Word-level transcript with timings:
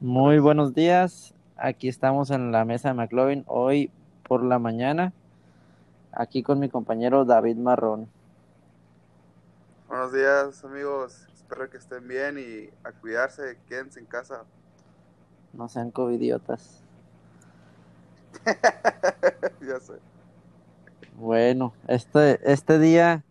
Muy 0.00 0.40
buenos 0.40 0.74
días. 0.74 1.32
Aquí 1.56 1.88
estamos 1.88 2.30
en 2.30 2.52
la 2.52 2.66
mesa 2.66 2.88
de 2.88 2.94
McLovin 2.94 3.44
hoy 3.46 3.90
por 4.28 4.44
la 4.44 4.58
mañana. 4.58 5.14
Aquí 6.12 6.42
con 6.42 6.58
mi 6.58 6.68
compañero 6.68 7.24
David 7.24 7.56
Marrón. 7.56 8.06
Buenos 9.88 10.12
días 10.12 10.62
amigos, 10.66 11.26
espero 11.34 11.70
que 11.70 11.78
estén 11.78 12.06
bien 12.06 12.36
y 12.38 12.68
a 12.86 12.92
cuidarse, 12.92 13.56
quédense 13.70 13.98
en 13.98 14.04
casa. 14.04 14.44
No 15.54 15.66
sean 15.66 15.90
covidiotas. 15.90 16.82
ya 19.66 19.80
sé. 19.80 19.94
Bueno, 21.16 21.72
este, 21.88 22.38
este 22.52 22.78
día 22.78 23.24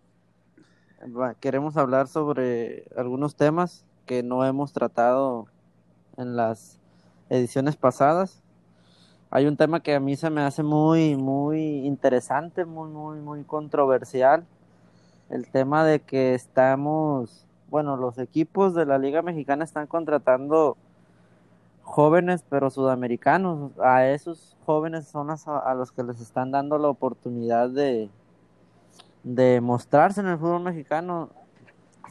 queremos 1.40 1.78
hablar 1.78 2.08
sobre 2.08 2.88
algunos 2.98 3.36
temas 3.36 3.86
que 4.08 4.24
no 4.24 4.44
hemos 4.44 4.74
tratado 4.74 5.46
en 6.18 6.36
las 6.36 6.80
ediciones 7.30 7.76
pasadas. 7.76 8.42
Hay 9.32 9.48
un 9.48 9.58
tema 9.58 9.82
que 9.82 9.96
a 9.96 10.00
mí 10.00 10.16
se 10.16 10.30
me 10.30 10.42
hace 10.42 10.64
muy, 10.64 11.16
muy 11.16 11.86
interesante, 11.86 12.66
muy, 12.66 12.90
muy, 12.90 13.20
muy 13.20 13.44
controversial. 13.44 14.46
El 15.30 15.50
tema 15.50 15.84
de 15.84 16.00
que 16.00 16.36
estamos, 16.36 17.46
bueno, 17.70 17.98
los 17.98 18.18
equipos 18.20 18.76
de 18.76 18.86
la 18.86 18.98
Liga 18.98 19.22
Mexicana 19.22 19.64
están 19.64 19.88
contratando 19.88 20.78
jóvenes, 21.82 22.46
pero 22.48 22.70
sudamericanos. 22.70 23.72
A 23.80 24.06
esos 24.08 24.56
jóvenes 24.66 25.08
son 25.08 25.28
las- 25.28 25.48
a, 25.48 25.74
los 25.74 25.92
que 25.92 26.04
les 26.04 26.22
están 26.22 26.52
dando 26.52 26.78
la 26.78 26.88
oportunidad 26.90 27.70
de, 27.70 28.10
de 29.24 29.60
mostrarse 29.62 30.22
en 30.22 30.28
el 30.28 30.38
fútbol 30.38 30.62
mexicano. 30.62 31.30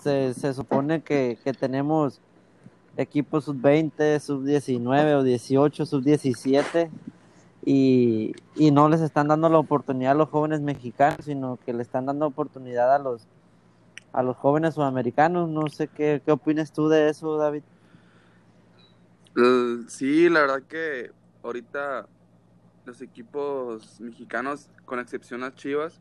Se, 0.02 0.34
se 0.34 0.52
supone 0.52 1.02
que, 1.02 1.38
que 1.44 1.52
tenemos 1.52 2.20
equipos 2.96 3.44
sub-20, 3.44 4.18
sub-19 4.20 5.14
o 5.14 5.22
18, 5.22 5.86
sub-17 5.86 6.90
y, 7.64 8.34
y 8.56 8.70
no 8.70 8.88
les 8.88 9.00
están 9.00 9.28
dando 9.28 9.48
la 9.48 9.58
oportunidad 9.58 10.12
a 10.12 10.16
los 10.16 10.28
jóvenes 10.28 10.60
mexicanos, 10.60 11.24
sino 11.24 11.58
que 11.64 11.72
le 11.72 11.82
están 11.82 12.06
dando 12.06 12.26
oportunidad 12.26 12.94
a 12.94 12.98
los 12.98 13.26
a 14.12 14.22
los 14.22 14.36
jóvenes 14.36 14.74
sudamericanos. 14.74 15.48
No 15.48 15.68
sé 15.68 15.88
qué, 15.88 16.22
qué 16.24 16.30
opinas 16.30 16.72
tú 16.72 16.88
de 16.88 17.08
eso, 17.08 17.36
David. 17.36 17.64
Sí, 19.88 20.28
la 20.28 20.42
verdad 20.42 20.62
que 20.62 21.10
ahorita 21.42 22.06
los 22.84 23.02
equipos 23.02 24.00
mexicanos, 24.00 24.70
con 24.84 25.00
excepción 25.00 25.42
a 25.42 25.52
Chivas, 25.52 26.00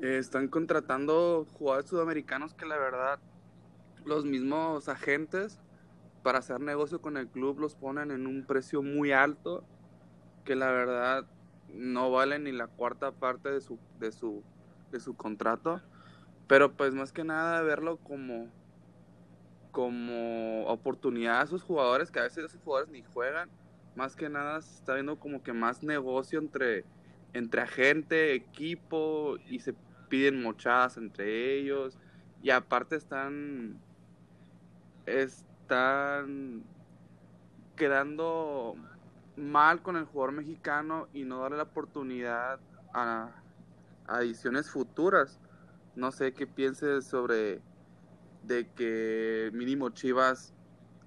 eh, 0.00 0.16
están 0.18 0.48
contratando 0.48 1.46
jugadores 1.52 1.90
sudamericanos 1.90 2.54
que 2.54 2.64
la 2.64 2.78
verdad 2.78 3.18
los 4.06 4.24
mismos 4.24 4.88
agentes 4.88 5.58
para 6.22 6.38
hacer 6.38 6.60
negocio 6.60 7.00
con 7.00 7.16
el 7.16 7.28
club 7.28 7.60
los 7.60 7.74
ponen 7.74 8.10
en 8.10 8.26
un 8.26 8.44
precio 8.44 8.82
muy 8.82 9.12
alto 9.12 9.64
que 10.44 10.56
la 10.56 10.70
verdad 10.70 11.26
no 11.72 12.10
vale 12.10 12.38
ni 12.38 12.52
la 12.52 12.66
cuarta 12.66 13.12
parte 13.12 13.50
de 13.50 13.60
su, 13.60 13.78
de 13.98 14.12
su, 14.12 14.42
de 14.90 15.00
su 15.00 15.14
contrato. 15.14 15.80
Pero 16.46 16.72
pues 16.72 16.94
más 16.94 17.12
que 17.12 17.24
nada 17.24 17.60
verlo 17.62 17.98
como, 17.98 18.48
como 19.70 20.64
oportunidad 20.66 21.40
a 21.40 21.44
esos 21.44 21.62
jugadores, 21.62 22.10
que 22.10 22.20
a 22.20 22.22
veces 22.22 22.46
esos 22.46 22.62
jugadores 22.62 22.90
ni 22.90 23.02
juegan. 23.02 23.50
Más 23.94 24.16
que 24.16 24.28
nada 24.28 24.62
se 24.62 24.74
está 24.76 24.94
viendo 24.94 25.18
como 25.18 25.42
que 25.42 25.52
más 25.52 25.82
negocio 25.82 26.38
entre, 26.38 26.84
entre 27.34 27.60
agente, 27.60 28.32
equipo, 28.32 29.36
y 29.48 29.58
se 29.60 29.74
piden 30.08 30.42
mochadas 30.42 30.96
entre 30.96 31.58
ellos. 31.58 31.98
Y 32.42 32.50
aparte 32.50 32.96
están, 32.96 33.78
están 35.68 36.62
quedando 37.76 38.74
mal 39.36 39.82
con 39.82 39.96
el 39.96 40.06
jugador 40.06 40.32
mexicano 40.32 41.08
y 41.12 41.24
no 41.24 41.40
darle 41.40 41.58
la 41.58 41.64
oportunidad 41.64 42.58
a, 42.94 43.28
a 44.06 44.22
ediciones 44.22 44.70
futuras. 44.70 45.38
No 45.94 46.10
sé 46.10 46.32
qué 46.32 46.46
pienses 46.46 47.06
sobre 47.06 47.60
de 48.44 48.66
que 48.74 49.50
mínimo 49.52 49.90
Chivas 49.90 50.54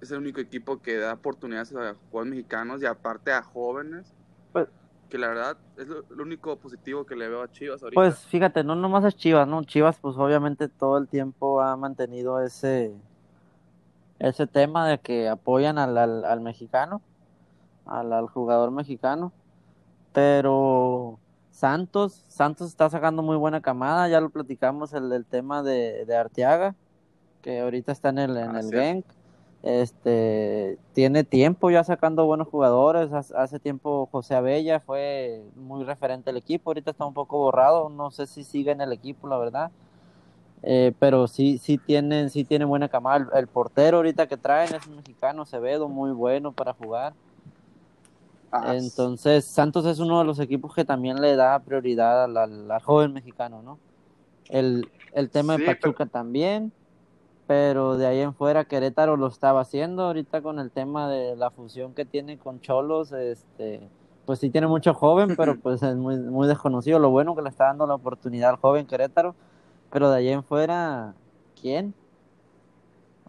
es 0.00 0.12
el 0.12 0.18
único 0.18 0.40
equipo 0.40 0.80
que 0.80 0.96
da 0.96 1.14
oportunidades 1.14 1.74
a 1.74 1.94
jugadores 2.10 2.30
mexicanos 2.36 2.80
y 2.82 2.86
aparte 2.86 3.32
a 3.32 3.42
jóvenes. 3.42 4.14
Pues, 4.52 4.68
Que 5.08 5.18
la 5.18 5.26
verdad 5.28 5.58
es 5.76 5.88
lo, 5.88 6.04
lo 6.08 6.22
único 6.22 6.56
positivo 6.56 7.04
que 7.04 7.16
le 7.16 7.28
veo 7.28 7.42
a 7.42 7.50
Chivas 7.50 7.82
ahorita. 7.82 8.00
pues 8.00 8.20
fíjate, 8.26 8.62
no 8.62 8.76
nomás 8.76 9.04
es 9.04 9.16
Chivas, 9.16 9.48
¿no? 9.48 9.64
Chivas 9.64 9.98
pues 9.98 10.16
obviamente 10.16 10.68
todo 10.68 10.98
el 10.98 11.08
tiempo 11.08 11.60
ha 11.60 11.76
mantenido 11.76 12.40
ese, 12.40 12.94
ese 14.22 14.46
tema 14.46 14.88
de 14.88 15.00
que 15.00 15.28
apoyan 15.28 15.78
al, 15.78 15.98
al, 15.98 16.24
al 16.24 16.40
mexicano, 16.42 17.02
al, 17.86 18.12
al 18.12 18.28
jugador 18.28 18.70
mexicano, 18.72 19.32
pero 20.12 21.20
Santos, 21.50 22.24
Santos 22.28 22.68
está 22.68 22.90
sacando 22.90 23.22
muy 23.22 23.36
buena 23.36 23.60
camada, 23.62 24.08
ya 24.08 24.20
lo 24.20 24.30
platicamos 24.30 24.92
el, 24.94 25.12
el 25.12 25.26
tema 25.26 25.62
de, 25.62 26.04
de 26.06 26.16
Arteaga, 26.16 26.76
que 27.42 27.60
ahorita 27.60 27.92
está 27.92 28.10
en 28.10 28.18
el, 28.18 28.36
en 28.36 28.56
Ah, 28.56 28.60
el 28.60 28.70
sí. 28.70 28.76
Genk, 28.76 29.06
este, 29.62 30.78
tiene 30.92 31.24
tiempo 31.24 31.70
ya 31.70 31.84
sacando 31.84 32.26
buenos 32.26 32.48
jugadores, 32.48 33.12
hace, 33.12 33.34
hace 33.36 33.60
tiempo 33.60 34.08
José 34.12 34.34
Abella 34.36 34.80
fue 34.80 35.44
muy 35.56 35.84
referente 35.84 36.30
al 36.30 36.36
equipo, 36.38 36.70
ahorita 36.70 36.92
está 36.92 37.06
un 37.06 37.14
poco 37.14 37.38
borrado, 37.38 37.88
no 37.90 38.10
sé 38.10 38.26
si 38.26 38.44
sigue 38.44 38.72
en 38.72 38.80
el 38.82 38.92
equipo, 38.92 39.28
la 39.28 39.38
verdad. 39.38 39.72
Eh, 40.62 40.94
pero 40.98 41.26
sí, 41.28 41.58
sí 41.58 41.78
tienen, 41.78 42.30
sí 42.30 42.44
tienen 42.44 42.68
buena 42.68 42.88
camada. 42.88 43.16
El, 43.32 43.38
el 43.38 43.48
portero 43.48 43.98
ahorita 43.98 44.28
que 44.28 44.36
traen 44.36 44.74
es 44.74 44.86
un 44.86 44.96
mexicano, 44.96 45.42
Acevedo, 45.42 45.88
muy 45.88 46.12
bueno 46.12 46.52
para 46.52 46.72
jugar. 46.74 47.14
Ah, 48.52 48.76
Entonces, 48.76 49.46
Santos 49.46 49.86
es 49.86 49.98
uno 49.98 50.18
de 50.18 50.24
los 50.24 50.38
equipos 50.38 50.74
que 50.74 50.84
también 50.84 51.20
le 51.20 51.36
da 51.36 51.58
prioridad 51.60 52.24
al, 52.24 52.36
al- 52.36 52.70
al 52.70 52.82
joven 52.82 53.12
mexicano, 53.12 53.62
¿no? 53.62 53.80
El, 54.48 54.90
el 55.12 55.30
tema 55.30 55.54
Sí, 55.54 55.62
de 55.62 55.64
Pachuca 55.64 56.06
también, 56.06 56.72
pero 57.46 57.96
de 57.98 58.06
ahí 58.06 58.20
en 58.20 58.34
fuera 58.34 58.64
Querétaro 58.66 59.16
lo 59.16 59.28
estaba 59.28 59.62
haciendo 59.62 60.04
ahorita 60.04 60.42
con 60.42 60.58
el 60.60 60.70
tema 60.72 61.10
de 61.10 61.36
la 61.36 61.50
fusión 61.50 61.94
que 61.94 62.04
tiene 62.06 62.38
con 62.38 62.60
Cholos, 62.60 63.12
este, 63.12 63.90
pues 64.26 64.40
sí 64.40 64.50
tiene 64.50 64.68
mucho 64.68 64.94
joven, 64.94 65.34
pero 65.36 65.56
pues 65.60 65.82
es 65.82 65.96
muy, 65.96 66.18
muy 66.18 66.48
desconocido. 66.48 66.98
Lo 67.00 67.10
bueno 67.10 67.36
que 67.36 67.42
le 67.42 67.50
está 67.50 67.66
dando 67.66 67.86
la 67.86 67.94
oportunidad 67.96 68.50
al 68.50 68.56
joven 68.56 68.86
Querétaro, 68.86 69.34
pero 69.92 70.10
de 70.10 70.18
ahí 70.18 70.28
en 70.30 70.42
fuera, 70.42 71.14
¿quién? 71.60 71.94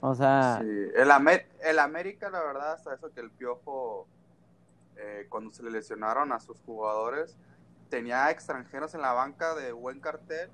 O 0.01 0.16
sea, 0.16 0.59
Sí, 0.62 0.68
el, 0.96 1.12
Amer- 1.12 1.47
el 1.62 1.79
América, 1.79 2.29
la 2.29 2.41
verdad, 2.41 2.74
hasta 2.74 2.94
eso 2.94 3.12
que 3.13 3.22
el 3.22 3.31
Piojo, 3.31 4.07
eh, 4.97 5.28
cuando 5.29 5.52
se 5.53 5.63
le 5.63 5.72
lesionaron 5.72 6.31
a 6.31 6.40
sus 6.40 6.59
jugadores, 6.62 7.38
tenía 7.90 8.31
extranjeros 8.31 8.96
en 8.96 9.02
la 9.02 9.13
banca 9.13 9.56
de 9.56 9.72
buen 9.72 10.00
cartel, 10.00 10.50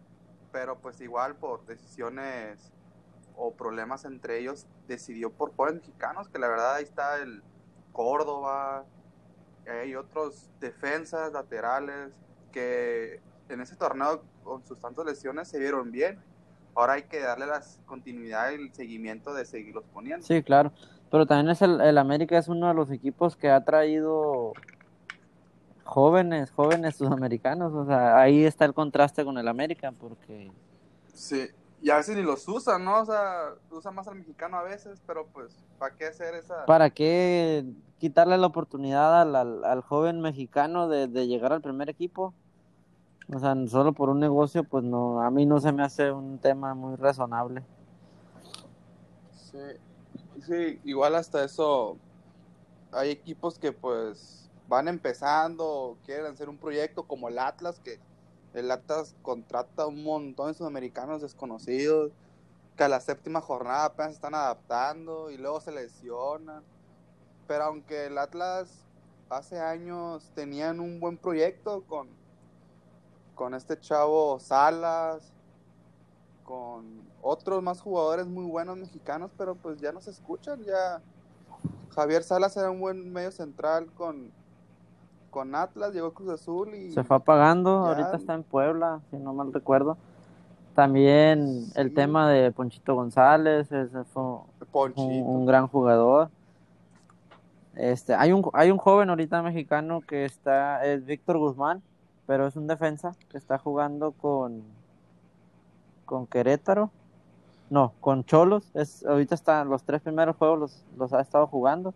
pero 0.51 0.79
pues 0.79 0.99
igual 1.01 1.35
por 1.35 1.65
decisiones 1.65 2.71
o 3.35 3.53
problemas 3.53 4.03
entre 4.05 4.39
ellos, 4.39 4.65
decidió 4.87 5.29
por 5.31 5.55
jóvenes 5.55 5.81
mexicanos, 5.81 6.27
que 6.27 6.39
la 6.39 6.47
verdad 6.47 6.75
ahí 6.75 6.83
está 6.83 7.17
el 7.21 7.41
Córdoba, 7.93 8.85
hay 9.67 9.95
otros 9.95 10.49
defensas 10.59 11.31
laterales 11.33 12.11
que 12.51 13.21
en 13.49 13.61
ese 13.61 13.75
torneo 13.75 14.23
con 14.43 14.65
sus 14.65 14.79
tantas 14.79 15.05
lesiones 15.05 15.47
se 15.47 15.59
vieron 15.59 15.91
bien. 15.91 16.19
Ahora 16.75 16.93
hay 16.93 17.03
que 17.03 17.19
darle 17.19 17.45
la 17.47 17.61
continuidad 17.85 18.51
y 18.51 18.55
el 18.55 18.73
seguimiento 18.73 19.33
de 19.33 19.45
seguirlos 19.45 19.83
poniendo. 19.93 20.25
sí, 20.25 20.43
claro. 20.43 20.71
Pero 21.11 21.25
también 21.25 21.49
es 21.49 21.61
el, 21.61 21.81
el 21.81 21.97
América 21.97 22.37
es 22.37 22.47
uno 22.47 22.67
de 22.67 22.73
los 22.75 22.91
equipos 22.91 23.35
que 23.35 23.49
ha 23.49 23.63
traído 23.65 24.53
jóvenes, 25.83 26.51
jóvenes 26.51 26.97
sudamericanos. 26.97 27.73
O 27.73 27.85
sea, 27.85 28.19
ahí 28.19 28.43
está 28.45 28.65
el 28.65 28.73
contraste 28.73 29.25
con 29.25 29.37
el 29.37 29.47
América, 29.47 29.91
porque 29.91 30.51
Sí, 31.13 31.47
y 31.81 31.89
a 31.89 31.97
veces 31.97 32.15
ni 32.15 32.23
los 32.23 32.47
usan, 32.47 32.85
¿no? 32.85 33.01
O 33.01 33.05
sea, 33.05 33.55
usan 33.71 33.95
más 33.95 34.07
al 34.07 34.15
mexicano 34.15 34.57
a 34.57 34.63
veces, 34.63 35.01
pero 35.05 35.27
pues, 35.27 35.65
¿para 35.77 35.95
qué 35.95 36.07
hacer 36.07 36.35
esa? 36.35 36.65
¿para 36.65 36.89
qué 36.91 37.65
quitarle 37.97 38.37
la 38.37 38.47
oportunidad 38.47 39.21
al, 39.21 39.35
al, 39.35 39.63
al 39.65 39.81
joven 39.81 40.21
mexicano 40.21 40.87
de, 40.87 41.07
de 41.07 41.27
llegar 41.27 41.51
al 41.53 41.61
primer 41.61 41.89
equipo? 41.89 42.33
O 43.31 43.37
sea, 43.39 43.55
solo 43.67 43.93
por 43.93 44.09
un 44.09 44.19
negocio, 44.19 44.63
pues 44.63 44.83
no, 44.83 45.21
a 45.21 45.29
mí 45.29 45.45
no 45.45 45.59
se 45.59 45.71
me 45.71 45.83
hace 45.83 46.11
un 46.11 46.39
tema 46.39 46.73
muy 46.73 46.95
razonable. 46.95 47.63
Sí, 49.31 49.57
sí, 50.41 50.79
igual 50.83 51.15
hasta 51.15 51.43
eso, 51.43 51.97
hay 52.91 53.11
equipos 53.11 53.59
que 53.59 53.71
pues 53.71 54.49
van 54.67 54.87
empezando, 54.87 55.97
quieren 56.05 56.25
hacer 56.25 56.49
un 56.49 56.57
proyecto 56.57 57.03
como 57.03 57.27
el 57.29 57.37
Atlas, 57.37 57.79
que 57.79 57.99
el 58.53 58.71
Atlas 58.71 59.15
contrata 59.21 59.85
un 59.85 60.03
montón 60.03 60.47
de 60.47 60.53
sudamericanos 60.55 61.21
desconocidos, 61.21 62.11
que 62.75 62.83
a 62.83 62.89
la 62.89 62.99
séptima 62.99 63.41
jornada 63.41 63.85
apenas 63.85 64.13
están 64.13 64.33
adaptando 64.33 65.29
y 65.29 65.37
luego 65.37 65.61
se 65.61 65.71
lesionan. 65.71 66.63
Pero 67.47 67.65
aunque 67.65 68.07
el 68.07 68.17
Atlas 68.17 68.85
hace 69.29 69.59
años 69.59 70.31
tenían 70.33 70.79
un 70.79 70.99
buen 70.99 71.17
proyecto 71.17 71.83
con, 71.87 72.18
con 73.39 73.53
este 73.53 73.79
chavo 73.79 74.37
Salas, 74.37 75.31
con 76.43 76.83
otros 77.21 77.63
más 77.63 77.79
jugadores 77.79 78.27
muy 78.27 78.43
buenos 78.43 78.75
mexicanos, 78.75 79.31
pero 79.37 79.55
pues 79.55 79.79
ya 79.79 79.93
no 79.93 80.01
se 80.01 80.11
escuchan, 80.11 80.61
ya 80.65 81.01
Javier 81.95 82.21
Salas 82.21 82.57
era 82.57 82.69
un 82.69 82.81
buen 82.81 83.13
medio 83.13 83.31
central 83.31 83.85
con, 83.95 84.29
con 85.29 85.55
Atlas, 85.55 85.93
llegó 85.93 86.13
Cruz 86.13 86.31
Azul 86.31 86.75
y... 86.75 86.91
Se 86.91 87.05
fue 87.05 87.15
apagando, 87.15 87.85
ahorita 87.85 88.17
está 88.17 88.33
en 88.33 88.43
Puebla, 88.43 88.99
si 89.09 89.15
no 89.15 89.33
mal 89.33 89.53
recuerdo. 89.53 89.95
También 90.75 91.63
el 91.75 91.93
tema 91.93 92.29
de 92.29 92.51
Ponchito 92.51 92.93
González, 92.93 93.71
ese 93.71 94.03
fue 94.03 94.41
un, 94.97 95.45
gran 95.45 95.67
jugador. 95.67 96.29
Este, 97.73 98.13
hay 98.15 98.33
un 98.33 98.49
hay 98.51 98.69
un 98.69 98.77
joven 98.79 99.09
ahorita 99.09 99.41
mexicano 99.41 100.01
que 100.01 100.25
está 100.25 100.85
es 100.85 101.05
Víctor 101.05 101.37
Guzmán, 101.37 101.81
pero 102.29 102.45
es 102.45 102.55
un 102.55 102.67
defensa 102.67 103.15
que 103.31 103.39
está 103.39 103.57
jugando 103.57 104.11
con 104.11 104.61
con 106.05 106.27
Querétaro. 106.27 106.91
No, 107.71 107.95
con 107.99 108.23
Cholos. 108.23 108.69
Es 108.75 109.03
ahorita 109.03 109.33
están 109.33 109.67
los 109.67 109.81
tres 109.81 109.99
primeros 110.01 110.35
juegos 110.35 110.59
los, 110.59 110.85
los 110.95 111.13
ha 111.13 111.21
estado 111.21 111.47
jugando. 111.47 111.91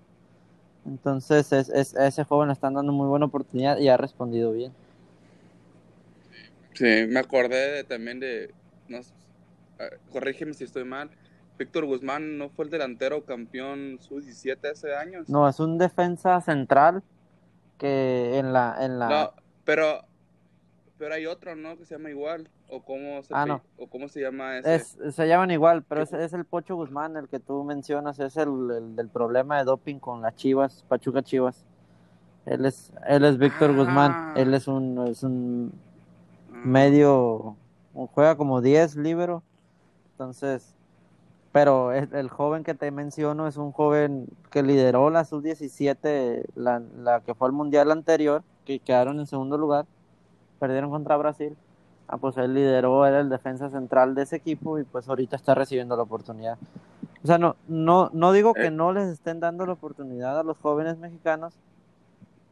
Entonces 0.88 1.54
es, 1.54 1.70
es, 1.70 1.96
a 1.96 2.08
ese 2.08 2.24
joven 2.24 2.48
le 2.48 2.54
están 2.54 2.74
dando 2.74 2.92
muy 2.92 3.06
buena 3.06 3.28
oportunidad 3.28 3.78
y 3.78 3.90
ha 3.90 3.96
respondido 3.96 4.54
bien. 4.54 4.74
Sí, 6.74 7.06
me 7.08 7.20
acordé 7.20 7.84
también 7.84 8.20
de, 8.20 8.56
no, 8.88 9.02
corrígeme 10.12 10.56
si 10.56 10.64
estoy 10.64 10.84
mal, 10.84 11.12
Víctor 11.60 11.86
Guzmán 11.86 12.40
no 12.40 12.50
fue 12.50 12.66
el 12.66 12.72
delantero 12.72 13.24
campeón 13.24 14.00
sub-17 14.02 14.72
hace 14.72 14.96
años. 14.96 15.30
No, 15.30 15.48
es 15.48 15.60
un 15.60 15.78
defensa 15.78 16.42
central 16.42 17.04
que 17.78 18.40
en 18.40 18.52
la... 18.52 18.78
En 18.84 18.98
la... 18.98 19.10
No, 19.10 19.34
pero, 19.64 20.08
pero 21.04 21.16
hay 21.16 21.26
otro, 21.26 21.54
¿no? 21.54 21.78
Que 21.78 21.84
se 21.84 21.96
llama 21.96 22.12
igual. 22.12 22.48
¿O 22.70 22.82
cómo 22.82 23.22
se, 23.24 23.34
ah, 23.36 23.60
¿o 23.78 23.88
cómo 23.88 24.08
se 24.08 24.22
llama 24.22 24.60
ese? 24.60 25.12
se 25.12 25.28
llaman 25.28 25.52
igual, 25.52 25.84
pero 25.84 26.02
es, 26.02 26.14
es, 26.14 26.32
el 26.32 26.46
Pocho 26.46 26.78
Guzmán, 26.78 27.18
el 27.18 27.28
que 27.28 27.42
tú 27.42 27.66
mencionas, 27.66 28.20
es 28.20 28.38
el, 28.38 28.96
del 28.96 29.10
problema 29.10 29.58
de 29.58 29.66
doping 29.66 30.00
con 30.00 30.22
las 30.22 30.34
Chivas, 30.38 30.86
Pachuca 30.88 31.22
Chivas. 31.22 31.66
Él 32.46 32.66
es, 32.66 32.94
él 33.06 33.26
es 33.26 33.38
Víctor 33.38 33.76
Guzmán, 33.76 34.12
ah. 34.14 34.34
él 34.38 34.54
es 34.54 34.70
un, 34.70 35.06
es 35.10 35.24
un 35.24 35.74
medio, 36.64 37.58
juega 38.14 38.38
como 38.38 38.62
10 38.62 38.96
libero, 38.96 39.44
entonces 40.14 40.74
pero 41.52 41.92
el 41.92 42.30
joven 42.30 42.64
que 42.64 42.74
te 42.74 42.90
menciono 42.90 43.48
es 43.48 43.58
un 43.58 43.74
joven 43.74 44.28
que 44.50 44.64
lideró 44.64 45.12
la 45.12 45.24
sub-17, 45.24 46.46
la, 46.56 46.82
la, 46.98 47.20
que 47.20 47.36
fue 47.36 47.48
al 47.48 47.54
mundial 47.54 47.92
anterior, 47.92 48.42
que 48.66 48.80
quedaron 48.80 49.20
en 49.20 49.28
segundo 49.28 49.56
lugar, 49.56 49.86
perdieron 50.64 50.90
contra 50.90 51.18
Brasil. 51.18 51.58
Ah, 52.08 52.16
pues 52.16 52.38
él 52.38 52.54
lideró, 52.54 53.06
era 53.06 53.20
el 53.20 53.28
defensa 53.28 53.70
central 53.70 54.16
de 54.16 54.22
ese 54.24 54.38
equipo 54.38 54.80
y 54.80 54.86
pues 54.86 55.10
ahorita 55.10 55.36
está 55.36 55.54
recibiendo 55.56 55.98
la 55.98 56.04
oportunidad. 56.04 56.58
O 57.22 57.28
sea, 57.28 57.38
no, 57.38 57.58
no, 57.68 58.10
no 58.14 58.32
digo 58.32 58.54
que 58.54 58.68
eh. 58.68 58.72
no 58.72 58.94
les 58.94 59.10
estén 59.10 59.42
dando 59.42 59.66
la 59.66 59.74
oportunidad 59.74 60.40
a 60.40 60.44
los 60.44 60.58
jóvenes 60.58 60.98
mexicanos, 60.98 61.54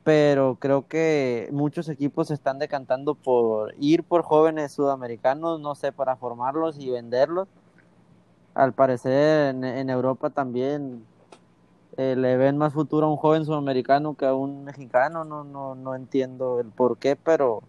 pero 0.04 0.58
creo 0.60 0.90
que 0.90 1.48
muchos 1.54 1.88
equipos 1.88 2.28
se 2.28 2.34
están 2.34 2.60
decantando 2.60 3.16
por 3.16 3.74
ir 3.80 4.04
por 4.04 4.24
jóvenes 4.24 4.74
sudamericanos, 4.74 5.62
no 5.62 5.74
sé, 5.74 5.94
para 5.94 6.18
formarlos 6.18 6.78
y 6.78 6.90
venderlos 6.90 7.48
al 8.54 8.74
parecer 8.74 9.56
en, 9.56 9.90
Europa 9.90 10.30
también 10.30 11.06
eh, 11.98 12.16
le 12.18 12.36
ven 12.36 12.58
más 12.58 12.74
futuro 12.74 13.08
a 13.08 13.10
un 13.10 13.16
joven 13.16 13.46
sudamericano 13.46 14.16
que 14.16 14.26
a 14.26 14.34
un 14.34 14.66
mexicano, 14.66 15.24
no, 15.24 15.44
no, 15.44 15.76
no 15.76 15.96
entiendo 15.96 16.60
el 16.60 16.68
por 16.68 16.98
qué, 16.98 17.16
pero 17.16 17.62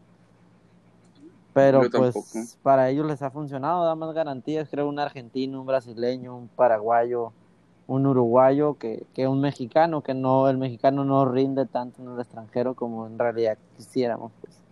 pero 1.53 1.83
pues 1.91 2.59
para 2.63 2.89
ellos 2.91 3.07
les 3.07 3.23
ha 3.23 3.31
funcionado, 3.31 3.85
da 3.85 3.95
más 3.95 4.15
garantías, 4.15 4.69
creo 4.71 4.89
un 4.89 4.99
argentino, 4.99 5.61
un 5.61 5.67
brasileño, 5.67 6.37
un 6.37 6.49
paraguayo, 6.49 7.33
un 7.87 8.07
uruguayo 8.07 8.79
que, 8.79 9.05
que 9.15 9.27
un 9.27 9.41
mexicano, 9.41 10.03
que 10.03 10.15
no, 10.15 10.49
el 10.49 10.57
mexicano 10.57 11.05
no 11.05 11.25
rinde 11.25 11.67
tanto 11.67 12.03
en 12.03 12.13
el 12.13 12.21
extranjero 12.21 12.75
como 12.75 13.07
en 13.07 13.19
realidad 13.19 13.59
quisiéramos 13.77 14.33
pues. 14.41 14.63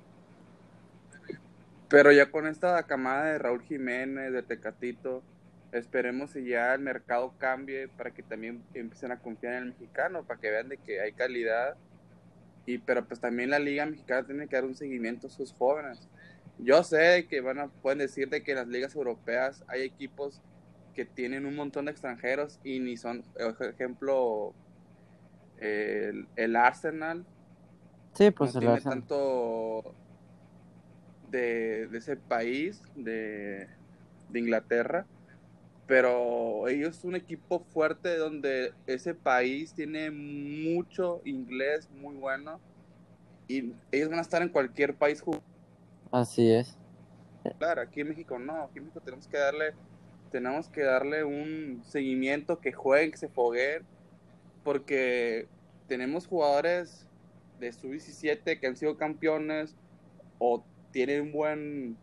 Pero 1.90 2.12
ya 2.12 2.30
con 2.30 2.46
esta 2.46 2.80
camada 2.84 3.24
de 3.24 3.38
Raúl 3.38 3.62
Jiménez, 3.62 4.32
de 4.32 4.44
Tecatito, 4.44 5.24
esperemos 5.72 6.32
que 6.32 6.44
ya 6.44 6.72
el 6.72 6.80
mercado 6.80 7.34
cambie 7.38 7.88
para 7.88 8.12
que 8.12 8.22
también 8.22 8.62
empiecen 8.74 9.10
a 9.10 9.18
confiar 9.18 9.54
en 9.54 9.58
el 9.64 9.68
mexicano, 9.70 10.22
para 10.22 10.40
que 10.40 10.50
vean 10.50 10.68
de 10.68 10.76
que 10.76 11.00
hay 11.00 11.12
calidad. 11.12 11.74
Y 12.64 12.78
pero 12.78 13.04
pues 13.04 13.18
también 13.18 13.50
la 13.50 13.58
liga 13.58 13.86
mexicana 13.86 14.24
tiene 14.24 14.46
que 14.46 14.54
dar 14.54 14.64
un 14.64 14.76
seguimiento 14.76 15.26
a 15.26 15.30
sus 15.30 15.52
jóvenes. 15.52 16.08
Yo 16.62 16.82
sé 16.82 17.26
que 17.28 17.40
van 17.40 17.58
a, 17.58 17.68
pueden 17.68 17.98
decir 17.98 18.28
de 18.28 18.42
que 18.42 18.52
en 18.52 18.58
las 18.58 18.68
ligas 18.68 18.94
europeas 18.94 19.64
hay 19.68 19.82
equipos 19.82 20.40
que 20.94 21.04
tienen 21.04 21.46
un 21.46 21.56
montón 21.56 21.86
de 21.86 21.92
extranjeros 21.92 22.58
y 22.64 22.80
ni 22.80 22.96
son, 22.96 23.22
por 23.58 23.66
ejemplo, 23.68 24.52
el, 25.58 26.56
Arsenal. 26.56 27.24
Sí, 28.14 28.30
pues 28.30 28.54
no 28.54 28.60
tiene 28.60 28.80
tanto 28.80 29.94
de, 31.30 31.86
de, 31.88 31.98
ese 31.98 32.16
país, 32.16 32.82
de, 32.96 33.68
de 34.28 34.38
Inglaterra 34.38 35.06
pero 35.90 36.68
ellos 36.68 36.94
son 36.94 37.08
un 37.08 37.16
equipo 37.16 37.64
fuerte 37.72 38.16
donde 38.16 38.72
ese 38.86 39.12
país 39.12 39.74
tiene 39.74 40.12
mucho 40.12 41.20
inglés 41.24 41.90
muy 41.90 42.14
bueno 42.14 42.60
y 43.48 43.72
ellos 43.90 44.08
van 44.08 44.20
a 44.20 44.22
estar 44.22 44.40
en 44.40 44.50
cualquier 44.50 44.94
país 44.94 45.20
Así 46.10 46.50
es. 46.50 46.76
Claro, 47.58 47.82
aquí 47.82 48.00
en 48.00 48.08
México 48.08 48.38
no, 48.38 48.64
aquí 48.64 48.78
en 48.78 48.84
México 48.84 49.00
tenemos 49.00 49.26
que 49.26 49.38
darle 49.38 49.74
tenemos 50.30 50.68
que 50.68 50.82
darle 50.82 51.24
un 51.24 51.82
seguimiento 51.84 52.60
que 52.60 52.72
jueguen, 52.72 53.10
que 53.10 53.16
se 53.16 53.28
fogueen 53.28 53.82
porque 54.62 55.48
tenemos 55.88 56.26
jugadores 56.26 57.06
de 57.58 57.72
sub-17 57.72 58.60
que 58.60 58.66
han 58.66 58.76
sido 58.76 58.96
campeones 58.96 59.74
o 60.38 60.62
tienen 60.92 61.22
un 61.22 61.32
buen 61.32 61.96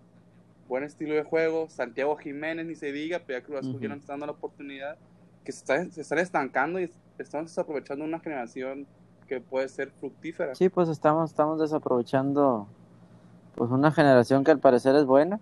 buen 0.67 0.83
estilo 0.83 1.15
de 1.15 1.23
juego. 1.23 1.69
Santiago 1.69 2.15
Jiménez, 2.17 2.65
ni 2.65 2.75
se 2.75 2.91
diga, 2.91 3.21
pero 3.25 3.39
ya 3.39 3.45
Cruz 3.45 3.59
Azul 3.59 3.79
ya 3.79 3.87
no 3.87 3.95
está 3.95 4.13
dando 4.13 4.25
la 4.25 4.33
oportunidad. 4.33 4.97
Que 5.43 5.51
se, 5.51 5.59
está, 5.59 5.91
se 5.91 6.01
están 6.01 6.19
estancando 6.19 6.79
y 6.79 6.91
estamos 7.17 7.51
desaprovechando 7.51 8.03
una 8.03 8.19
generación 8.19 8.85
que 9.27 9.39
puede 9.41 9.69
ser 9.69 9.91
fructífera. 9.91 10.55
Sí, 10.55 10.69
pues 10.69 10.89
estamos, 10.89 11.31
estamos 11.31 11.59
desaprovechando 11.59 12.67
pues 13.57 13.71
una 13.71 13.91
generación 13.91 14.43
que 14.43 14.51
al 14.51 14.59
parecer 14.59 14.95
es 14.95 15.05
buena. 15.05 15.39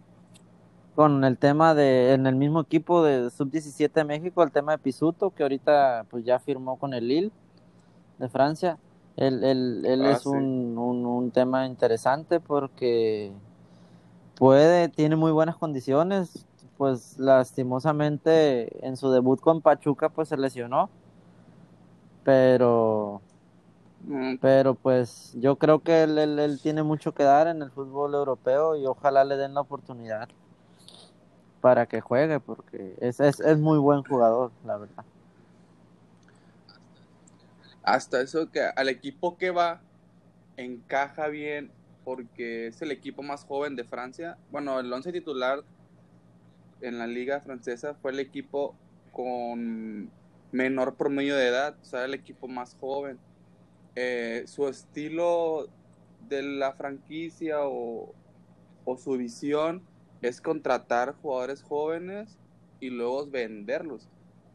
Con 0.95 1.25
el 1.25 1.37
tema 1.37 1.75
de, 1.75 2.13
en 2.13 2.25
el 2.25 2.35
mismo 2.35 2.61
equipo 2.61 3.03
de 3.03 3.29
Sub-17 3.29 3.91
de 3.91 4.05
México, 4.05 4.41
el 4.41 4.51
tema 4.51 4.71
de 4.71 4.77
Pisuto, 4.77 5.31
que 5.31 5.43
ahorita 5.43 6.05
pues 6.09 6.23
ya 6.23 6.39
firmó 6.39 6.77
con 6.77 6.93
el 6.93 7.09
Lille 7.09 7.31
de 8.17 8.29
Francia. 8.29 8.77
Él, 9.17 9.43
él, 9.43 9.83
él 9.85 10.05
ah, 10.05 10.11
es 10.11 10.25
un, 10.25 10.77
un, 10.77 11.05
un 11.05 11.31
tema 11.31 11.65
interesante 11.65 12.39
porque 12.39 13.33
puede, 14.35 14.87
tiene 14.87 15.17
muy 15.17 15.33
buenas 15.33 15.57
condiciones, 15.57 16.45
pues 16.77 17.17
lastimosamente 17.17 18.85
en 18.87 18.95
su 18.95 19.11
debut 19.11 19.41
con 19.41 19.61
Pachuca 19.61 20.07
pues 20.07 20.29
se 20.29 20.37
lesionó, 20.37 20.89
pero. 22.23 23.21
Pero 24.41 24.75
pues 24.75 25.33
yo 25.35 25.57
creo 25.57 25.79
que 25.79 26.03
él, 26.03 26.17
él, 26.17 26.59
tiene 26.61 26.83
mucho 26.83 27.13
que 27.13 27.23
dar 27.23 27.47
en 27.47 27.61
el 27.61 27.71
fútbol 27.71 28.13
europeo 28.13 28.75
y 28.75 28.85
ojalá 28.85 29.23
le 29.23 29.35
den 29.37 29.53
la 29.53 29.61
oportunidad 29.61 30.29
para 31.61 31.87
que 31.87 32.01
juegue 32.01 32.39
porque 32.39 32.95
es, 32.99 33.19
es, 33.19 33.39
es 33.39 33.57
muy 33.57 33.79
buen 33.79 34.03
jugador, 34.03 34.51
la 34.65 34.77
verdad. 34.77 35.05
Hasta 37.81 38.21
eso 38.21 38.49
que 38.51 38.61
al 38.61 38.89
equipo 38.89 39.37
que 39.37 39.51
va 39.51 39.81
encaja 40.57 41.27
bien 41.27 41.71
porque 42.03 42.67
es 42.67 42.81
el 42.81 42.91
equipo 42.91 43.23
más 43.23 43.43
joven 43.43 43.75
de 43.75 43.83
Francia. 43.83 44.37
Bueno, 44.51 44.79
el 44.79 44.91
11 44.91 45.11
titular 45.11 45.63
en 46.81 46.99
la 46.99 47.07
liga 47.07 47.41
francesa 47.41 47.95
fue 47.95 48.11
el 48.11 48.19
equipo 48.19 48.75
con 49.11 50.11
menor 50.51 50.95
promedio 50.95 51.35
de 51.35 51.47
edad, 51.47 51.75
o 51.81 51.85
sea, 51.85 52.05
el 52.05 52.13
equipo 52.13 52.47
más 52.47 52.75
joven. 52.79 53.17
Eh, 53.95 54.43
su 54.47 54.67
estilo 54.67 55.67
de 56.27 56.43
la 56.43 56.73
franquicia 56.73 57.59
o, 57.61 58.13
su 58.97 59.17
visión 59.17 59.81
es 60.21 60.41
contratar 60.41 61.15
jugadores 61.21 61.63
jóvenes 61.63 62.37
y 62.79 62.89
luego 62.89 63.25
venderlos. 63.25 64.07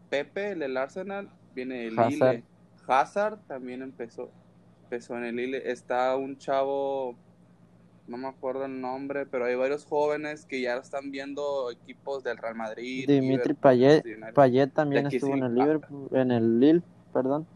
Pepe, 0.08 0.52
el 0.52 0.60
del 0.60 0.76
Arsenal, 0.76 1.30
viene 1.54 1.84
del 1.84 1.96
Lille. 1.96 2.44
Hazard 2.86 3.38
también 3.46 3.82
empezó, 3.82 4.30
empezó 4.84 5.16
en 5.16 5.24
el 5.24 5.36
Lille. 5.36 5.70
Está 5.70 6.16
un 6.16 6.36
chavo 6.38 7.16
no 8.10 8.16
me 8.16 8.26
acuerdo 8.26 8.64
el 8.64 8.80
nombre, 8.80 9.24
pero 9.24 9.44
hay 9.44 9.54
varios 9.54 9.84
jóvenes 9.84 10.44
que 10.44 10.60
ya 10.60 10.76
están 10.76 11.12
viendo 11.12 11.70
equipos 11.70 12.24
del 12.24 12.36
Real 12.38 12.56
Madrid. 12.56 13.06
Dimitri 13.06 13.54
Payet, 13.54 14.04
Payet 14.34 14.72
también 14.72 15.06
estuvo 15.06 15.34
en 15.34 15.44
el 15.44 15.54
Liverpool, 15.54 16.08
en 16.12 16.32
el 16.32 16.58
Lille, 16.58 16.82
perdón. 17.12 17.46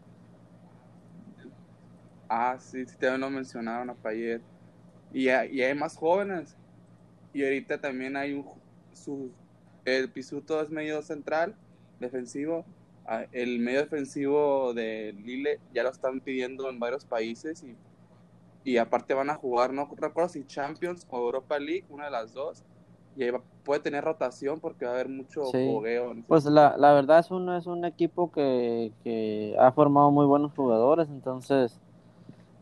Ah, 2.29 2.57
sí, 2.59 2.85
sí, 2.85 2.97
también 2.97 3.21
lo 3.21 3.29
mencionaron 3.29 3.89
a 3.89 3.93
Payet. 3.93 4.41
Y, 5.13 5.25
y 5.25 5.29
hay 5.29 5.75
más 5.75 5.97
jóvenes. 5.97 6.55
Y 7.33 7.43
ahorita 7.43 7.79
también 7.79 8.15
hay 8.17 8.33
un... 8.33 8.45
Su, 8.93 9.31
el 9.83 10.09
Pisuto 10.09 10.61
es 10.61 10.69
medio 10.69 11.01
central, 11.03 11.53
defensivo, 11.99 12.65
el 13.31 13.59
medio 13.59 13.81
defensivo 13.81 14.73
de 14.73 15.13
Lille 15.13 15.59
ya 15.73 15.83
lo 15.83 15.89
están 15.89 16.21
pidiendo 16.21 16.69
en 16.69 16.79
varios 16.79 17.05
países 17.05 17.63
y, 17.63 17.75
y 18.63 18.77
aparte 18.77 19.13
van 19.13 19.29
a 19.29 19.35
jugar, 19.35 19.73
no 19.73 19.87
recuerdo 19.95 20.29
si 20.29 20.43
Champions 20.45 21.05
o 21.11 21.19
Europa 21.19 21.59
League, 21.59 21.85
una 21.89 22.05
de 22.05 22.11
las 22.11 22.33
dos, 22.33 22.63
y 23.15 23.25
puede 23.63 23.81
tener 23.81 24.03
rotación 24.03 24.59
porque 24.59 24.85
va 24.85 24.91
a 24.91 24.93
haber 24.95 25.09
mucho 25.09 25.43
fogueo. 25.43 26.15
Pues 26.27 26.45
la, 26.45 26.75
la 26.77 26.93
verdad 26.93 27.19
es 27.19 27.29
un, 27.29 27.53
es 27.53 27.67
un 27.67 27.85
equipo 27.85 28.31
que, 28.31 28.91
que 29.03 29.55
ha 29.59 29.71
formado 29.71 30.09
muy 30.09 30.25
buenos 30.25 30.51
jugadores, 30.53 31.09
entonces 31.09 31.79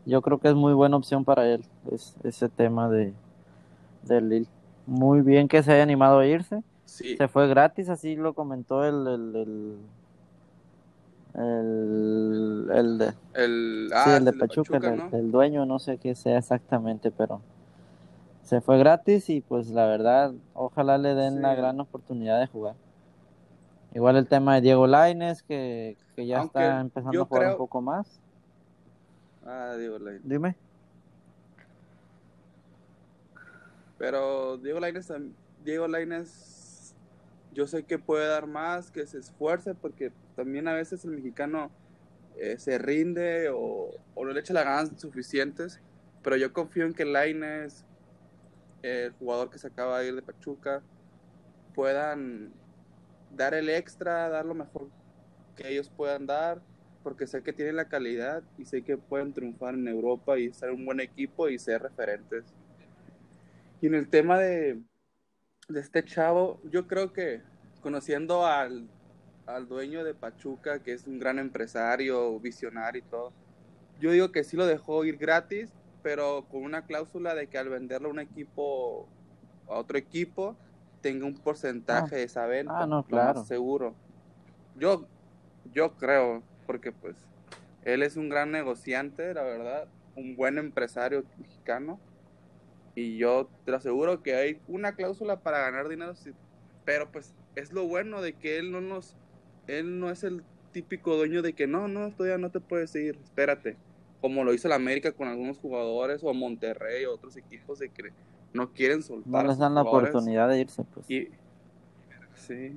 yo 0.06 0.22
creo 0.22 0.38
que 0.38 0.48
es 0.48 0.54
muy 0.54 0.74
buena 0.74 0.96
opción 0.96 1.24
para 1.24 1.46
él 1.46 1.64
es, 1.90 2.16
ese 2.22 2.48
tema 2.48 2.88
de, 2.88 3.14
de 4.02 4.20
Lille. 4.20 4.48
Muy 4.86 5.22
bien 5.22 5.48
que 5.48 5.62
se 5.62 5.72
haya 5.72 5.82
animado 5.82 6.18
a 6.18 6.26
irse. 6.26 6.62
Se 6.84 7.28
fue 7.28 7.48
gratis, 7.48 7.88
así 7.88 8.14
lo 8.14 8.34
comentó 8.34 8.84
el, 8.84 9.06
el, 9.06 9.36
el 9.36 9.78
el, 11.34 12.70
el 12.72 12.98
de, 12.98 13.14
el, 13.34 13.90
sí, 14.04 14.10
el 14.10 14.24
de 14.24 14.32
Pachuca, 14.34 14.76
el, 15.12 15.32
dueño, 15.32 15.66
no 15.66 15.80
sé 15.80 15.98
qué 15.98 16.14
sea 16.14 16.38
exactamente, 16.38 17.10
pero 17.10 17.40
se 18.42 18.60
fue 18.60 18.78
gratis 18.78 19.28
y 19.30 19.40
pues 19.40 19.68
la 19.70 19.86
verdad, 19.86 20.32
ojalá 20.54 20.96
le 20.96 21.14
den 21.14 21.42
la 21.42 21.56
gran 21.56 21.80
oportunidad 21.80 22.38
de 22.38 22.46
jugar. 22.46 22.76
Igual 23.94 24.16
el 24.16 24.28
tema 24.28 24.54
de 24.54 24.60
Diego 24.60 24.86
Laines, 24.86 25.42
que, 25.42 25.96
que 26.14 26.26
ya 26.26 26.42
está 26.42 26.80
empezando 26.80 27.22
a 27.22 27.26
jugar 27.26 27.52
un 27.52 27.58
poco 27.58 27.80
más. 27.80 28.20
Ah, 29.46 29.74
Diego 29.76 29.98
Laines. 29.98 30.22
Dime. 30.24 30.56
Pero 33.98 34.56
Diego 34.58 34.80
Laines, 34.80 35.12
Diego 35.64 35.86
Laines, 35.86 36.94
yo 37.52 37.66
sé 37.66 37.84
que 37.84 37.98
puede 37.98 38.26
dar 38.26 38.46
más, 38.46 38.90
que 38.90 39.06
se 39.06 39.18
esfuerce, 39.18 39.74
porque 39.74 40.12
también 40.36 40.66
a 40.68 40.74
veces 40.74 41.04
el 41.04 41.12
mexicano 41.12 41.70
eh, 42.36 42.58
se 42.58 42.78
rinde 42.78 43.48
o, 43.50 43.90
o, 44.14 44.24
no 44.24 44.32
le 44.32 44.40
echa 44.40 44.54
las 44.54 44.64
ganas 44.64 45.00
suficientes. 45.00 45.80
Pero 46.22 46.36
yo 46.36 46.52
confío 46.52 46.86
en 46.86 46.94
que 46.94 47.04
Laines, 47.04 47.84
el 48.82 49.12
jugador 49.12 49.50
que 49.50 49.58
se 49.58 49.68
acaba 49.68 50.00
de 50.00 50.08
ir 50.08 50.14
de 50.14 50.22
Pachuca, 50.22 50.82
puedan 51.74 52.52
dar 53.36 53.54
el 53.54 53.68
extra, 53.68 54.28
dar 54.28 54.46
lo 54.46 54.54
mejor 54.54 54.88
que 55.56 55.68
ellos 55.68 55.90
puedan 55.90 56.26
dar, 56.26 56.60
porque 57.04 57.28
sé 57.28 57.42
que 57.42 57.52
tienen 57.52 57.76
la 57.76 57.88
calidad 57.88 58.42
y 58.58 58.64
sé 58.64 58.82
que 58.82 58.96
pueden 58.96 59.32
triunfar 59.32 59.74
en 59.74 59.86
Europa 59.86 60.36
y 60.38 60.52
ser 60.52 60.72
un 60.72 60.84
buen 60.84 60.98
equipo 60.98 61.48
y 61.48 61.58
ser 61.58 61.82
referentes 61.82 62.44
y 63.84 63.86
en 63.86 63.94
el 63.94 64.08
tema 64.08 64.38
de, 64.38 64.80
de 65.68 65.80
este 65.80 66.02
chavo, 66.02 66.58
yo 66.64 66.86
creo 66.86 67.12
que 67.12 67.42
conociendo 67.82 68.46
al, 68.46 68.88
al 69.44 69.68
dueño 69.68 70.04
de 70.04 70.14
Pachuca, 70.14 70.82
que 70.82 70.94
es 70.94 71.06
un 71.06 71.18
gran 71.18 71.38
empresario, 71.38 72.40
visionario 72.40 73.02
y 73.06 73.10
todo, 73.10 73.34
yo 74.00 74.10
digo 74.10 74.32
que 74.32 74.42
sí 74.42 74.56
lo 74.56 74.64
dejó 74.64 75.04
ir 75.04 75.18
gratis, 75.18 75.70
pero 76.02 76.46
con 76.50 76.62
una 76.62 76.86
cláusula 76.86 77.34
de 77.34 77.46
que 77.46 77.58
al 77.58 77.68
venderlo 77.68 78.08
a 78.08 78.12
un 78.12 78.20
equipo, 78.20 79.06
a 79.68 79.74
otro 79.74 79.98
equipo, 79.98 80.56
tenga 81.02 81.26
un 81.26 81.34
porcentaje 81.34 82.14
ah. 82.14 82.18
de 82.18 82.24
esa 82.24 82.46
venta. 82.46 82.80
Ah, 82.80 82.86
no, 82.86 83.04
claro. 83.04 83.44
seguro. 83.44 83.94
Yo, 84.76 85.06
yo 85.74 85.92
creo, 85.98 86.42
porque 86.66 86.92
pues 86.92 87.16
él 87.84 88.02
es 88.02 88.16
un 88.16 88.28
gran 88.28 88.50
negociante, 88.50 89.34
la 89.34 89.42
verdad, 89.42 89.88
un 90.16 90.36
buen 90.36 90.58
empresario 90.58 91.24
mexicano 91.38 91.98
y 92.94 93.16
yo 93.16 93.48
te 93.64 93.74
aseguro 93.74 94.22
que 94.22 94.34
hay 94.34 94.60
una 94.68 94.94
cláusula 94.94 95.40
para 95.40 95.58
ganar 95.58 95.88
dinero, 95.88 96.14
pero 96.84 97.10
pues 97.10 97.34
es 97.56 97.72
lo 97.72 97.86
bueno 97.86 98.22
de 98.22 98.34
que 98.34 98.58
él 98.58 98.70
no 98.70 98.80
nos, 98.80 99.16
él 99.66 99.98
no 99.98 100.10
es 100.10 100.22
el 100.24 100.42
típico 100.72 101.16
dueño 101.16 101.42
de 101.42 101.52
que 101.52 101.66
no, 101.66 101.88
no, 101.88 102.10
todavía 102.10 102.38
no 102.38 102.50
te 102.50 102.60
puedes 102.60 102.94
ir, 102.94 103.18
espérate. 103.22 103.76
Como 104.20 104.42
lo 104.42 104.54
hizo 104.54 104.68
la 104.68 104.76
América 104.76 105.12
con 105.12 105.28
algunos 105.28 105.58
jugadores 105.58 106.22
o 106.24 106.32
Monterrey 106.32 107.04
o 107.04 107.14
otros 107.14 107.36
equipos 107.36 107.78
de 107.78 107.90
que 107.90 108.10
no 108.52 108.72
quieren 108.72 109.02
soltar. 109.02 109.42
No 109.42 109.48
les 109.48 109.58
dan 109.58 109.74
la 109.74 109.82
oportunidad 109.82 110.48
de 110.48 110.60
irse, 110.60 110.82
pues. 110.84 111.10
Y, 111.10 111.28
sí. 112.34 112.72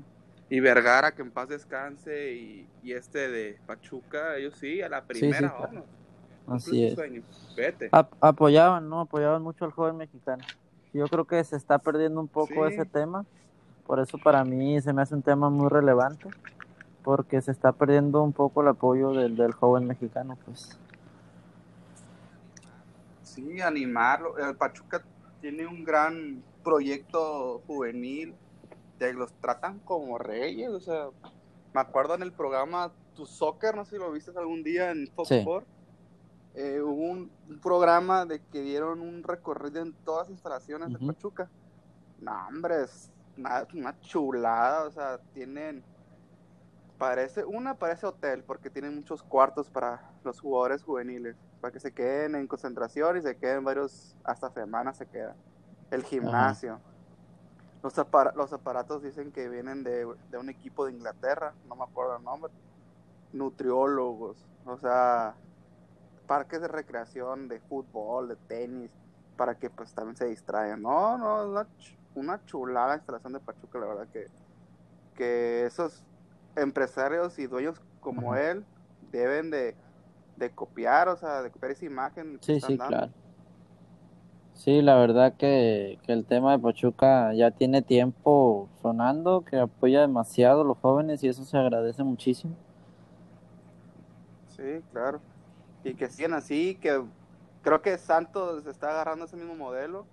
Y 0.49 0.59
Vergara, 0.61 1.13
que 1.13 1.21
en 1.21 1.31
paz 1.31 1.49
descanse, 1.49 2.33
y, 2.33 2.69
y 2.81 2.93
este 2.93 3.29
de 3.29 3.59
Pachuca, 3.65 4.37
ellos 4.37 4.55
sí, 4.57 4.81
a 4.81 4.89
la 4.89 5.03
primera, 5.03 5.53
Así 6.47 6.85
es. 6.85 6.97
apoyaban, 8.21 8.87
¿no? 8.87 9.01
Apoyaban 9.01 9.41
mucho 9.41 9.65
al 9.65 9.71
joven 9.71 9.97
mexicano. 9.97 10.43
Yo 10.93 11.07
creo 11.07 11.25
que 11.25 11.43
se 11.43 11.57
está 11.57 11.77
perdiendo 11.77 12.21
un 12.21 12.29
poco 12.29 12.65
ese 12.65 12.85
tema. 12.85 13.25
Por 13.85 13.99
eso 13.99 14.17
para 14.17 14.45
mí 14.45 14.81
se 14.81 14.93
me 14.93 15.01
hace 15.01 15.13
un 15.13 15.21
tema 15.21 15.49
muy 15.49 15.67
relevante. 15.67 16.29
Porque 17.03 17.41
se 17.41 17.51
está 17.51 17.73
perdiendo 17.73 18.23
un 18.23 18.33
poco 18.33 18.61
el 18.61 18.69
apoyo 18.69 19.11
del, 19.11 19.35
del 19.35 19.51
joven 19.53 19.85
mexicano, 19.87 20.37
pues. 20.45 20.79
Sí, 23.23 23.61
animarlo. 23.61 24.37
El 24.37 24.55
Pachuca 24.55 25.03
tiene 25.41 25.67
un 25.67 25.83
gran 25.83 26.41
proyecto 26.63 27.61
juvenil. 27.67 28.33
De, 28.99 29.13
los 29.13 29.33
tratan 29.33 29.79
como 29.79 30.17
reyes. 30.17 30.69
O 30.69 30.79
sea, 30.79 31.09
me 31.73 31.81
acuerdo 31.81 32.15
en 32.15 32.23
el 32.23 32.33
programa 32.33 32.91
Tu 33.15 33.25
Soccer, 33.25 33.75
no 33.75 33.85
sé 33.85 33.91
si 33.91 33.97
lo 33.97 34.11
viste 34.11 34.31
algún 34.35 34.63
día 34.63 34.91
en 34.91 35.07
Fox 35.07 35.31
Sport 35.31 35.67
eh, 36.57 36.81
hubo 36.81 37.03
un, 37.03 37.31
programa 37.61 38.25
de 38.25 38.39
que 38.39 38.63
dieron 38.63 39.01
un 39.01 39.21
recorrido 39.21 39.79
en 39.79 39.93
todas 39.93 40.23
las 40.23 40.31
instalaciones 40.31 40.91
de 40.91 41.05
Pachuca. 41.05 41.47
No, 42.19 42.31
hombre, 42.47 42.81
es 42.81 43.11
una, 43.37 43.99
chulada, 44.01 44.85
o 44.85 44.89
sea, 44.89 45.19
tienen, 45.35 45.83
parece, 46.97 47.45
una 47.45 47.75
parece 47.75 48.07
hotel, 48.07 48.43
porque 48.43 48.71
tienen 48.71 48.95
muchos 48.95 49.21
cuartos 49.21 49.69
para 49.69 50.09
los 50.23 50.39
jugadores 50.39 50.81
juveniles, 50.81 51.35
para 51.61 51.71
que 51.71 51.79
se 51.79 51.91
queden 51.91 52.33
en 52.33 52.47
concentración 52.47 53.17
y 53.17 53.21
se 53.21 53.37
queden 53.37 53.63
varios, 53.63 54.15
hasta 54.23 54.49
semanas 54.49 54.97
se 54.97 55.05
quedan. 55.05 55.35
El 55.91 56.03
gimnasio. 56.03 56.79
Los, 57.83 57.93
los 58.35 58.53
aparatos 58.53 59.03
dicen 59.03 59.31
que 59.31 59.49
vienen 59.49 59.83
de, 59.83 60.07
de 60.31 60.37
un 60.37 60.49
equipo 60.49 60.85
de 60.85 60.93
Inglaterra, 60.93 61.53
no 61.67 61.75
me 61.75 61.83
acuerdo 61.83 62.17
el 62.17 62.23
nombre. 62.23 62.51
Nutriólogos, 63.33 64.37
o 64.65 64.77
sea, 64.77 65.35
parques 66.27 66.61
de 66.61 66.67
recreación, 66.67 67.47
de 67.47 67.59
fútbol, 67.59 68.29
de 68.29 68.35
tenis, 68.35 68.91
para 69.35 69.55
que 69.55 69.69
pues 69.69 69.93
también 69.93 70.15
se 70.15 70.25
distraigan. 70.25 70.81
No, 70.81 71.17
no, 71.17 71.47
una, 71.47 71.67
una 72.15 72.45
chulada 72.45 72.95
instalación 72.95 73.33
de 73.33 73.39
Pachuca, 73.39 73.79
la 73.79 73.85
verdad 73.85 74.07
que, 74.11 74.27
que 75.15 75.65
esos 75.65 76.03
empresarios 76.55 77.37
y 77.39 77.47
dueños 77.47 77.81
como 77.99 78.35
él 78.35 78.65
deben 79.11 79.51
de, 79.51 79.75
copiar, 80.55 81.07
o 81.09 81.17
sea, 81.17 81.41
de 81.41 81.51
copiar 81.51 81.71
esa 81.71 81.85
imagen. 81.85 82.39
Sí, 82.41 82.59
sí, 82.59 82.77
claro. 82.77 83.11
Sí, 84.57 84.81
la 84.81 84.95
verdad 84.95 85.33
que, 85.37 85.97
que, 86.03 86.13
el 86.13 86.25
tema 86.25 86.51
de 86.51 86.59
Pachuca 86.59 87.33
ya 87.33 87.51
tiene 87.51 87.81
tiempo 87.81 88.67
sonando, 88.81 89.45
que 89.45 89.57
apoya 89.57 90.01
demasiado 90.01 90.61
a 90.61 90.65
los 90.65 90.77
jóvenes 90.77 91.23
y 91.23 91.29
eso 91.29 91.45
se 91.45 91.57
agradece 91.57 92.03
muchísimo. 92.03 92.55
Sí, 94.55 94.81
claro 94.91 95.21
y 95.87 95.93
que 95.93 96.09
sigan 96.09 96.33
así, 96.33 96.75
que 96.75 97.01
creo 97.61 97.81
que 97.81 97.97
Santos 97.97 98.65
está 98.65 98.89
agarrando 98.89 99.25
ese 99.25 99.37
mismo 99.37 99.55
modelo. 99.55 100.05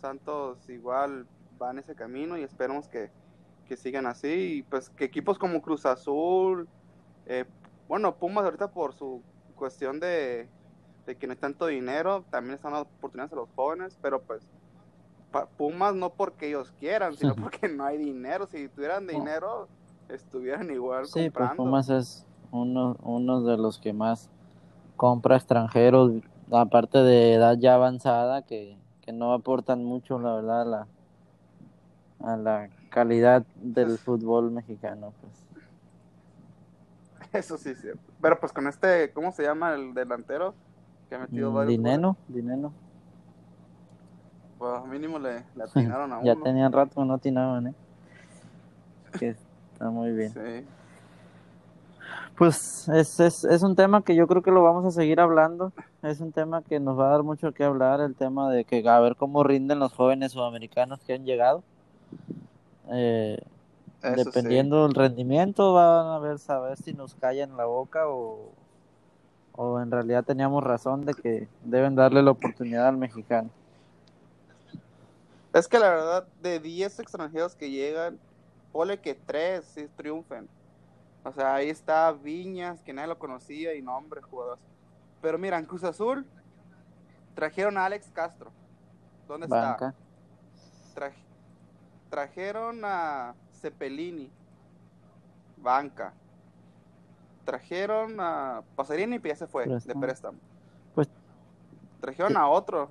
Santos 0.00 0.68
igual 0.68 1.26
va 1.60 1.70
en 1.70 1.78
ese 1.78 1.94
camino 1.94 2.36
y 2.36 2.42
esperemos 2.42 2.88
que, 2.88 3.10
sigan 3.76 4.06
así. 4.06 4.58
Y 4.58 4.62
pues 4.64 4.90
que 4.90 5.04
equipos 5.04 5.38
como 5.38 5.62
Cruz 5.62 5.86
Azul, 5.86 6.68
eh, 7.26 7.44
bueno, 7.88 8.16
Pumas 8.16 8.44
ahorita 8.44 8.72
por 8.72 8.92
su 8.94 9.22
cuestión 9.54 10.00
de, 10.00 10.48
que 11.04 11.26
no 11.26 11.32
hay 11.32 11.38
tanto 11.38 11.66
dinero, 11.66 12.24
también 12.30 12.54
están 12.54 12.72
dando 12.72 12.88
oportunidades 12.88 13.32
a 13.32 13.36
los 13.36 13.48
jóvenes, 13.56 13.98
pero 14.00 14.20
pues 14.20 14.42
Pumas 15.56 15.94
no 15.94 16.10
porque 16.10 16.48
ellos 16.48 16.72
quieran, 16.78 17.16
sino 17.16 17.34
porque 17.36 17.68
no 17.68 17.84
hay 17.84 17.98
dinero. 17.98 18.46
Si 18.46 18.68
tuvieran 18.68 19.06
dinero, 19.06 19.68
estuvieran 20.08 20.70
igual 20.70 21.06
sí, 21.06 21.30
Pues 21.30 21.50
Pumas 21.52 21.88
es 21.88 22.26
uno, 22.50 22.96
uno 23.02 23.42
de 23.42 23.56
los 23.56 23.78
que 23.78 23.92
más 23.92 24.28
compra 24.96 25.36
extranjeros, 25.36 26.12
aparte 26.50 26.98
de 26.98 27.34
edad 27.34 27.56
ya 27.58 27.74
avanzada, 27.74 28.42
que, 28.42 28.76
no 29.12 29.32
aportan 29.32 29.84
mucho, 29.84 30.20
la 30.20 30.34
verdad, 30.34 30.62
a 30.62 30.64
la, 30.64 30.86
a 32.20 32.36
la 32.36 32.70
calidad 32.90 33.44
del 33.56 33.98
fútbol 33.98 34.52
mexicano. 34.52 35.12
Pues. 35.20 35.40
Eso 37.32 37.58
sí 37.58 37.70
es 37.70 37.80
cierto. 37.80 38.12
Pero 38.20 38.38
pues 38.38 38.52
con 38.52 38.68
este, 38.68 39.12
¿cómo 39.12 39.32
se 39.32 39.42
llama 39.42 39.74
el 39.74 39.94
delantero? 39.94 40.54
Que 41.10 41.16
ha 41.16 41.18
metido 41.18 41.50
mm, 41.50 41.54
varios 41.54 41.70
Dineno, 41.70 42.16
Dineno. 42.28 42.72
Pues 44.58 44.86
mínimo 44.86 45.18
le, 45.18 45.42
le 45.56 45.64
atinaron 45.64 46.12
a 46.12 46.18
uno. 46.18 46.24
ya 46.24 46.36
tenían 46.36 46.72
rato 46.72 47.00
que 47.00 47.04
no 47.04 47.14
atinaban, 47.14 47.66
¿eh? 47.66 47.74
Que 49.18 49.30
está 49.30 49.90
muy 49.90 50.12
bien. 50.12 50.32
Sí. 50.32 50.66
Pues 52.38 52.88
es, 52.88 53.20
es, 53.20 53.44
es, 53.44 53.62
un 53.62 53.74
tema 53.76 54.02
que 54.02 54.14
yo 54.14 54.26
creo 54.26 54.40
que 54.40 54.52
lo 54.52 54.62
vamos 54.62 54.86
a 54.86 54.90
seguir 54.92 55.20
hablando. 55.20 55.72
Es 56.02 56.20
un 56.20 56.32
tema 56.32 56.62
que 56.62 56.78
nos 56.80 56.98
va 56.98 57.08
a 57.08 57.10
dar 57.10 57.22
mucho 57.22 57.52
que 57.52 57.64
hablar, 57.64 58.00
el 58.00 58.14
tema 58.14 58.50
de 58.50 58.64
que 58.64 58.88
a 58.88 59.00
ver 59.00 59.16
cómo 59.16 59.42
rinden 59.42 59.80
los 59.80 59.92
jóvenes 59.92 60.32
sudamericanos 60.32 61.00
que 61.00 61.14
han 61.14 61.26
llegado. 61.26 61.62
Eh, 62.92 63.42
dependiendo 64.00 64.84
del 64.84 64.94
rendimiento, 64.94 65.74
van 65.74 66.06
a 66.06 66.18
ver 66.20 66.38
saber 66.38 66.78
si 66.78 66.94
nos 66.94 67.14
callan 67.16 67.56
la 67.56 67.66
boca 67.66 68.08
o, 68.08 68.52
o 69.56 69.80
en 69.80 69.90
realidad 69.90 70.24
teníamos 70.24 70.64
razón 70.64 71.04
de 71.04 71.14
que 71.14 71.48
deben 71.64 71.94
darle 71.94 72.22
la 72.22 72.30
oportunidad 72.30 72.88
al 72.88 72.96
mexicano. 72.96 73.50
Es 75.52 75.66
que 75.66 75.78
la 75.78 75.90
verdad, 75.90 76.26
de 76.42 76.60
10 76.60 77.00
extranjeros 77.00 77.56
que 77.56 77.70
llegan, 77.70 78.18
pole 78.72 79.00
que 79.00 79.14
3 79.14 79.64
sí 79.64 79.88
triunfen. 79.96 80.48
O 81.24 81.32
sea, 81.32 81.54
ahí 81.54 81.68
está 81.68 82.12
Viñas, 82.12 82.82
que 82.82 82.92
nadie 82.92 83.08
lo 83.08 83.18
conocía, 83.18 83.74
y 83.74 83.82
nombre, 83.82 84.22
jugadores. 84.22 84.62
Pero 85.20 85.38
mira, 85.38 85.58
en 85.58 85.66
Cruz 85.66 85.84
Azul 85.84 86.24
trajeron 87.34 87.76
a 87.76 87.84
Alex 87.84 88.10
Castro. 88.12 88.50
¿Dónde 89.28 89.46
está? 89.46 89.94
trajeron 92.10 92.80
a 92.84 93.34
Cepelini, 93.60 94.30
banca. 95.56 96.12
Trajeron 97.50 98.20
a 98.20 98.62
Pasarini 98.76 99.16
y 99.16 99.28
ya 99.28 99.34
se 99.34 99.48
fue 99.48 99.66
de 99.66 99.94
préstamo. 99.96 100.38
Pues 100.94 101.08
trajeron 102.00 102.36
a 102.36 102.46
otro. 102.46 102.88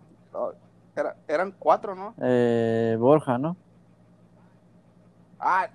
eran 1.29 1.55
cuatro, 1.57 1.95
¿no? 1.95 2.13
Eh, 2.21 2.97
Borja, 2.99 3.37
¿no? 3.37 3.55
Ah, 5.39 5.69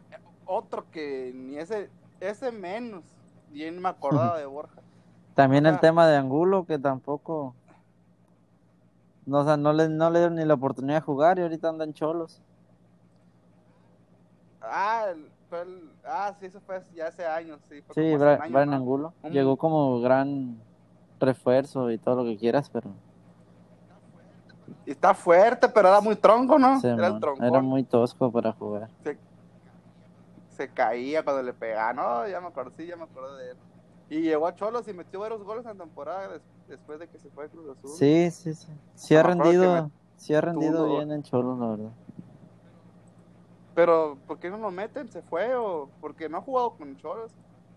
otro 0.44 0.84
que 0.90 1.32
ni 1.34 1.56
ese, 1.56 1.88
ese 2.20 2.52
menos. 2.52 3.04
Bien 3.50 3.80
me 3.80 3.88
acordaba 3.88 4.36
de 4.38 4.44
Borja. 4.44 4.82
También 5.34 5.64
el 5.64 5.80
tema 5.80 6.06
de 6.06 6.18
Angulo, 6.18 6.66
que 6.66 6.78
tampoco. 6.78 7.54
No, 9.24 9.38
o 9.38 9.44
sea, 9.46 9.56
no 9.56 9.72
le, 9.72 9.88
no 9.88 10.10
le 10.10 10.18
dieron 10.18 10.34
ni 10.34 10.44
la 10.44 10.52
oportunidad 10.52 10.96
de 10.96 11.00
jugar 11.00 11.38
y 11.38 11.42
ahorita 11.42 11.70
andan 11.70 11.94
cholos. 11.94 12.42
Ah, 14.60 15.06
ah, 16.04 16.34
sí, 16.38 16.46
eso 16.46 16.60
fue 16.60 16.82
ya 16.94 17.08
hace 17.08 17.26
años, 17.26 17.60
sí. 17.68 17.82
sí, 17.94 18.16
Brian 18.16 18.74
Angulo. 18.74 19.12
Llegó 19.30 19.56
como 19.56 20.00
gran 20.00 20.58
refuerzo 21.20 21.90
y 21.90 21.98
todo 21.98 22.22
lo 22.22 22.24
que 22.24 22.36
quieras, 22.36 22.70
pero... 22.70 22.90
Y 24.86 24.90
está 24.90 25.14
fuerte, 25.14 25.68
pero 25.68 25.88
era 25.88 26.00
muy 26.00 26.16
tronco, 26.16 26.58
¿no? 26.58 26.78
era 26.82 27.06
el. 27.06 27.20
Era 27.40 27.60
muy 27.60 27.84
tosco 27.84 28.30
para 28.30 28.52
jugar. 28.52 28.88
Se, 30.50 30.68
caía 30.68 31.24
cuando 31.24 31.42
le 31.42 31.52
pegaba, 31.52 31.92
no, 31.92 32.28
ya 32.28 32.40
me 32.40 32.46
acuerdo, 32.46 32.70
sí, 32.76 32.86
ya 32.86 32.96
me 32.96 33.04
acuerdo 33.04 33.36
de 33.36 33.50
él. 33.50 33.56
Y 34.08 34.20
llegó 34.20 34.46
a 34.46 34.54
Cholos 34.54 34.86
y 34.86 34.92
metió 34.92 35.20
varios 35.20 35.42
goles 35.42 35.66
en 35.66 35.76
temporada 35.76 36.38
después 36.68 36.98
de 37.00 37.08
que 37.08 37.18
se 37.18 37.28
fue 37.30 37.46
a 37.46 37.48
Cruz 37.48 37.76
Azul. 37.76 37.90
Sí, 37.90 38.30
sí, 38.30 38.54
sí. 38.54 38.68
Sí 38.94 39.16
ha 39.16 39.22
rendido, 39.22 39.90
sí 40.16 40.34
ha 40.34 40.40
rendido 40.40 40.88
bien 40.96 41.10
en 41.10 41.22
Cholos, 41.22 41.58
la 41.58 41.66
verdad. 41.66 41.90
Pero, 43.74 44.16
¿por 44.26 44.38
qué 44.38 44.50
no 44.50 44.58
lo 44.58 44.70
meten? 44.70 45.10
¿Se 45.10 45.22
fue? 45.22 45.54
¿O 45.56 45.88
porque 46.00 46.28
no 46.28 46.38
ha 46.38 46.40
jugado 46.40 46.70
con 46.76 46.96
Cholos? 46.96 47.32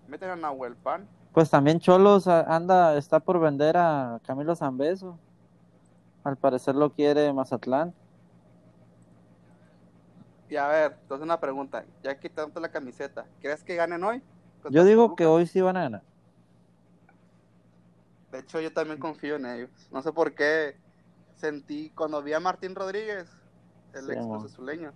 Meten 0.07 0.29
a 0.29 0.35
Nahuel 0.35 0.75
Pan. 0.75 1.07
Pues 1.33 1.49
también 1.49 1.79
Cholos 1.79 2.27
anda, 2.27 2.97
está 2.97 3.19
por 3.19 3.39
vender 3.39 3.77
a 3.77 4.19
Camilo 4.25 4.55
Zambeso. 4.55 5.17
Al 6.23 6.37
parecer 6.37 6.75
lo 6.75 6.91
quiere 6.91 7.31
Mazatlán. 7.33 7.93
Y 10.49 10.55
a 10.55 10.67
ver, 10.67 10.97
entonces 11.01 11.23
una 11.23 11.39
pregunta. 11.39 11.83
Ya 12.03 12.17
quitándote 12.19 12.59
la 12.59 12.69
camiseta, 12.69 13.25
¿crees 13.41 13.63
que 13.63 13.75
ganen 13.75 14.03
hoy? 14.03 14.21
Yo 14.69 14.83
digo 14.83 15.15
que 15.15 15.25
hoy 15.25 15.47
sí 15.47 15.61
van 15.61 15.77
a 15.77 15.83
ganar. 15.83 16.03
De 18.31 18.39
hecho, 18.39 18.59
yo 18.59 18.71
también 18.71 18.99
confío 18.99 19.35
en 19.37 19.45
ellos. 19.45 19.69
No 19.91 20.01
sé 20.01 20.11
por 20.11 20.33
qué 20.33 20.77
sentí 21.35 21.89
cuando 21.91 22.21
vi 22.21 22.33
a 22.33 22.39
Martín 22.39 22.75
Rodríguez, 22.75 23.29
el 23.93 24.11
ex 24.11 24.25
azuleño 24.25 24.91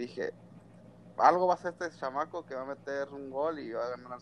dije, 0.00 0.32
algo 1.18 1.46
va 1.46 1.54
a 1.54 1.56
ser 1.58 1.72
este 1.72 1.90
chamaco 1.98 2.44
que 2.44 2.54
va 2.54 2.62
a 2.62 2.66
meter 2.66 3.08
un 3.12 3.30
gol 3.30 3.58
y 3.58 3.72
va 3.72 3.84
a 3.84 3.90
ganar. 3.90 4.18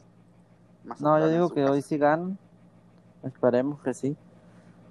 no, 1.01 1.19
yo 1.19 1.29
digo 1.29 1.51
que 1.51 1.65
hoy 1.65 1.83
sí 1.83 1.97
ganan. 1.97 2.39
Esperemos 3.23 3.81
que 3.81 3.95
sí. 3.95 4.17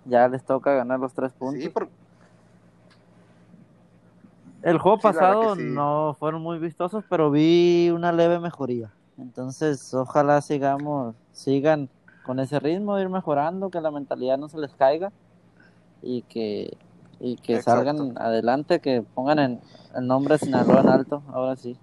Ya 0.05 0.27
les 0.27 0.43
toca 0.43 0.73
ganar 0.73 0.99
los 0.99 1.13
tres 1.13 1.31
puntos. 1.33 1.71
El 4.63 4.79
juego 4.79 4.99
pasado 4.99 5.55
no 5.55 6.15
fueron 6.19 6.41
muy 6.41 6.59
vistosos, 6.59 7.03
pero 7.09 7.29
vi 7.29 7.89
una 7.93 8.11
leve 8.11 8.39
mejoría. 8.39 8.91
Entonces, 9.17 9.93
ojalá 9.93 10.41
sigamos, 10.41 11.15
sigan 11.31 11.89
con 12.25 12.39
ese 12.39 12.59
ritmo, 12.59 12.99
ir 12.99 13.09
mejorando, 13.09 13.69
que 13.69 13.79
la 13.81 13.91
mentalidad 13.91 14.37
no 14.37 14.49
se 14.49 14.57
les 14.57 14.73
caiga 14.75 15.11
y 16.01 16.23
que 16.23 16.77
y 17.19 17.35
que 17.37 17.61
salgan 17.61 18.17
adelante, 18.17 18.79
que 18.79 19.01
pongan 19.01 19.39
en, 19.39 19.61
el 19.95 20.07
nombre 20.07 20.37
Sinaloa 20.37 20.81
en 20.81 20.89
alto, 20.89 21.23
ahora 21.31 21.55
sí. 21.55 21.77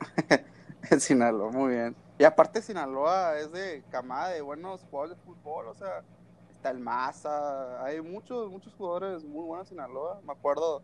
Sinaloa, 0.98 1.50
muy 1.50 1.74
bien. 1.74 1.96
Y 2.18 2.24
aparte 2.24 2.62
Sinaloa 2.62 3.38
es 3.38 3.50
de 3.52 3.82
camada 3.90 4.28
de 4.28 4.40
buenos 4.42 4.82
jugadores 4.90 5.16
de 5.16 5.24
fútbol, 5.24 5.68
o 5.68 5.74
sea, 5.74 6.02
está 6.50 6.70
el 6.70 6.78
Maza, 6.78 7.82
hay 7.82 8.00
muchos, 8.00 8.50
muchos 8.50 8.74
jugadores 8.74 9.24
muy 9.24 9.44
buenos 9.44 9.66
en 9.68 9.76
Sinaloa. 9.76 10.20
Me 10.26 10.32
acuerdo 10.32 10.82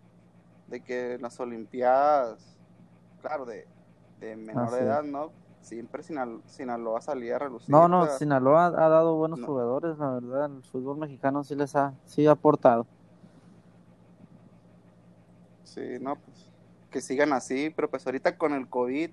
de 0.68 0.81
que 0.81 1.14
en 1.14 1.22
las 1.22 1.38
Olimpiadas, 1.38 2.38
claro, 3.20 3.44
de, 3.44 3.66
de 4.20 4.37
menor 4.37 4.70
ah, 4.72 4.79
edad, 4.79 5.02
¿no? 5.02 5.31
Siempre 5.66 6.02
Sinaloa 6.02 7.00
salía 7.00 7.37
a 7.37 7.38
relucir. 7.40 7.70
No, 7.70 7.88
no, 7.88 8.07
Sinaloa 8.07 8.66
ha 8.66 8.88
dado 8.88 9.16
buenos 9.16 9.42
jugadores, 9.42 9.98
la 9.98 10.11
verdad, 10.11 10.46
el 10.46 10.62
fútbol 10.62 10.98
mexicano 10.98 11.42
sí 11.42 11.57
les 11.57 11.74
ha, 11.74 11.92
sí 12.05 12.26
ha 12.26 12.33
aportado. 12.33 12.87
Sí, 15.64 15.98
no, 16.00 16.16
pues 16.16 16.52
que 16.90 17.00
sigan 17.00 17.33
así, 17.33 17.72
pero 17.74 17.90
pues 17.90 18.07
ahorita 18.07 18.38
con 18.38 18.55
el 18.55 18.68
COVID, 18.68 19.11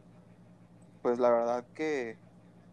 pues 1.01 1.17
la 1.17 1.29
verdad 1.31 1.65
que 1.73 2.17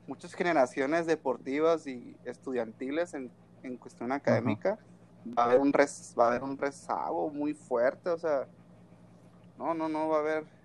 muchas 0.07 0.35
generaciones 0.35 1.07
deportivas 1.07 1.87
y 1.87 2.15
estudiantiles 2.25 3.15
en, 3.15 3.31
en 3.63 3.79
cuestión 3.79 4.13
académica, 4.13 4.79
va 5.37 5.45
a 5.45 5.47
haber 5.47 5.61
un 5.61 5.73
res, 5.73 6.15
va 6.19 6.27
a 6.27 6.29
haber 6.29 6.43
un 6.43 6.59
rezago 6.59 7.31
muy 7.31 7.55
fuerte, 7.55 8.11
o 8.11 8.19
sea, 8.19 8.47
no, 9.59 9.73
no, 9.73 9.89
no 9.89 10.09
va 10.09 10.19
a 10.19 10.21
haber 10.21 10.60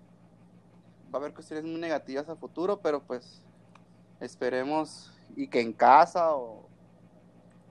va 1.12 1.18
a 1.18 1.22
haber 1.22 1.34
cuestiones 1.34 1.64
muy 1.64 1.80
negativas 1.80 2.28
a 2.28 2.36
futuro, 2.36 2.80
pero 2.80 3.02
pues 3.02 3.42
esperemos 4.20 5.12
y 5.36 5.48
que 5.48 5.60
en 5.60 5.72
casa 5.72 6.34
o, 6.34 6.66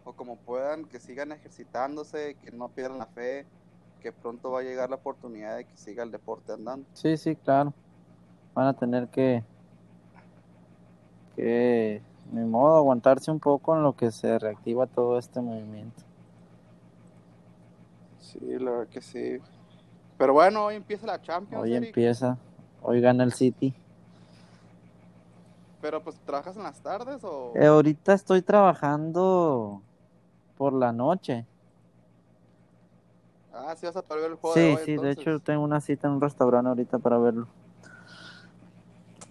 o 0.03 0.13
como 0.13 0.37
puedan, 0.37 0.85
que 0.85 0.99
sigan 0.99 1.31
ejercitándose, 1.31 2.35
que 2.43 2.51
no 2.51 2.69
pierdan 2.69 2.99
la 2.99 3.07
fe, 3.07 3.45
que 4.01 4.11
pronto 4.11 4.51
va 4.51 4.59
a 4.59 4.63
llegar 4.63 4.89
la 4.89 4.97
oportunidad 4.97 5.57
de 5.57 5.65
que 5.65 5.77
siga 5.77 6.03
el 6.03 6.11
deporte 6.11 6.53
andando. 6.53 6.85
Sí, 6.93 7.17
sí, 7.17 7.35
claro. 7.35 7.73
Van 8.53 8.67
a 8.67 8.73
tener 8.73 9.07
que, 9.07 9.43
que, 11.35 12.01
de 12.31 12.45
modo, 12.45 12.77
aguantarse 12.77 13.31
un 13.31 13.39
poco 13.39 13.75
en 13.75 13.83
lo 13.83 13.95
que 13.95 14.11
se 14.11 14.37
reactiva 14.37 14.85
todo 14.87 15.17
este 15.17 15.41
movimiento. 15.41 16.03
Sí, 18.19 18.39
la 18.59 18.71
verdad 18.71 18.87
que 18.87 19.01
sí. 19.01 19.39
Pero 20.17 20.33
bueno, 20.33 20.65
hoy 20.65 20.75
empieza 20.75 21.07
la 21.07 21.21
Champions. 21.21 21.63
Hoy 21.63 21.75
empieza. 21.75 22.37
Hoy 22.87 23.01
gana 23.01 23.23
el 23.23 23.33
City. 23.33 23.73
Pero 25.81 26.03
pues, 26.03 26.15
¿trabajas 26.17 26.55
en 26.55 26.63
las 26.63 26.79
tardes 26.81 27.23
o...? 27.23 27.51
Eh, 27.55 27.65
ahorita 27.65 28.13
estoy 28.13 28.43
trabajando 28.43 29.81
por 30.55 30.71
la 30.71 30.91
noche. 30.91 31.47
Ah, 33.51 33.73
sí 33.75 33.87
vas 33.87 33.95
a 33.95 34.01
ver 34.15 34.31
el 34.31 34.35
juego 34.35 34.53
sí, 34.53 34.59
de 34.59 34.75
hoy, 34.75 34.81
Sí, 34.85 34.97
de 34.97 35.11
hecho 35.11 35.39
tengo 35.39 35.63
una 35.63 35.81
cita 35.81 36.07
en 36.07 36.13
un 36.13 36.21
restaurante 36.21 36.69
ahorita 36.69 36.99
para 36.99 37.17
verlo. 37.17 37.47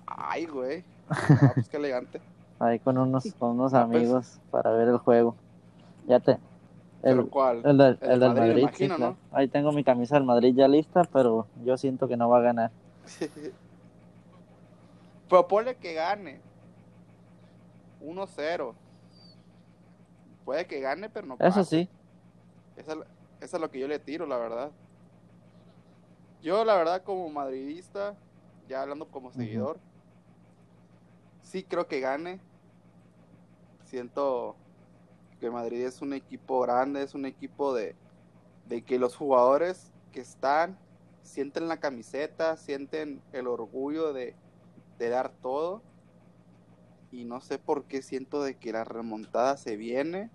Ay, 0.07 0.47
güey. 0.47 0.83
Ah, 1.09 1.53
pues 1.55 1.69
qué 1.69 1.77
elegante. 1.77 2.21
Ahí 2.59 2.81
con 2.81 2.99
unos, 2.99 3.33
con 3.39 3.51
unos 3.51 3.73
ah, 3.73 3.87
pues. 3.87 4.03
amigos 4.03 4.41
para 4.51 4.73
ver 4.73 4.89
el 4.89 4.99
juego. 4.99 5.37
Ya 6.09 6.19
te... 6.19 6.39
El, 7.03 7.29
cuál? 7.29 7.61
El, 7.65 7.77
del 7.79 8.21
Madrid, 8.21 8.67
Ahí 9.31 9.47
tengo 9.47 9.71
mi 9.71 9.85
camisa 9.85 10.17
del 10.17 10.25
Madrid 10.25 10.55
ya 10.57 10.67
lista, 10.67 11.05
pero 11.05 11.47
yo 11.65 11.77
siento 11.77 12.09
que 12.09 12.17
no 12.17 12.29
va 12.29 12.39
a 12.39 12.43
ganar. 12.43 12.71
Pero 15.29 15.49
ponle 15.49 15.77
que 15.77 15.95
gane. 15.95 16.41
1-0. 18.01 18.75
Puede 20.45 20.67
que 20.67 20.81
gane, 20.81 21.09
pero 21.09 21.27
no 21.27 21.37
Eso 21.41 21.65
sí. 21.65 21.89
Eso, 22.77 23.05
es 23.41 23.53
lo 23.55 23.71
que 23.71 23.79
yo 23.79 23.89
le 23.89 23.99
tiro, 23.99 24.27
la 24.27 24.37
verdad. 24.37 24.71
Yo, 26.43 26.65
la 26.65 26.77
verdad, 26.77 27.03
como 27.03 27.29
madridista, 27.31 28.15
ya 28.69 28.83
hablando 28.83 29.07
como 29.07 29.33
seguidor, 29.33 29.79
sí 31.43 31.65
creo 31.65 31.87
que 31.87 32.01
gane. 32.01 32.41
Siento 33.85 34.57
que 35.41 35.51
Madrid 35.51 35.87
es 35.87 36.03
un 36.03 36.13
equipo 36.13 36.61
grande, 36.61 37.03
es 37.03 37.15
un 37.15 37.25
equipo 37.25 37.75
de, 37.75 37.97
de 38.67 38.83
que 38.83 38.99
los 38.99 39.17
jugadores 39.17 39.91
que 40.13 40.21
están 40.21 40.79
sienten 41.25 41.67
la 41.69 41.79
camiseta, 41.79 42.57
sienten 42.57 43.21
el 43.33 43.49
orgullo 43.49 44.13
de, 44.13 44.37
dar 44.99 45.33
todo. 45.43 45.83
Y 47.11 47.25
no 47.25 47.41
sé 47.41 47.59
por 47.59 47.85
qué 47.85 48.03
siento 48.03 48.43
de 48.43 48.57
que 48.57 48.73
la 48.73 48.85
remontada 48.85 49.57
se 49.57 49.77
viene. 49.77 50.31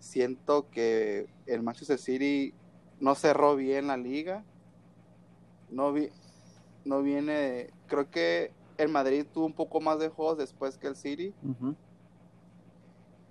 Siento 0.00 0.68
que 0.70 1.28
el 1.46 1.62
Manchester 1.62 1.98
City 1.98 2.52
no 3.00 3.14
cerró 3.14 3.56
bien 3.56 3.86
la 3.86 3.96
liga. 3.96 4.44
No, 5.70 5.92
vi, 5.92 6.10
no 6.84 7.02
viene 7.02 7.70
creo 7.86 8.10
que 8.10 8.52
el 8.76 8.88
Madrid 8.88 9.24
tuvo 9.32 9.46
un 9.46 9.54
poco 9.54 9.80
más 9.80 9.98
de 9.98 10.08
juegos 10.08 10.38
después 10.38 10.78
que 10.78 10.88
el 10.88 10.96
City. 10.96 11.32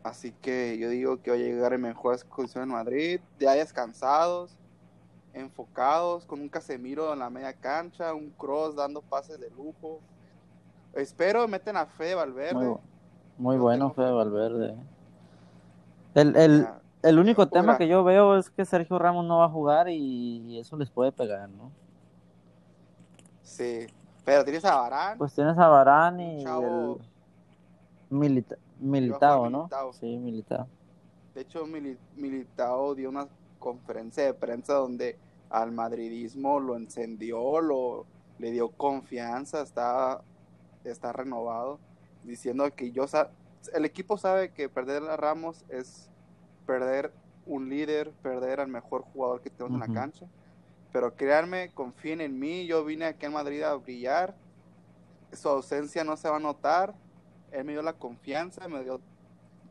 Así 0.04 0.32
que 0.42 0.78
yo 0.78 0.90
digo 0.90 1.22
que 1.22 1.32
va 1.32 1.38
a 1.38 1.40
llegar 1.40 1.74
en 1.74 1.82
mejores 1.82 2.24
condiciones 2.24 2.68
en 2.68 2.74
Madrid, 2.74 3.22
ya 3.40 3.54
descansados, 3.54 4.58
enfocados, 5.34 6.26
con 6.26 6.42
un 6.42 6.50
Casemiro 6.50 7.12
en 7.14 7.20
la 7.20 7.30
media 7.30 7.54
cancha, 7.54 8.14
un 8.14 8.30
Cross 8.32 8.76
dando 8.76 9.02
pases 9.02 9.40
de 9.40 9.50
lujo. 9.52 10.00
Espero 10.94 11.48
meten 11.48 11.76
a 11.76 11.86
Fede 11.86 12.16
Valverde. 12.16 12.76
Muy, 13.38 13.58
bueno 13.58 13.92
fe. 13.92 14.04
Valverde. 14.04 14.76
El, 16.14 16.36
el, 16.36 16.68
el 17.02 17.20
único 17.20 17.48
tema 17.48 17.78
que 17.78 17.88
yo 17.88 18.04
veo 18.04 18.38
es 18.38 18.52
que 18.52 18.64
Sergio 18.66 19.00
Ramos 19.00 19.26
no 19.26 19.40
va 19.40 19.46
a 19.46 19.50
jugar 19.50 19.90
y, 19.90 20.60
eso 20.60 20.78
les 20.78 20.92
puede 20.92 21.12
pegar, 21.12 21.50
¿no? 21.50 21.72
Sí, 23.42 23.88
pero 24.24 24.44
tienes 24.44 24.64
a 24.66 24.76
Varane. 24.76 25.18
Pues 25.18 25.34
tienes 25.34 25.58
a 25.58 25.68
Un 25.70 26.20
y 26.22 26.44
chavo- 26.44 27.00
el 27.00 28.18
Milita- 28.18 28.58
Militao, 28.80 29.50
¿no? 29.50 29.58
Militao. 29.60 29.94
Sí, 29.94 30.18
Militao. 30.18 30.68
De 31.34 31.42
hecho, 31.42 31.66
Mili- 31.66 31.98
Militao 32.16 32.94
dio 32.94 33.10
una 33.10 33.28
conferencia 33.60 34.24
de 34.26 34.34
prensa 34.34 34.74
donde 34.74 35.18
al 35.54 35.72
madridismo 35.72 36.60
lo 36.60 36.76
encendió, 36.76 37.62
lo, 37.62 38.08
le 38.40 38.52
dio 38.52 38.70
confianza, 38.70 39.62
está, 39.62 40.22
está 40.84 41.14
renovado, 41.14 41.80
diciendo 42.24 42.74
que 42.76 42.92
yo 42.92 43.06
el 43.72 43.86
equipo 43.86 44.18
sabe 44.18 44.52
que 44.52 44.68
perder 44.68 45.04
a 45.04 45.16
Ramos 45.16 45.64
es 45.70 46.10
perder 46.66 47.14
un 47.46 47.70
líder, 47.70 48.12
perder 48.24 48.62
al 48.62 48.68
mejor 48.68 49.04
jugador 49.04 49.42
que 49.42 49.52
tenemos 49.52 49.76
en 49.76 49.94
la 49.94 49.94
cancha. 49.94 50.26
Pero 50.92 51.16
créanme, 51.16 51.70
confíen 51.72 52.22
en 52.22 52.40
mí, 52.40 52.66
yo 52.66 52.84
vine 52.84 53.06
aquí 53.06 53.28
en 53.28 53.34
Madrid 53.34 53.62
a 53.62 53.76
brillar, 53.76 54.36
su 55.34 55.50
ausencia 55.50 56.04
no 56.04 56.18
se 56.18 56.30
va 56.30 56.38
a 56.38 56.40
notar, 56.40 56.96
él 57.52 57.64
me 57.64 57.74
dio 57.74 57.84
la 57.84 57.94
confianza, 57.94 58.68
me 58.68 58.84
dio 58.84 59.00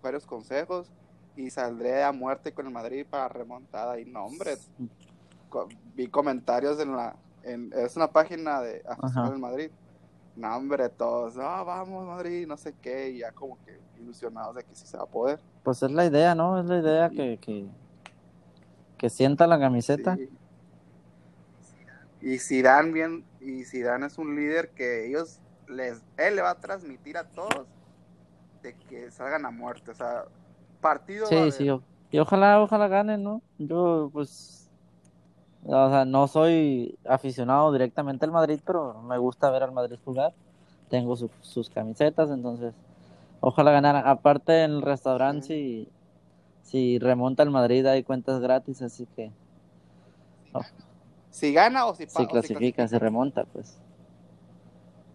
varios 0.00 0.26
consejos 0.26 0.92
y 1.36 1.50
saldré 1.50 2.04
a 2.04 2.12
muerte 2.12 2.52
con 2.52 2.66
el 2.66 2.72
Madrid 2.72 3.04
para 3.08 3.28
remontada. 3.28 3.98
Y 3.98 4.04
no, 4.04 4.26
hombre, 4.26 4.56
vi 5.94 6.08
comentarios 6.08 6.80
en 6.80 6.96
la. 6.96 7.16
En, 7.42 7.72
es 7.72 7.96
una 7.96 8.08
página 8.08 8.60
de 8.60 8.82
aficionados 8.88 9.38
Madrid. 9.38 9.70
No, 10.34 10.56
hombre, 10.56 10.88
todos, 10.88 11.36
ah, 11.38 11.62
vamos, 11.62 12.06
Madrid, 12.06 12.46
no 12.46 12.56
sé 12.56 12.74
qué, 12.80 13.10
y 13.10 13.18
ya 13.18 13.32
como 13.32 13.58
que 13.64 13.78
ilusionados 14.00 14.56
de 14.56 14.64
que 14.64 14.74
sí 14.74 14.86
se 14.86 14.96
va 14.96 15.02
a 15.02 15.06
poder. 15.06 15.38
Pues 15.62 15.82
es 15.82 15.90
la 15.90 16.06
idea, 16.06 16.34
¿no? 16.34 16.58
Es 16.58 16.64
la 16.64 16.78
idea 16.78 17.10
que, 17.10 17.38
que, 17.38 17.66
que 18.96 19.10
sienta 19.10 19.46
la 19.46 19.58
camiseta. 19.58 20.16
Sí. 20.16 20.30
Y 22.22 22.38
Zidane 22.38 22.92
bien, 22.92 23.24
y 23.40 23.64
Zidane 23.64 24.06
es 24.06 24.16
un 24.16 24.34
líder 24.34 24.70
que 24.70 25.06
ellos 25.06 25.40
les, 25.68 26.02
él 26.16 26.36
le 26.36 26.42
va 26.42 26.50
a 26.50 26.60
transmitir 26.60 27.18
a 27.18 27.24
todos 27.24 27.66
de 28.62 28.74
que 28.74 29.10
salgan 29.10 29.44
a 29.44 29.50
muerte, 29.50 29.90
o 29.90 29.94
sea, 29.94 30.24
partido 30.80 31.26
Sí, 31.26 31.50
sí, 31.50 31.68
y 32.10 32.18
ojalá, 32.18 32.60
ojalá 32.60 32.88
ganen, 32.88 33.22
¿no? 33.22 33.42
Yo, 33.58 34.10
pues, 34.12 34.70
o 35.64 35.90
sea, 35.90 36.04
no 36.04 36.26
soy 36.28 36.98
aficionado 37.04 37.72
directamente 37.72 38.24
al 38.24 38.32
Madrid, 38.32 38.60
pero 38.64 39.00
me 39.02 39.18
gusta 39.18 39.50
ver 39.50 39.62
al 39.62 39.72
Madrid 39.72 39.96
jugar. 40.04 40.32
Tengo 40.88 41.16
su- 41.16 41.30
sus 41.40 41.68
camisetas, 41.70 42.30
entonces, 42.30 42.74
ojalá 43.40 43.70
ganar. 43.72 44.06
Aparte, 44.06 44.64
en 44.64 44.72
el 44.72 44.82
restaurante, 44.82 45.46
si, 45.46 45.88
si 46.62 46.98
remonta 46.98 47.42
el 47.42 47.50
Madrid, 47.50 47.86
hay 47.86 48.02
cuentas 48.02 48.40
gratis, 48.40 48.82
así 48.82 49.06
que 49.16 49.30
oh, 50.54 50.62
Si 51.30 51.52
gana 51.52 51.86
o 51.86 51.94
si, 51.94 52.06
si 52.06 52.22
o 52.22 52.28
clasifica, 52.28 52.86
se 52.86 52.98
remonta, 52.98 53.44
pues. 53.52 53.74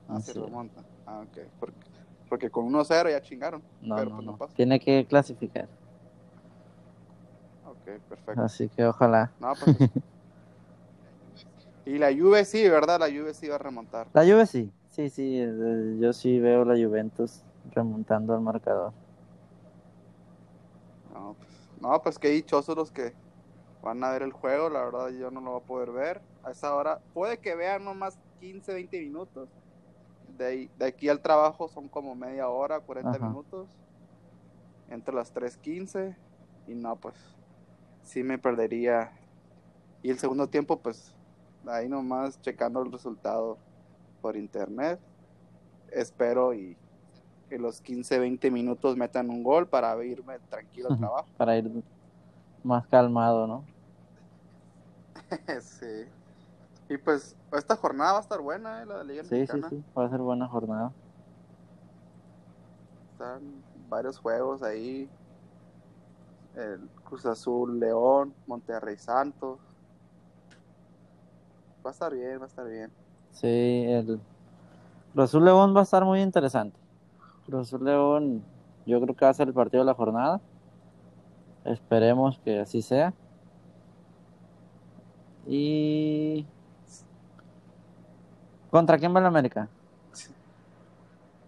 Ah, 0.09 0.19
se 0.21 0.33
remonta. 0.33 0.81
Ah, 1.05 1.21
ok. 1.21 1.37
Porque, 1.59 1.77
porque 2.29 2.49
con 2.49 2.65
1-0 2.65 3.09
ya 3.09 3.21
chingaron. 3.21 3.61
No, 3.81 3.95
pero 3.95 4.09
no, 4.09 4.15
pues 4.15 4.25
no, 4.25 4.31
no. 4.31 4.37
pasa. 4.37 4.53
Tiene 4.55 4.79
que 4.79 5.05
clasificar. 5.05 5.67
Ok, 7.65 7.77
perfecto. 8.09 8.41
Así 8.41 8.69
que 8.69 8.85
ojalá. 8.85 9.31
No, 9.39 9.53
pues. 9.53 9.77
Y 11.87 11.97
la 11.97 12.11
Juve 12.13 12.45
sí, 12.45 12.67
¿verdad? 12.67 12.99
La 12.99 13.07
Juve 13.07 13.33
sí 13.33 13.47
va 13.47 13.55
a 13.55 13.59
remontar. 13.59 14.07
La 14.13 14.23
Juve 14.23 14.45
sí, 14.45 14.69
sí, 14.89 15.09
sí, 15.09 15.39
yo 15.99 16.13
sí 16.13 16.39
veo 16.39 16.65
la 16.65 16.75
Juventus 16.75 17.41
remontando 17.73 18.33
al 18.33 18.41
marcador. 18.41 18.91
No, 21.13 21.35
pues, 21.39 21.51
no, 21.81 22.01
pues 22.01 22.19
qué 22.19 22.29
dichosos 22.29 22.75
los 22.75 22.91
que 22.91 23.13
van 23.81 24.03
a 24.03 24.11
ver 24.11 24.21
el 24.23 24.31
juego. 24.31 24.69
La 24.69 24.83
verdad, 24.83 25.09
yo 25.09 25.31
no 25.31 25.41
lo 25.41 25.51
voy 25.51 25.61
a 25.61 25.65
poder 25.65 25.91
ver. 25.91 26.21
A 26.43 26.51
esa 26.51 26.75
hora, 26.75 26.99
puede 27.13 27.37
que 27.37 27.55
vean 27.55 27.85
nomás 27.85 28.17
15, 28.39 28.73
20 28.73 28.99
minutos. 28.99 29.49
De, 30.37 30.45
ahí- 30.45 30.69
de 30.77 30.85
aquí 30.85 31.09
al 31.09 31.21
trabajo 31.21 31.67
son 31.67 31.87
como 31.87 32.15
media 32.15 32.49
hora, 32.49 32.79
40 32.79 33.11
Ajá. 33.11 33.27
minutos. 33.27 33.67
Entre 34.89 35.13
las 35.13 35.31
3.15. 35.33 36.15
Y 36.67 36.75
no, 36.75 36.95
pues, 36.97 37.15
sí 38.03 38.23
me 38.23 38.37
perdería. 38.37 39.11
Y 40.03 40.09
el 40.09 40.19
segundo 40.19 40.47
tiempo, 40.47 40.79
pues, 40.79 41.13
ahí 41.69 41.87
nomás 41.89 42.39
checando 42.41 42.81
el 42.81 42.91
resultado 42.91 43.57
por 44.21 44.35
internet. 44.35 44.99
Espero 45.91 46.53
y 46.53 46.77
que 47.49 47.57
los 47.57 47.79
15, 47.81 48.19
20 48.19 48.51
minutos 48.51 48.97
metan 48.97 49.29
un 49.29 49.43
gol 49.43 49.67
para 49.67 50.03
irme 50.03 50.37
tranquilo 50.49 50.89
al 50.89 50.97
trabajo. 50.97 51.27
para 51.37 51.57
ir 51.57 51.71
más 52.63 52.85
calmado, 52.87 53.47
¿no? 53.47 53.63
sí. 55.61 56.05
Y 56.89 56.97
pues 56.97 57.35
esta 57.53 57.75
jornada 57.75 58.13
va 58.13 58.17
a 58.19 58.21
estar 58.21 58.39
buena, 58.41 58.81
¿eh? 58.81 58.85
la 58.85 58.97
de 58.99 59.05
Liga 59.05 59.23
Sí, 59.23 59.29
sí, 59.47 59.57
Mexicana. 59.57 59.69
sí, 59.69 59.83
va 59.97 60.05
a 60.05 60.09
ser 60.09 60.19
buena 60.19 60.47
jornada. 60.47 60.91
Están 63.13 63.41
varios 63.89 64.17
juegos 64.19 64.63
ahí. 64.63 65.09
El 66.55 66.89
Cruz 67.05 67.25
Azul, 67.25 67.79
León, 67.79 68.33
Monterrey 68.47 68.97
Santos. 68.97 69.59
Va 71.87 71.91
a 71.91 71.93
estar 71.93 72.13
bien, 72.13 72.37
va 72.37 72.43
a 72.43 72.47
estar 72.47 72.67
bien. 72.67 72.91
Sí, 73.31 73.47
el 73.47 74.19
Azul 75.15 75.45
León 75.45 75.73
va 75.73 75.79
a 75.79 75.83
estar 75.83 76.03
muy 76.03 76.19
interesante. 76.19 76.77
Azul 77.53 77.85
León, 77.85 78.43
yo 78.85 78.99
creo 78.99 79.15
que 79.15 79.23
va 79.23 79.31
a 79.31 79.33
ser 79.33 79.47
el 79.47 79.53
partido 79.53 79.83
de 79.83 79.85
la 79.85 79.93
jornada. 79.93 80.41
Esperemos 81.63 82.39
que 82.39 82.59
así 82.59 82.81
sea. 82.81 83.13
Y 85.45 86.45
¿contra 88.69 88.97
quién 88.97 89.15
va 89.15 89.21
el 89.21 89.27
América? 89.27 89.69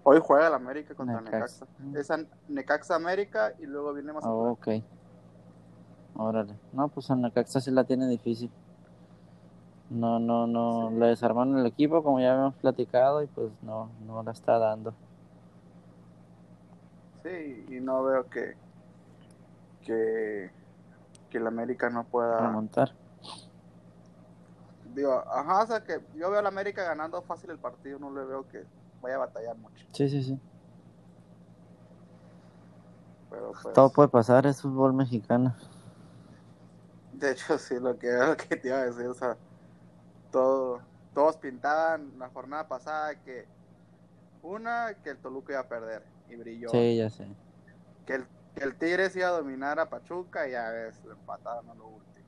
Hoy 0.03 0.21
juega 0.23 0.47
el 0.47 0.53
América 0.53 0.95
contra 0.95 1.19
Necaxa. 1.19 1.65
Necaxa. 1.79 2.15
Es 2.15 2.27
Necaxa 2.47 2.95
América 2.95 3.51
y 3.59 3.65
luego 3.65 3.93
viene 3.93 4.13
más 4.13 4.23
Oh, 4.25 4.51
ok. 4.51 4.69
Órale. 6.15 6.53
No, 6.71 6.87
pues 6.87 7.09
en 7.09 7.23
Necaxa 7.23 7.59
sí 7.59 7.71
la 7.71 7.83
tiene 7.83 8.07
difícil. 8.07 8.49
No, 9.89 10.19
no, 10.19 10.45
no. 10.45 10.91
Le 10.91 11.07
desarmaron 11.07 11.57
el 11.57 11.65
equipo, 11.65 12.03
como 12.03 12.19
ya 12.19 12.31
habíamos 12.33 12.55
platicado, 12.55 13.23
y 13.23 13.27
pues 13.27 13.49
no, 13.63 13.89
no 14.05 14.21
la 14.23 14.31
está 14.31 14.59
dando. 14.59 14.93
Sí, 17.23 17.65
y 17.69 17.79
no 17.79 18.03
veo 18.03 18.29
que 18.29 18.55
que, 19.89 20.51
que 21.29 21.37
el 21.37 21.47
América 21.47 21.89
no 21.89 22.03
pueda 22.03 22.39
Remontar. 22.39 22.91
digo, 24.93 25.23
ajá, 25.31 25.63
o 25.63 25.67
sea 25.67 25.83
que 25.83 25.99
yo 26.15 26.29
veo 26.29 26.39
al 26.39 26.47
América 26.47 26.83
ganando 26.83 27.21
fácil 27.23 27.49
el 27.49 27.57
partido, 27.57 27.97
no 27.97 28.13
le 28.13 28.23
veo 28.25 28.47
que 28.47 28.63
vaya 29.01 29.15
a 29.15 29.19
batallar 29.19 29.57
mucho. 29.57 29.85
Sí, 29.91 30.09
sí, 30.09 30.23
sí. 30.23 30.39
Pero 33.31 33.51
pues, 33.61 33.73
Todo 33.73 33.89
puede 33.89 34.09
pasar, 34.09 34.45
es 34.45 34.61
fútbol 34.61 34.93
mexicano. 34.93 35.55
de 37.13 37.31
hecho 37.31 37.57
sí 37.57 37.75
lo 37.79 37.97
que, 37.97 38.11
lo 38.27 38.37
que 38.37 38.55
te 38.55 38.67
iba 38.67 38.77
a 38.77 38.85
decir, 38.85 39.07
o 39.07 39.13
sea, 39.13 39.37
todo, 40.31 40.81
todos 41.13 41.37
pintaban 41.37 42.17
la 42.19 42.29
jornada 42.29 42.67
pasada 42.67 43.15
que 43.23 43.45
una 44.43 44.93
que 45.03 45.09
el 45.11 45.17
Toluca 45.17 45.53
iba 45.53 45.61
a 45.61 45.67
perder 45.67 46.03
y 46.29 46.35
brilló, 46.35 46.69
Sí, 46.69 46.97
ya 46.97 47.09
sé. 47.09 47.27
que 48.05 48.15
el 48.15 48.25
que 48.55 48.63
el 48.63 48.75
Tigres 48.75 49.15
iba 49.15 49.27
a 49.27 49.31
dominar 49.31 49.79
a 49.79 49.89
Pachuca 49.89 50.47
y 50.47 50.51
ya 50.51 50.69
ves, 50.71 51.03
lo 51.05 51.11
empataron 51.13 51.69
a 51.69 51.73
lo 51.75 51.87
último. 51.87 52.25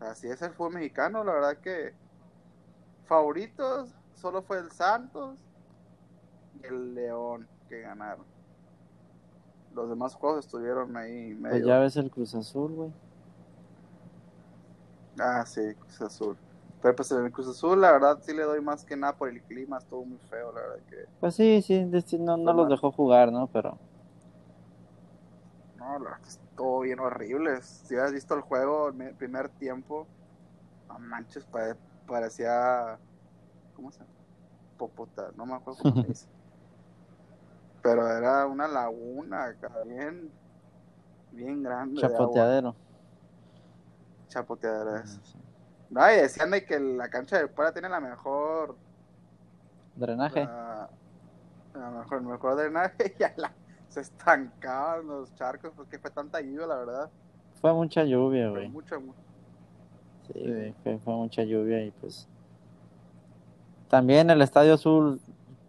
Así 0.00 0.28
es 0.28 0.42
el 0.42 0.52
fútbol 0.52 0.74
mexicano, 0.74 1.22
la 1.22 1.32
verdad 1.32 1.56
que 1.58 1.94
favoritos 3.06 3.94
solo 4.14 4.42
fue 4.42 4.58
el 4.58 4.70
Santos 4.72 5.38
y 6.60 6.66
el 6.66 6.94
León 6.94 7.46
que 7.68 7.80
ganaron. 7.82 8.24
Los 9.74 9.88
demás 9.88 10.14
juegos 10.14 10.44
estuvieron 10.44 10.96
ahí 10.96 11.34
medio. 11.34 11.50
Pues 11.56 11.64
ya 11.66 11.78
ves 11.78 11.96
el 11.96 12.10
Cruz 12.10 12.34
Azul, 12.34 12.72
güey. 12.72 12.92
Ah, 15.18 15.44
sí, 15.46 15.74
Cruz 15.78 16.02
Azul. 16.02 16.36
Pero 16.82 16.96
pues 16.96 17.10
en 17.12 17.24
el 17.24 17.32
Cruz 17.32 17.48
Azul, 17.48 17.80
la 17.80 17.92
verdad, 17.92 18.18
sí 18.22 18.34
le 18.34 18.42
doy 18.42 18.60
más 18.60 18.84
que 18.84 18.96
nada 18.96 19.16
por 19.16 19.28
el 19.28 19.42
clima, 19.44 19.78
estuvo 19.78 20.04
muy 20.04 20.18
feo, 20.18 20.52
la 20.52 20.60
verdad 20.62 20.84
que. 20.88 20.96
Pues 21.20 21.36
sí, 21.36 21.62
sí, 21.62 21.86
no, 22.18 22.36
no 22.36 22.52
los 22.52 22.68
dejó 22.68 22.92
jugar, 22.92 23.32
¿no? 23.32 23.46
Pero 23.48 23.78
No, 25.74 25.98
la 25.98 26.04
verdad 26.04 26.20
que 26.22 26.28
estuvo 26.30 26.80
bien 26.80 27.00
horrible. 27.00 27.60
Si 27.62 27.94
hubieras 27.94 28.12
visto 28.12 28.34
el 28.34 28.42
juego, 28.42 28.88
el 28.88 28.94
me- 28.94 29.14
primer 29.14 29.48
tiempo, 29.50 30.08
no 30.88 30.98
manches, 31.00 31.46
pare- 31.46 31.78
parecía. 32.06 33.00
¿Cómo 33.74 33.92
se 33.92 34.00
llama? 34.04 34.12
Chapopota, 34.72 35.32
no 35.36 35.46
me 35.46 35.54
acuerdo 35.54 35.78
cómo 35.78 35.96
se 35.96 36.08
dice. 36.08 36.28
Pero 37.82 38.08
era 38.08 38.46
una 38.46 38.66
laguna 38.68 39.44
acá, 39.44 39.70
bien, 39.84 40.32
bien 41.30 41.62
grande. 41.62 42.02
de 42.06 42.16
agua. 42.16 42.20
Chapoteadero. 42.20 42.76
Chapoteadera 44.28 44.96
Ah, 44.96 45.02
es. 45.04 45.20
sí. 45.22 45.38
No, 45.92 46.10
y 46.10 46.16
decían 46.16 46.50
de 46.50 46.64
que 46.64 46.80
la 46.80 47.08
cancha 47.10 47.38
de 47.38 47.46
Puebla 47.48 47.72
tiene 47.72 47.88
la 47.88 48.00
mejor, 48.00 48.76
Drenaje. 49.94 50.44
la, 50.44 50.88
la 51.74 51.90
mejor, 51.90 52.18
el 52.18 52.24
mejor 52.26 52.56
drenaje 52.56 53.14
y 53.18 53.40
la, 53.40 53.52
se 53.88 54.00
estancaban 54.00 55.06
los 55.06 55.34
charcos 55.34 55.70
porque 55.76 55.98
fue 55.98 56.10
tanta 56.10 56.40
lluvia, 56.40 56.66
la 56.66 56.76
verdad. 56.76 57.10
Fue 57.60 57.72
mucha 57.74 58.04
lluvia, 58.04 58.48
Fue 58.50 58.58
güey. 58.60 58.68
mucho, 58.70 59.00
mu- 59.00 59.12
Sí, 60.28 60.32
Sí. 60.34 60.40
güey, 60.50 60.74
fue, 60.82 60.98
fue 60.98 61.14
mucha 61.14 61.42
lluvia 61.42 61.84
y 61.84 61.90
pues. 61.90 62.26
También 63.88 64.30
el 64.30 64.40
Estadio 64.40 64.74
Azul, 64.74 65.20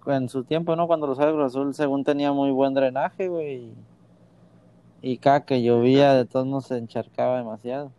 en 0.05 0.29
su 0.29 0.45
tiempo, 0.45 0.75
¿no? 0.77 0.87
Cuando 0.87 1.05
los 1.07 1.17
Cruz 1.17 1.45
Azul, 1.45 1.73
según 1.73 2.05
tenía 2.05 2.31
muy 2.31 2.51
buen 2.51 2.73
drenaje, 2.73 3.27
güey. 3.27 3.55
Y, 3.65 3.75
y 5.01 5.17
cada 5.17 5.43
que 5.43 5.61
llovía, 5.61 6.13
de 6.13 6.23
todos 6.25 6.45
modos 6.45 6.67
se 6.67 6.77
encharcaba 6.77 7.37
demasiado. 7.39 7.91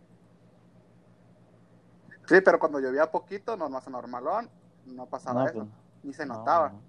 Sí, 2.27 2.41
pero 2.41 2.59
cuando 2.59 2.79
llovía 2.79 3.11
poquito, 3.11 3.55
no, 3.55 3.69
no 3.69 3.79
normalón, 3.89 4.49
no 4.85 5.05
pasaba 5.07 5.41
No, 5.41 5.49
eso, 5.49 5.59
pues, 5.59 5.69
ni 6.03 6.13
se 6.13 6.25
no, 6.27 6.35
notaba. 6.37 6.71
no, 6.71 6.83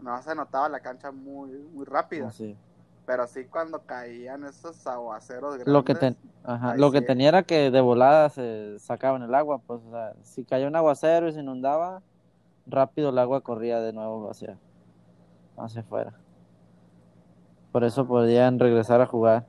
No 0.00 0.20
se 0.22 0.34
notaba 0.34 0.68
la 0.68 0.80
cancha 0.80 1.12
muy, 1.12 1.50
muy 1.50 1.84
rápida. 1.86 2.32
sí. 2.32 2.56
Pero 3.06 3.26
sí 3.26 3.46
cuando 3.46 3.84
caían 3.86 4.44
esos 4.44 4.86
aguaceros 4.86 5.58
grandes. 5.58 5.64
Lo 5.64 5.84
que, 5.84 5.94
ten- 5.94 6.18
ajá, 6.42 6.76
lo 6.76 6.90
que 6.90 7.02
sí. 7.02 7.06
tenía 7.06 7.28
era 7.28 7.42
que 7.44 7.70
de 7.70 7.80
volada 7.80 8.28
se 8.30 8.78
sacaban 8.80 9.22
el 9.22 9.34
agua, 9.34 9.60
pues, 9.60 9.80
o 9.84 9.90
sea, 9.92 10.14
si 10.24 10.44
caía 10.44 10.66
un 10.66 10.74
aguacero 10.76 11.28
y 11.28 11.32
se 11.32 11.40
inundaba, 11.40 12.02
rápido 12.66 13.10
el 13.10 13.18
agua 13.18 13.42
corría 13.42 13.80
de 13.80 13.92
nuevo 13.92 14.30
hacia, 14.30 14.60
hacia 15.56 15.82
afuera. 15.82 16.20
Por 17.72 17.84
eso 17.84 18.06
podían 18.06 18.58
regresar 18.60 19.00
a 19.00 19.06
jugar. 19.06 19.48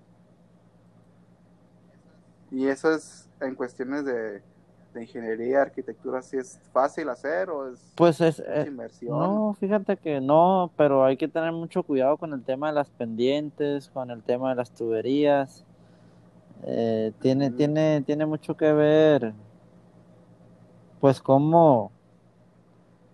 Y 2.51 2.67
eso 2.67 2.93
es 2.93 3.29
en 3.41 3.55
cuestiones 3.55 4.05
de, 4.05 4.43
de 4.93 5.01
ingeniería, 5.03 5.61
arquitectura, 5.61 6.21
si 6.21 6.37
es 6.37 6.59
fácil 6.71 7.09
hacer 7.09 7.49
o 7.49 7.67
es 7.71 7.79
Pues 7.95 8.21
es, 8.21 8.39
eh, 8.39 8.65
inversión. 8.67 9.17
no, 9.19 9.55
fíjate 9.59 9.97
que 9.97 10.21
no, 10.21 10.71
pero 10.77 11.03
hay 11.05 11.17
que 11.17 11.27
tener 11.27 11.51
mucho 11.51 11.83
cuidado 11.83 12.17
con 12.17 12.33
el 12.33 12.43
tema 12.43 12.67
de 12.67 12.73
las 12.73 12.89
pendientes, 12.89 13.89
con 13.89 14.11
el 14.11 14.23
tema 14.23 14.49
de 14.49 14.55
las 14.55 14.71
tuberías. 14.71 15.65
Eh, 16.63 17.11
tiene, 17.19 17.51
tiene, 17.51 18.01
tiene 18.05 18.25
mucho 18.25 18.55
que 18.55 18.71
ver, 18.73 19.33
pues 20.99 21.21
cómo, 21.21 21.91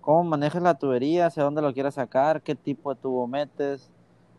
cómo 0.02 0.24
manejas 0.24 0.62
la 0.62 0.76
tubería, 0.78 1.28
hacia 1.28 1.44
dónde 1.44 1.62
lo 1.62 1.74
quieras 1.74 1.96
sacar, 1.96 2.42
qué 2.42 2.56
tipo 2.56 2.94
de 2.94 3.02
tubo 3.02 3.28
metes. 3.28 3.90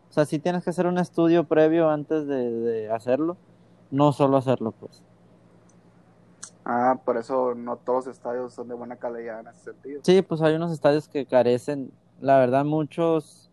O 0.09 0.13
sea, 0.13 0.25
sí 0.25 0.39
tienes 0.39 0.63
que 0.63 0.69
hacer 0.71 0.87
un 0.87 0.97
estudio 0.97 1.45
previo 1.45 1.89
antes 1.89 2.27
de, 2.27 2.51
de 2.51 2.91
hacerlo, 2.91 3.37
no 3.91 4.13
solo 4.13 4.37
hacerlo, 4.37 4.71
pues. 4.73 5.03
Ah, 6.65 6.99
por 7.03 7.17
eso 7.17 7.55
no 7.55 7.77
todos 7.77 8.05
los 8.05 8.15
estadios 8.15 8.53
son 8.53 8.67
de 8.67 8.75
buena 8.75 8.95
calidad 8.95 9.39
en 9.39 9.47
ese 9.47 9.71
sentido. 9.71 10.01
Sí, 10.03 10.21
pues 10.21 10.41
hay 10.41 10.55
unos 10.55 10.71
estadios 10.71 11.07
que 11.07 11.25
carecen, 11.25 11.91
la 12.21 12.37
verdad 12.37 12.65
muchos 12.65 13.49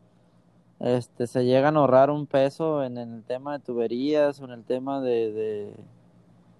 este, 0.80 1.26
se 1.26 1.44
llegan 1.44 1.76
a 1.76 1.80
ahorrar 1.80 2.10
un 2.10 2.26
peso 2.26 2.84
en, 2.84 2.98
en 2.98 3.14
el 3.14 3.22
tema 3.24 3.54
de 3.54 3.64
tuberías 3.64 4.40
o 4.40 4.44
en 4.44 4.52
el 4.52 4.64
tema 4.64 5.00
de, 5.00 5.32
de, 5.32 5.74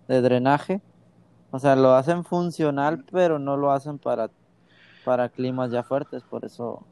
de 0.08 0.20
drenaje. 0.22 0.80
O 1.50 1.58
sea, 1.58 1.76
lo 1.76 1.92
hacen 1.94 2.24
funcional, 2.24 3.04
pero 3.11 3.38
no 3.38 3.56
lo 3.56 3.70
hacen 3.72 3.98
para, 3.98 4.30
para 5.04 5.28
climas 5.28 5.70
ya 5.70 5.82
fuertes, 5.82 6.22
por 6.24 6.44
eso, 6.44 6.82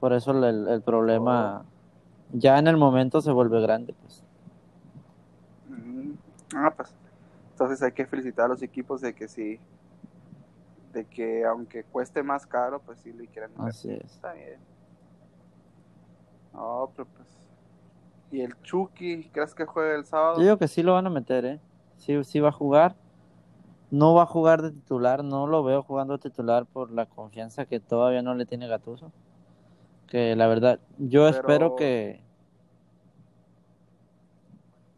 por 0.00 0.12
eso 0.12 0.32
el, 0.32 0.66
el 0.68 0.82
problema 0.82 1.62
ya 2.32 2.58
en 2.58 2.66
el 2.66 2.76
momento 2.76 3.20
se 3.20 3.30
vuelve 3.30 3.60
grande, 3.60 3.94
pues. 4.02 4.22
Mm, 5.70 6.12
Ah, 6.54 6.70
pues. 6.76 6.94
Entonces 7.62 7.80
hay 7.84 7.92
que 7.92 8.06
felicitar 8.06 8.46
a 8.46 8.48
los 8.48 8.62
equipos 8.62 9.00
de 9.00 9.14
que 9.14 9.28
sí. 9.28 9.60
De 10.92 11.04
que 11.04 11.44
aunque 11.44 11.84
cueste 11.84 12.20
más 12.24 12.44
caro, 12.44 12.80
pues 12.80 12.98
sí 12.98 13.12
le 13.12 13.28
quieren. 13.28 13.52
Así 13.58 13.88
es. 13.92 14.04
Está 14.04 14.32
bien. 14.32 14.58
No, 16.52 16.90
pero 16.96 17.06
pues. 17.08 17.28
¿Y 18.32 18.40
el 18.40 18.60
Chucky? 18.62 19.28
¿Crees 19.32 19.54
que 19.54 19.64
juegue 19.64 19.94
el 19.94 20.04
sábado? 20.04 20.38
Yo 20.38 20.42
digo 20.42 20.58
que 20.58 20.66
sí 20.66 20.82
lo 20.82 20.94
van 20.94 21.06
a 21.06 21.10
meter, 21.10 21.44
¿eh? 21.44 21.60
Sí, 21.98 22.22
sí 22.24 22.40
va 22.40 22.48
a 22.48 22.52
jugar. 22.52 22.96
No 23.92 24.12
va 24.14 24.22
a 24.22 24.26
jugar 24.26 24.60
de 24.62 24.72
titular, 24.72 25.22
no 25.22 25.46
lo 25.46 25.62
veo 25.62 25.82
jugando 25.84 26.14
de 26.14 26.18
titular 26.18 26.66
por 26.66 26.90
la 26.90 27.06
confianza 27.06 27.66
que 27.66 27.78
todavía 27.78 28.22
no 28.22 28.34
le 28.34 28.44
tiene 28.44 28.66
Gatuso. 28.66 29.12
Que 30.08 30.34
la 30.34 30.48
verdad, 30.48 30.80
yo 30.98 31.26
Pero- 31.26 31.28
espero 31.28 31.76
que, 31.76 32.20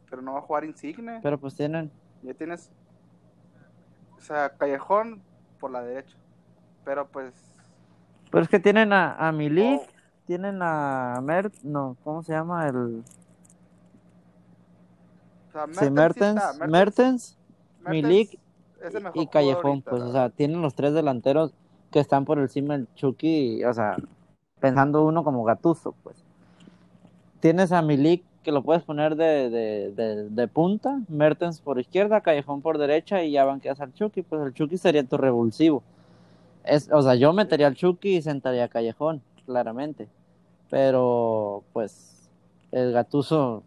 Pero 0.08 0.22
no 0.22 0.32
va 0.32 0.38
a 0.38 0.42
jugar 0.42 0.64
Insigne. 0.64 1.18
pero 1.22 1.38
pues 1.38 1.54
tienen, 1.56 1.90
Ya 2.24 2.34
tienes. 2.34 2.70
O 4.16 4.20
sea, 4.20 4.50
Callejón 4.50 5.22
por 5.60 5.70
la 5.70 5.82
derecha. 5.82 6.16
Pero 6.84 7.06
pues. 7.06 7.32
pero 8.30 8.42
es 8.42 8.48
que 8.48 8.58
tienen 8.60 8.92
a, 8.92 9.14
a 9.14 9.32
Milik, 9.32 9.80
Oh. 9.80 9.86
tienen 10.26 10.60
a 10.62 11.20
Mert, 11.22 11.54
no, 11.62 11.96
¿cómo 12.04 12.22
se 12.22 12.32
llama? 12.32 12.66
El, 12.68 13.02
O 15.48 15.52
sea, 15.52 15.66
sí, 15.70 15.90
Mertens 15.90 16.42
sí 16.42 16.58
Mertens, 16.58 16.68
Mertens 16.68 16.68
Mertens 16.68 17.38
Milik 17.86 18.38
y 19.14 19.26
Callejón, 19.28 19.66
ahorita, 19.66 19.90
pues, 19.90 20.02
o 20.02 20.12
sea, 20.12 20.30
tienen 20.30 20.62
los 20.62 20.74
tres 20.74 20.94
delanteros 20.94 21.54
que 21.90 22.00
están 22.00 22.24
por 22.24 22.38
encima 22.38 22.76
del 22.76 22.88
Chucky, 22.94 23.64
o 23.64 23.72
sea, 23.72 23.96
pensando 24.60 25.04
uno 25.04 25.24
como 25.24 25.44
Gatuso, 25.44 25.94
pues. 26.02 26.16
Tienes 27.40 27.72
a 27.72 27.82
Milik 27.82 28.24
que 28.44 28.52
lo 28.52 28.62
puedes 28.62 28.84
poner 28.84 29.16
de, 29.16 29.50
de, 29.50 29.90
de, 29.90 30.28
de 30.28 30.48
punta, 30.48 31.00
Mertens 31.08 31.60
por 31.60 31.80
izquierda, 31.80 32.20
Callejón 32.20 32.62
por 32.62 32.78
derecha 32.78 33.24
y 33.24 33.32
ya 33.32 33.44
banqueas 33.44 33.80
al 33.80 33.92
Chucky, 33.94 34.22
pues 34.22 34.40
el 34.42 34.54
Chucky 34.54 34.78
sería 34.78 35.02
tu 35.02 35.16
revulsivo. 35.16 35.82
Es, 36.62 36.88
o 36.92 37.02
sea, 37.02 37.16
yo 37.16 37.32
metería 37.32 37.66
al 37.66 37.74
Chucky 37.74 38.16
y 38.16 38.22
sentaría 38.22 38.64
a 38.64 38.68
Callejón, 38.68 39.20
claramente. 39.46 40.08
Pero, 40.70 41.62
pues, 41.72 42.28
el 42.70 42.92
Gatuso, 42.92 43.62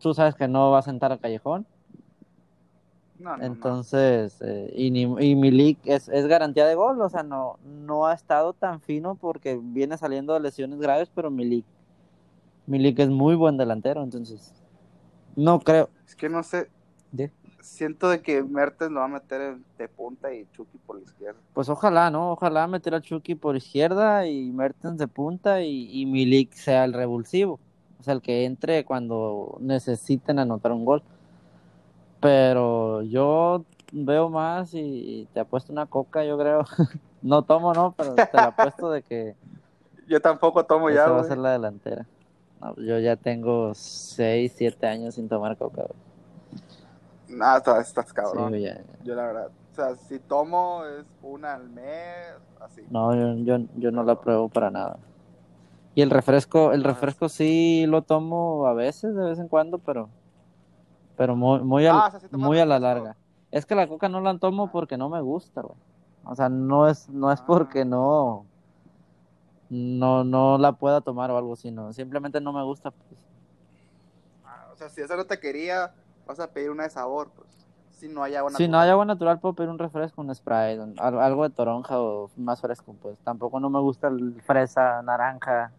tú 0.00 0.14
sabes 0.14 0.34
que 0.34 0.48
no 0.48 0.70
va 0.70 0.78
a 0.78 0.82
sentar 0.82 1.12
a 1.12 1.18
Callejón. 1.18 1.66
No, 3.18 3.32
no, 3.32 3.36
no. 3.36 3.44
Entonces, 3.44 4.40
eh, 4.40 4.72
y, 4.74 4.90
ni- 4.90 5.02
y 5.30 5.34
Milik 5.36 5.78
es, 5.84 6.08
es 6.08 6.26
garantía 6.26 6.66
de 6.66 6.74
gol, 6.74 7.00
o 7.02 7.08
sea, 7.10 7.22
no, 7.22 7.58
no 7.86 8.06
ha 8.06 8.14
estado 8.14 8.54
tan 8.54 8.80
fino 8.80 9.14
porque 9.14 9.60
viene 9.62 9.98
saliendo 9.98 10.32
de 10.32 10.40
lesiones 10.40 10.78
graves, 10.80 11.10
pero 11.14 11.30
Milik, 11.30 11.66
Milik 12.70 13.00
es 13.00 13.08
muy 13.08 13.34
buen 13.34 13.56
delantero, 13.56 14.00
entonces, 14.04 14.54
no 15.34 15.58
creo. 15.58 15.90
Es 16.06 16.14
que 16.14 16.28
no 16.28 16.44
sé. 16.44 16.70
¿De? 17.10 17.32
Siento 17.60 18.08
de 18.08 18.22
que 18.22 18.44
Mertens 18.44 18.92
lo 18.92 19.00
va 19.00 19.06
a 19.06 19.08
meter 19.08 19.58
de 19.76 19.88
punta 19.88 20.32
y 20.32 20.46
Chucky 20.52 20.78
por 20.78 20.96
la 20.96 21.02
izquierda. 21.02 21.40
Pues 21.52 21.68
ojalá, 21.68 22.12
¿no? 22.12 22.30
Ojalá 22.30 22.68
meter 22.68 22.94
a 22.94 23.00
Chucky 23.00 23.34
por 23.34 23.56
izquierda 23.56 24.24
y 24.28 24.52
Mertens 24.52 24.98
de 24.98 25.08
punta 25.08 25.62
y, 25.62 25.90
y 25.90 26.06
Milik 26.06 26.52
sea 26.52 26.84
el 26.84 26.92
revulsivo, 26.92 27.58
o 27.98 28.02
sea, 28.04 28.14
el 28.14 28.22
que 28.22 28.44
entre 28.44 28.84
cuando 28.84 29.58
necesiten 29.58 30.38
anotar 30.38 30.70
un 30.70 30.84
gol. 30.84 31.02
Pero 32.20 33.02
yo 33.02 33.64
veo 33.90 34.30
más 34.30 34.74
y 34.74 35.26
te 35.34 35.40
apuesto 35.40 35.72
una 35.72 35.86
coca, 35.86 36.24
yo 36.24 36.38
creo. 36.38 36.64
No 37.22 37.42
tomo, 37.42 37.74
no, 37.74 37.92
pero 37.98 38.14
te 38.14 38.30
la 38.32 38.44
apuesto 38.44 38.90
de 38.90 39.02
que 39.02 39.34
Yo 40.08 40.22
tampoco 40.22 40.64
tomo 40.64 40.88
ya, 40.88 41.02
esa 41.02 41.10
va 41.10 41.20
a 41.20 41.24
ser 41.24 41.36
la 41.36 41.52
delantera. 41.52 42.06
No, 42.60 42.74
yo 42.76 42.98
ya 42.98 43.16
tengo 43.16 43.72
6, 43.74 44.52
7 44.54 44.86
años 44.86 45.14
sin 45.14 45.28
tomar 45.28 45.56
coca. 45.56 45.82
güey. 45.82 47.38
Nah, 47.38 47.56
estás, 47.58 47.88
estás 47.88 48.12
cabrón. 48.12 48.52
ya- 48.58 48.80
Yo 49.04 49.14
la 49.14 49.22
verdad. 49.26 49.48
O 49.72 49.74
sea, 49.74 49.94
si 49.96 50.18
tomo 50.18 50.84
es 50.84 51.06
una 51.22 51.54
al 51.54 51.68
mes, 51.70 52.34
así. 52.60 52.82
No, 52.90 53.14
yo, 53.14 53.34
yo, 53.44 53.64
yo 53.76 53.90
no 53.92 54.02
la 54.02 54.20
pruebo 54.20 54.48
para 54.48 54.70
nada. 54.70 54.98
Y 55.94 56.02
el 56.02 56.10
refresco, 56.10 56.72
el 56.72 56.84
Ah, 56.84 56.88
refresco 56.88 57.28
sí 57.28 57.84
lo 57.86 58.02
tomo 58.02 58.66
a 58.66 58.74
veces, 58.74 59.14
de 59.14 59.24
vez 59.24 59.38
en 59.38 59.48
cuando, 59.48 59.78
pero, 59.78 60.08
pero 61.16 61.36
muy, 61.36 61.60
muy, 61.60 61.86
al- 61.86 61.96
Ah, 61.96 62.12
o 62.14 62.18
sea, 62.20 62.28
muy 62.32 62.58
a 62.58 62.66
la 62.66 62.78
larga. 62.78 63.16
Es 63.50 63.64
que 63.64 63.74
la 63.74 63.86
coca 63.86 64.08
no 64.08 64.20
la 64.20 64.36
tomo 64.38 64.70
porque 64.70 64.96
no 64.96 65.08
me 65.08 65.20
gusta, 65.20 65.62
güey. 65.62 65.76
O 66.24 66.34
sea, 66.34 66.48
no 66.48 66.88
es, 66.88 67.08
no 67.08 67.32
es 67.32 67.40
porque 67.40 67.80
Ah. 67.82 67.84
no, 67.86 68.44
no, 69.70 70.24
no 70.24 70.58
la 70.58 70.72
pueda 70.72 71.00
tomar 71.00 71.30
o 71.30 71.38
algo 71.38 71.54
así, 71.54 71.70
no. 71.70 71.92
Simplemente 71.92 72.40
no 72.40 72.52
me 72.52 72.62
gusta, 72.64 72.90
pues. 72.90 73.20
Ah, 74.44 74.68
o 74.72 74.76
sea, 74.76 74.88
si 74.88 75.00
esa 75.00 75.16
no 75.16 75.24
te 75.24 75.38
quería, 75.38 75.92
vas 76.26 76.40
a 76.40 76.48
pedir 76.52 76.70
una 76.70 76.84
de 76.84 76.90
sabor, 76.90 77.30
pues. 77.36 77.48
Si 77.92 78.08
no 78.08 78.22
hay 78.22 78.34
agua 78.34 78.50
Si 78.50 78.66
no 78.66 78.78
natural. 78.78 78.84
hay 78.84 78.90
agua 78.90 79.04
natural, 79.04 79.40
puedo 79.40 79.54
pedir 79.54 79.70
un 79.70 79.78
refresco, 79.78 80.22
un 80.22 80.34
Sprite, 80.34 80.80
un- 80.80 80.94
al- 80.98 81.20
algo 81.20 81.42
de 81.42 81.50
toronja 81.54 82.00
o 82.00 82.30
más 82.36 82.60
fresco, 82.60 82.94
pues. 83.00 83.18
Tampoco 83.20 83.60
no 83.60 83.68
me 83.68 83.78
gusta 83.80 84.08
el 84.08 84.40
fresa, 84.42 85.02
naranja. 85.02 85.70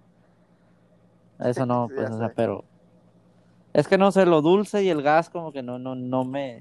Eso 1.40 1.66
no, 1.66 1.88
Sí, 1.90 1.96
pues, 1.96 2.12
o 2.12 2.18
sea, 2.18 2.28
sé. 2.30 2.34
pero... 2.36 2.64
Es 3.74 3.88
que 3.88 3.98
no 3.98 4.12
sé, 4.12 4.26
lo 4.26 4.42
dulce 4.42 4.84
y 4.84 4.90
el 4.90 5.02
gas 5.02 5.30
como 5.30 5.52
que 5.52 5.64
no, 5.64 5.80
no, 5.80 5.96
no 5.96 6.26
me... 6.26 6.60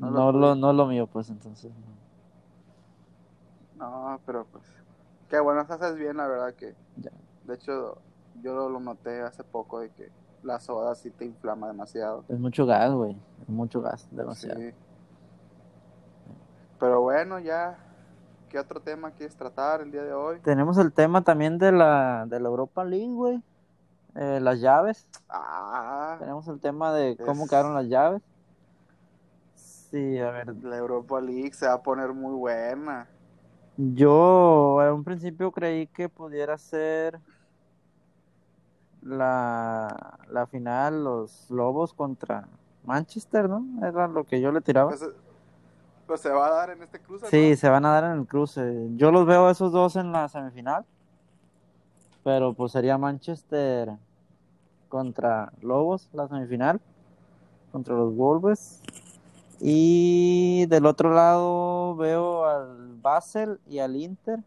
No 0.00 0.10
No 0.12 0.32
lo 0.32 0.54
no 0.54 0.72
lo 0.72 0.86
mío, 0.86 1.06
pues, 1.06 1.28
entonces. 1.30 1.72
no. 1.72 1.98
No, 3.76 4.20
pero 4.26 4.44
pues. 4.46 4.64
Qué 5.28 5.38
bueno, 5.40 5.60
haces 5.68 5.96
bien, 5.96 6.16
la 6.16 6.26
verdad 6.26 6.54
que. 6.54 6.74
Ya. 6.96 7.10
De 7.44 7.54
hecho, 7.54 7.98
yo 8.42 8.54
lo, 8.54 8.68
lo 8.68 8.80
noté 8.80 9.20
hace 9.22 9.44
poco 9.44 9.80
de 9.80 9.90
que 9.90 10.10
la 10.42 10.58
soda 10.60 10.94
sí 10.94 11.10
te 11.10 11.24
inflama 11.24 11.66
demasiado. 11.68 12.24
Es 12.28 12.38
mucho 12.38 12.64
gas, 12.66 12.92
güey. 12.92 13.16
Es 13.42 13.48
mucho 13.48 13.80
gas, 13.82 14.08
demasiado. 14.10 14.58
Sí. 14.60 14.72
Pero 16.80 17.00
bueno, 17.02 17.38
ya. 17.38 17.78
¿Qué 18.48 18.58
otro 18.58 18.80
tema 18.80 19.10
quieres 19.10 19.36
tratar 19.36 19.82
el 19.82 19.90
día 19.90 20.02
de 20.02 20.14
hoy? 20.14 20.40
Tenemos 20.40 20.78
el 20.78 20.90
tema 20.94 21.22
también 21.22 21.58
de 21.58 21.70
la, 21.70 22.24
de 22.26 22.40
la 22.40 22.48
Europa 22.48 22.82
League, 22.82 23.12
güey. 23.12 23.42
Eh, 24.14 24.40
las 24.40 24.60
llaves. 24.60 25.06
Ah, 25.28 26.16
Tenemos 26.18 26.48
el 26.48 26.58
tema 26.58 26.94
de 26.94 27.18
cómo 27.18 27.44
Es- 27.44 27.50
quedaron 27.50 27.74
las 27.74 27.86
llaves. 27.88 28.22
Sí, 29.54 30.18
a 30.18 30.30
ver. 30.30 30.54
la 30.62 30.76
Europa 30.78 31.20
League 31.20 31.52
se 31.52 31.66
va 31.66 31.74
a 31.74 31.82
poner 31.82 32.12
muy 32.14 32.34
buena. 32.34 33.06
Yo 33.80 34.82
en 34.82 34.92
un 34.92 35.04
principio 35.04 35.52
creí 35.52 35.86
que 35.86 36.08
pudiera 36.08 36.58
ser 36.58 37.20
la, 39.02 40.18
la 40.28 40.46
final 40.48 41.04
los 41.04 41.48
Lobos 41.48 41.94
contra 41.94 42.48
Manchester, 42.84 43.48
¿no? 43.48 43.64
Era 43.86 44.08
lo 44.08 44.24
que 44.24 44.40
yo 44.40 44.50
le 44.50 44.60
tiraba. 44.60 44.90
Pues, 44.90 45.08
pues 46.08 46.20
se 46.20 46.30
va 46.30 46.48
a 46.48 46.50
dar 46.50 46.70
en 46.70 46.82
este 46.82 46.98
cruce, 46.98 47.26
¿no? 47.26 47.30
Sí, 47.30 47.54
se 47.54 47.68
van 47.68 47.84
a 47.84 47.92
dar 47.92 48.04
en 48.04 48.18
el 48.18 48.26
cruce. 48.26 48.88
Yo 48.96 49.12
los 49.12 49.26
veo 49.26 49.46
a 49.46 49.52
esos 49.52 49.70
dos 49.70 49.94
en 49.94 50.10
la 50.10 50.28
semifinal. 50.28 50.84
Pero 52.24 52.54
pues 52.54 52.72
sería 52.72 52.98
Manchester 52.98 53.92
contra 54.88 55.52
Lobos, 55.62 56.08
la 56.12 56.26
semifinal. 56.26 56.80
Contra 57.70 57.94
los 57.94 58.12
Wolves. 58.16 58.82
Y 59.60 60.66
del 60.66 60.86
otro 60.86 61.12
lado 61.12 61.94
veo 61.94 62.44
al 62.44 62.87
Basel 63.08 63.58
y 63.66 63.78
al 63.78 63.96
Inter 63.96 64.40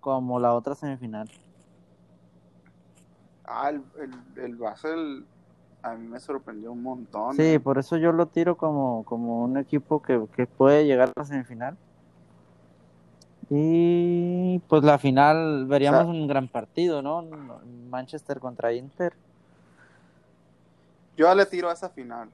como 0.00 0.40
la 0.40 0.54
otra 0.54 0.74
semifinal. 0.74 1.28
Ah, 3.44 3.70
el, 3.70 3.82
el, 3.98 4.44
el 4.44 4.56
Basel 4.56 5.24
a 5.82 5.94
mí 5.94 6.08
me 6.08 6.18
sorprendió 6.18 6.72
un 6.72 6.82
montón. 6.82 7.36
Sí, 7.36 7.42
eh. 7.42 7.60
por 7.60 7.78
eso 7.78 7.96
yo 7.96 8.10
lo 8.10 8.26
tiro 8.26 8.56
como, 8.56 9.04
como 9.04 9.44
un 9.44 9.56
equipo 9.56 10.02
que, 10.02 10.26
que 10.34 10.46
puede 10.46 10.84
llegar 10.84 11.10
a 11.10 11.20
la 11.20 11.24
semifinal. 11.24 11.76
Y 13.48 14.58
pues 14.68 14.82
la 14.82 14.98
final 14.98 15.66
veríamos 15.66 16.00
O 16.00 16.04
sea- 16.04 16.10
un 16.12 16.26
gran 16.26 16.48
partido, 16.48 17.02
¿no? 17.02 17.22
Manchester 17.88 18.40
contra 18.40 18.72
Inter. 18.72 19.12
Yo 21.16 21.32
le 21.34 21.46
tiro 21.46 21.70
a 21.70 21.72
esa 21.72 21.88
final. 21.88 22.28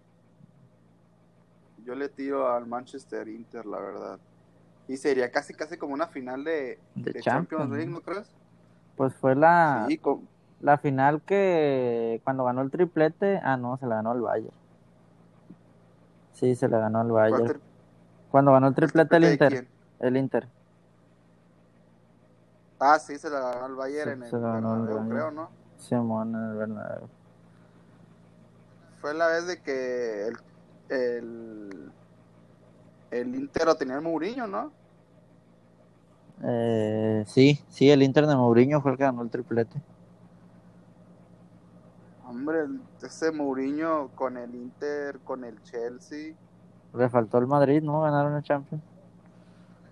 Yo 1.85 1.95
le 1.95 2.09
tiro 2.09 2.51
al 2.51 2.67
Manchester 2.67 3.29
Inter, 3.29 3.67
la 3.67 3.79
verdad. 3.79 4.19
Y 4.89 4.97
sería 4.97 5.31
casi 5.31 5.55
casi 5.55 5.77
como 5.77 5.95
una 5.95 6.07
final 6.09 6.45
de, 6.45 6.79
De 6.95 7.13
de 7.13 7.21
Champions, 7.21 7.49
Champions. 7.63 7.71
League, 7.73 7.91
¿no 7.91 8.01
crees? 8.01 8.27
Pues 8.97 9.15
fue 9.15 9.35
la, 9.35 9.87
Sí, 9.89 9.99
con- 9.99 10.29
la 10.61 10.79
final 10.79 11.23
que 11.23 12.21
cuando 12.25 12.45
ganó 12.45 12.63
el 12.63 12.71
triplete, 12.71 13.41
ah 13.43 13.57
no, 13.57 13.77
se 13.79 13.87
la 13.87 13.97
ganó 13.97 14.13
el 14.13 14.21
Bayern. 14.21 14.55
Sí, 16.35 16.55
se 16.57 16.69
la 16.69 16.79
ganó 16.79 17.03
el 17.03 17.09
¿cuál 17.09 17.31
Bayern. 17.33 17.47
tri- 17.47 17.61
Cuando 18.31 18.53
ganó 18.53 18.69
el 18.69 18.75
triplete 18.75 19.17
el 19.17 19.23
triplete 19.23 19.57
Inter, 19.57 19.69
el 20.01 20.17
Inter. 20.17 20.49
Ah, 22.81 22.99
sí, 22.99 23.17
se 23.19 23.31
la 23.31 23.39
ganó 23.41 23.67
el 23.67 23.75
Bayern 23.75 24.25
Sí, 24.25 24.29
en 24.29 24.35
el 24.35 24.43
Bernabéu, 24.43 25.09
creo, 25.09 25.31
¿no? 25.31 25.51
Simón 25.79 26.35
en 26.35 26.51
el 26.51 26.57
Bernabéu. 26.57 27.09
Fue 29.01 29.15
la 29.15 29.29
vez 29.29 29.47
de 29.47 29.61
que 29.63 30.29
el, 30.29 30.37
el, 30.89 31.93
el 33.13 33.35
Inter 33.35 33.67
lo 33.67 33.75
tenía 33.77 33.95
el 33.97 34.03
Mourinho, 34.03 34.47
¿no? 34.47 34.73
Eh, 36.45 37.25
sí, 37.27 37.61
sí, 37.69 37.91
el 37.91 38.03
Inter 38.03 38.27
de 38.27 38.35
Mourinho 38.35 38.81
fue 38.81 38.93
el 38.93 38.97
que 38.97 39.05
ganó 39.05 39.23
el 39.23 39.31
triplete. 39.31 39.81
Hombre, 42.27 42.67
ese 43.03 43.31
Mourinho 43.31 44.09
con 44.15 44.37
el 44.37 44.55
Inter, 44.55 45.21
con 45.21 45.45
el 45.45 45.63
Chelsea. 45.63 46.35
Le 46.95 47.09
faltó 47.09 47.39
el 47.39 47.47
Madrid, 47.47 47.83
¿no? 47.83 48.01
Ganaron 48.03 48.35
el 48.35 48.43
Champions. 48.43 48.83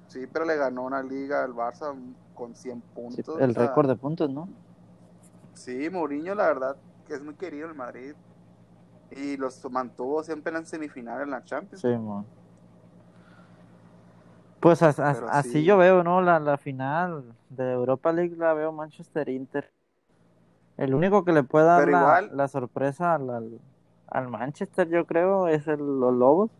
Sí, 0.08 0.26
pero 0.32 0.44
le 0.44 0.56
ganó 0.56 0.82
una 0.82 1.02
liga 1.02 1.44
al 1.44 1.52
Barça 1.52 1.94
con 2.34 2.54
100 2.54 2.78
Sí, 2.78 2.84
puntos. 2.94 3.40
el 3.40 3.50
o 3.50 3.54
sea, 3.54 3.66
récord 3.68 3.88
de 3.88 3.96
puntos, 3.96 4.30
¿no? 4.30 4.48
Sí, 5.54 5.88
Mourinho, 5.90 6.34
la 6.34 6.46
verdad, 6.46 6.76
que 7.06 7.14
es 7.14 7.22
muy 7.22 7.34
querido 7.34 7.70
en 7.70 7.76
Madrid. 7.76 8.14
Y 9.12 9.36
los 9.36 9.64
mantuvo 9.70 10.22
siempre 10.22 10.56
en 10.56 10.66
semifinales 10.66 11.24
en 11.24 11.30
la 11.30 11.44
Champions. 11.44 11.80
Sí, 11.82 11.88
mon. 11.88 12.24
Pues 14.60 14.82
as- 14.82 15.00
as- 15.00 15.16
Pero 15.16 15.28
así 15.30 15.52
sí. 15.52 15.64
yo 15.64 15.76
veo, 15.78 16.04
¿no? 16.04 16.20
La, 16.20 16.38
la 16.38 16.58
final 16.58 17.24
de 17.48 17.72
Europa 17.72 18.12
League 18.12 18.36
la 18.36 18.52
veo 18.52 18.72
Manchester 18.72 19.28
Inter. 19.28 19.70
El 20.76 20.94
único 20.94 21.24
que 21.24 21.32
le 21.32 21.42
puede 21.42 21.66
dar 21.66 21.88
la, 21.88 22.00
igual- 22.00 22.30
la 22.36 22.48
sorpresa 22.48 23.14
al, 23.14 23.30
al, 23.30 23.58
al 24.08 24.28
Manchester, 24.28 24.88
yo 24.88 25.06
creo, 25.06 25.48
es 25.48 25.66
el, 25.66 25.78
los 25.78 26.14
Lobos. 26.14 26.50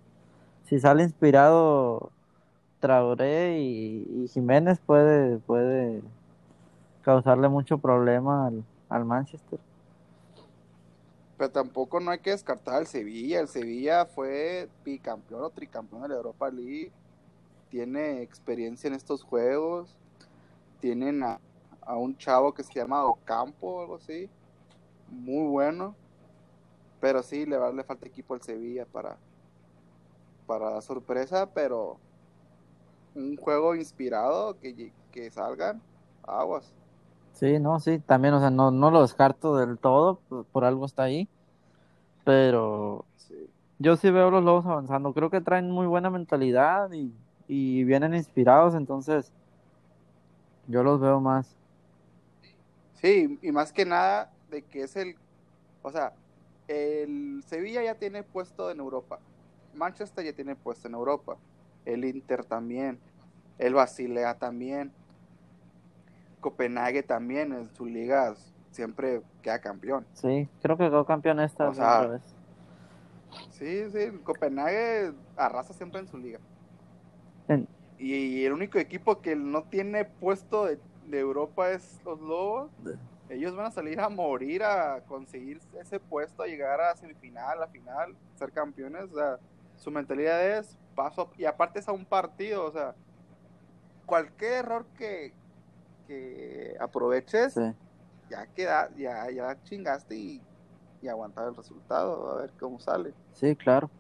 Si 0.65 0.79
sale 0.79 1.03
inspirado 1.03 2.11
Traoré 2.81 3.59
y, 3.61 4.07
y 4.25 4.29
Jiménez, 4.29 4.79
puede, 4.85 5.39
puede 5.39 6.01
causarle 7.03 7.49
mucho 7.49 7.79
problema 7.79 8.47
al, 8.47 8.65
al 8.89 9.05
Manchester. 9.05 9.59
Pero 11.37 11.51
tampoco 11.51 12.01
no 12.01 12.11
hay 12.11 12.19
que 12.19 12.31
descartar 12.31 12.75
al 12.77 12.87
Sevilla. 12.87 13.41
El 13.41 13.49
Sevilla 13.49 14.05
fue 14.07 14.69
bicampeón 14.85 15.43
o 15.43 15.51
tricampeón 15.51 16.03
de 16.03 16.09
la 16.09 16.17
Europa 16.17 16.51
League. 16.51 16.93
Tiene 17.71 18.23
experiencia 18.23 18.89
en 18.89 18.95
estos 18.95 19.23
juegos. 19.23 19.97
Tienen 20.81 21.23
a, 21.25 21.41
a 21.83 21.97
un 21.97 22.17
chavo 22.17 22.55
que 22.55 22.65
se 22.65 22.75
llama 22.75 23.05
Ocampo 23.07 23.69
o 23.69 23.81
algo 23.83 23.97
así. 23.97 24.31
Muy 25.09 25.49
bueno. 25.49 25.97
Pero 27.01 27.23
sí, 27.23 27.47
le, 27.47 27.57
va- 27.57 27.73
le 27.73 27.85
falta 27.85 28.07
equipo 28.07 28.35
al 28.35 28.43
Sevilla 28.43 28.87
para, 28.87 29.19
para 30.47 30.71
dar 30.71 30.83
sorpresa. 30.83 31.47
Pero 31.53 31.99
un 33.15 33.37
juego 33.37 33.75
inspirado 33.75 34.59
que, 34.59 34.93
que 35.13 35.31
salgan 35.31 35.83
aguas. 36.23 36.73
Sí, 37.33 37.59
no, 37.59 37.81
sí, 37.81 38.01
también, 38.01 38.35
o 38.35 38.41
sea, 38.41 38.51
no, 38.51 38.71
no 38.71 38.91
lo 38.91 39.01
descarto 39.03 39.57
del 39.57 39.79
todo, 39.79 40.21
por, 40.29 40.47
por 40.49 40.65
algo 40.65 40.85
está 40.85 41.05
ahí, 41.05 41.31
pero 42.25 43.09
Sí. 43.17 43.51
yo 43.79 43.97
sí 43.97 44.11
veo 44.11 44.31
los 44.31 44.45
Lobos 44.45 44.67
avanzando, 44.67 45.15
creo 45.15 45.31
que 45.31 45.41
traen 45.43 45.71
muy 45.71 45.87
buena 45.87 46.11
mentalidad 46.11 46.93
y, 46.93 47.15
y 47.53 47.83
vienen 47.83 48.15
inspirados, 48.15 48.77
entonces 48.77 49.33
yo 50.69 50.85
los 50.85 51.01
veo 51.01 51.21
más. 51.21 51.57
Sí, 52.95 53.41
y 53.43 53.51
más 53.51 53.73
que 53.73 53.85
nada 53.85 54.31
de 54.53 54.63
que 54.63 54.85
es 54.85 54.95
el, 54.95 55.17
o 55.83 55.91
sea, 55.91 56.13
el 56.69 57.43
Sevilla 57.45 57.83
ya 57.83 57.97
tiene 57.97 58.23
puesto 58.23 58.71
en 58.71 58.79
Europa, 58.79 59.19
Manchester 59.75 60.25
ya 60.25 60.33
tiene 60.33 60.55
puesto 60.55 60.87
en 60.87 60.95
Europa, 60.95 61.39
el 61.87 62.05
Inter 62.05 62.45
también, 62.45 63.01
el 63.59 63.75
Basilea 63.75 64.39
también, 64.39 64.93
Copenhague 66.41 67.03
también 67.03 67.53
en 67.53 67.69
sus 67.75 67.91
ligas 67.91 68.55
siempre 68.71 69.23
queda 69.43 69.59
campeón. 69.59 70.07
Sí, 70.13 70.49
creo 70.63 70.77
que 70.77 70.85
quedó 70.85 71.05
campeón 71.05 71.41
esta 71.41 71.69
O 71.69 71.75
sea, 71.75 72.07
vez. 72.07 72.23
Sí, 73.51 73.91
sí, 73.91 74.19
Copenhague 74.23 75.15
arrasa 75.37 75.75
siempre 75.75 75.99
en 75.99 76.07
su 76.07 76.17
liga. 76.17 76.39
Y 77.99 78.45
el 78.45 78.53
único 78.53 78.79
equipo 78.79 79.21
que 79.21 79.37
no 79.37 79.65
tiene 79.65 80.05
puesto 80.05 80.65
de, 80.67 80.79
de 81.07 81.19
Europa 81.19 81.71
es 81.71 82.01
los 82.05 82.21
Lobos. 82.21 82.71
Ellos 83.29 83.55
van 83.55 83.67
a 83.67 83.71
salir 83.71 84.01
a 84.01 84.09
morir 84.09 84.63
a 84.65 85.03
conseguir 85.07 85.61
ese 85.81 86.01
puesto, 86.01 86.43
a 86.43 86.47
llegar 86.47 86.81
a 86.81 86.97
semifinal, 86.97 87.63
a 87.63 87.69
final, 87.69 88.17
ser 88.35 88.51
campeones. 88.53 89.05
O 89.13 89.15
sea, 89.15 89.39
su 89.77 89.91
mentalidad 89.91 90.59
es 90.59 90.77
paso. 90.97 91.31
Y 91.37 91.45
aparte 91.45 91.79
es 91.79 91.89
a 91.89 91.93
un 91.93 92.05
partido, 92.05 92.65
o 92.67 92.73
sea, 92.73 92.95
cualquier 94.07 94.53
error 94.65 94.87
que, 94.97 95.33
que 96.07 96.77
aproveches, 96.81 97.55
Sí. 97.55 97.73
ya 98.31 98.47
queda, 98.47 98.91
ya, 98.97 99.31
ya 99.31 99.63
chingaste 99.63 100.17
y, 100.17 100.43
y 101.03 101.09
aguantar 101.09 101.49
el 101.49 101.55
resultado, 101.57 102.31
a 102.31 102.41
ver 102.43 102.53
cómo 102.59 102.81
sale. 102.81 103.15
Sí, 103.33 103.55
claro. 103.55 103.91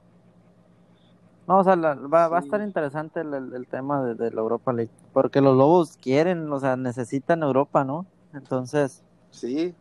No, 1.50 1.58
o 1.58 1.64
sea, 1.64 1.74
la- 1.74 1.96
va, 1.96 2.28
va 2.28 2.36
a 2.38 2.40
estar 2.42 2.60
interesante 2.60 3.22
el, 3.22 3.34
el- 3.34 3.52
el 3.56 3.66
tema 3.66 4.04
de, 4.04 4.14
de 4.14 4.30
la 4.30 4.40
Europa 4.40 4.72
League, 4.72 4.92
porque 5.12 5.40
los 5.40 5.56
Lobos 5.56 5.96
quieren, 5.96 6.48
o 6.52 6.60
sea, 6.60 6.76
necesitan 6.76 7.42
Europa, 7.42 7.82
¿no? 7.82 8.06
Entonces, 8.32 9.02
Sí, 9.32 9.74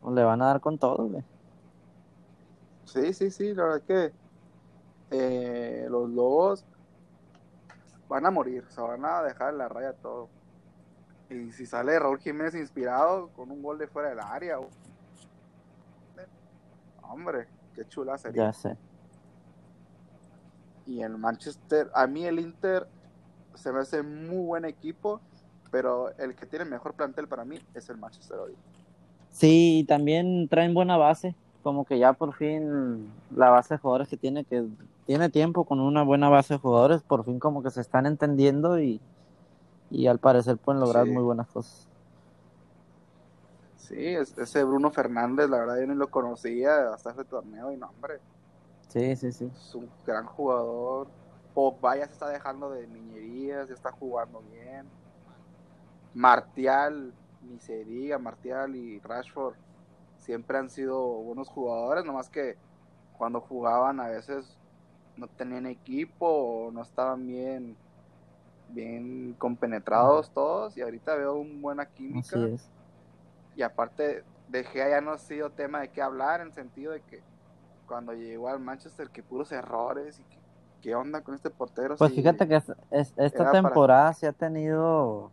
pues, 0.00 0.16
le 0.16 0.24
van 0.24 0.42
a 0.42 0.46
dar 0.46 0.60
con 0.60 0.78
todo, 0.78 1.06
güey. 1.06 1.22
Sí, 2.86 3.14
sí, 3.14 3.30
sí, 3.30 3.54
la 3.54 3.62
verdad 3.62 3.82
que 3.86 4.12
eh, 5.12 5.86
los 5.88 6.10
lobos 6.10 6.64
van 8.08 8.26
a 8.26 8.32
morir, 8.32 8.64
se 8.68 8.80
van 8.80 9.04
a 9.04 9.22
dejar 9.22 9.52
en 9.52 9.58
la 9.58 9.68
raya 9.68 9.92
todo. 9.92 10.28
Y 11.30 11.52
si 11.52 11.66
sale 11.66 12.00
Raúl 12.00 12.18
Jiménez 12.18 12.56
inspirado 12.56 13.28
con 13.36 13.48
un 13.52 13.62
gol 13.62 13.78
de 13.78 13.86
fuera 13.86 14.08
del 14.08 14.18
área, 14.18 14.58
hombre, 17.02 17.46
qué 17.76 17.86
chula 17.88 18.18
sería. 18.18 18.46
Ya 18.46 18.52
sé. 18.52 18.76
Y 20.86 21.02
el 21.02 21.16
Manchester, 21.16 21.90
a 21.94 22.06
mí 22.06 22.24
el 22.24 22.40
Inter 22.40 22.86
se 23.54 23.72
me 23.72 23.80
hace 23.80 24.02
muy 24.02 24.44
buen 24.44 24.64
equipo, 24.64 25.20
pero 25.70 26.10
el 26.18 26.34
que 26.34 26.46
tiene 26.46 26.64
mejor 26.64 26.94
plantel 26.94 27.28
para 27.28 27.44
mí 27.44 27.58
es 27.74 27.88
el 27.88 27.98
Manchester 27.98 28.38
hoy. 28.38 28.52
Sí, 29.30 29.80
y 29.80 29.84
también 29.84 30.48
traen 30.48 30.74
buena 30.74 30.96
base, 30.96 31.34
como 31.62 31.84
que 31.84 31.98
ya 31.98 32.12
por 32.12 32.34
fin 32.34 33.10
la 33.34 33.50
base 33.50 33.74
de 33.74 33.78
jugadores 33.78 34.08
que 34.08 34.16
tiene, 34.16 34.44
que 34.44 34.64
tiene 35.06 35.30
tiempo 35.30 35.64
con 35.64 35.80
una 35.80 36.02
buena 36.02 36.28
base 36.28 36.54
de 36.54 36.60
jugadores, 36.60 37.02
por 37.02 37.24
fin 37.24 37.38
como 37.38 37.62
que 37.62 37.70
se 37.70 37.80
están 37.80 38.06
entendiendo 38.06 38.78
y, 38.80 39.00
y 39.90 40.06
al 40.06 40.18
parecer 40.18 40.58
pueden 40.58 40.80
lograr 40.80 41.06
Sí. 41.06 41.10
muy 41.10 41.22
buenas 41.22 41.48
cosas. 41.48 41.88
Sí, 43.76 43.96
es- 44.06 44.36
ese 44.38 44.64
Bruno 44.64 44.90
Fernández, 44.90 45.48
la 45.50 45.58
verdad 45.58 45.80
yo 45.80 45.86
ni 45.86 45.94
lo 45.94 46.08
conocía 46.08 46.92
hasta 46.94 47.10
ese 47.10 47.24
torneo 47.24 47.72
y 47.72 47.76
no, 47.76 47.88
hombre, 47.88 48.20
Sí, 48.92 49.16
sí, 49.16 49.32
sí. 49.32 49.50
es 49.54 49.74
un 49.74 49.88
gran 50.06 50.26
jugador. 50.26 51.08
Pogba 51.54 51.96
ya 51.96 52.06
se 52.06 52.12
está 52.12 52.28
dejando 52.28 52.70
de 52.70 52.86
niñerías, 52.86 53.68
ya 53.68 53.74
está 53.74 53.90
jugando 53.90 54.42
bien. 54.52 54.86
Martial, 56.14 57.14
ni 57.42 57.58
se 57.58 57.84
diga, 57.84 58.18
Martial 58.18 58.76
y 58.76 59.00
Rashford 59.00 59.54
siempre 60.18 60.58
han 60.58 60.68
sido 60.68 61.00
buenos 61.00 61.48
jugadores, 61.48 62.04
nomás 62.04 62.28
que 62.28 62.56
cuando 63.16 63.40
jugaban 63.40 63.98
a 63.98 64.08
veces 64.08 64.58
no 65.16 65.26
tenían 65.26 65.66
equipo 65.66 66.26
o 66.26 66.70
no 66.70 66.82
estaban 66.82 67.26
bien 67.26 67.76
bien 68.68 69.34
compenetrados 69.38 70.30
todos 70.30 70.76
y 70.76 70.80
ahorita 70.80 71.14
veo 71.14 71.34
una 71.34 71.60
buena 71.60 71.86
química 71.86 72.36
Así 72.36 72.54
es. 72.54 72.68
y 73.54 73.62
aparte 73.62 74.24
de 74.48 74.64
Gea 74.64 74.88
ya 74.88 75.00
no 75.00 75.12
ha 75.12 75.18
sido 75.18 75.50
tema 75.50 75.80
de 75.80 75.88
qué 75.88 76.00
hablar 76.00 76.40
en 76.40 76.52
sentido 76.52 76.92
de 76.92 77.02
que 77.02 77.22
cuando 77.86 78.12
llegó 78.12 78.48
al 78.48 78.60
Manchester 78.60 79.08
que 79.10 79.22
puros 79.22 79.52
errores 79.52 80.18
y 80.18 80.22
que, 80.24 80.38
qué 80.80 80.94
onda 80.94 81.20
con 81.22 81.34
este 81.34 81.50
portero 81.50 81.96
Pues 81.96 82.12
fíjate 82.12 82.48
que 82.48 82.56
es- 82.56 82.72
es- 82.90 83.12
esta 83.16 83.38
para- 83.38 83.52
temporada 83.52 84.12
sí 84.14 84.26
ha 84.26 84.32
tenido 84.32 85.30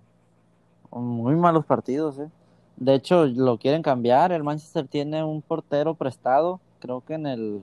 muy 0.92 1.36
malos 1.36 1.66
partidos, 1.66 2.20
¿eh? 2.20 2.30
De 2.78 2.94
hecho, 2.94 3.26
lo 3.26 3.58
quieren 3.58 3.82
cambiar. 3.82 4.32
El 4.32 4.44
Manchester 4.44 4.88
tiene 4.88 5.24
un 5.24 5.42
portero 5.42 5.96
prestado, 5.96 6.60
creo 6.80 7.02
que 7.02 7.16
en 7.16 7.26
el, 7.26 7.62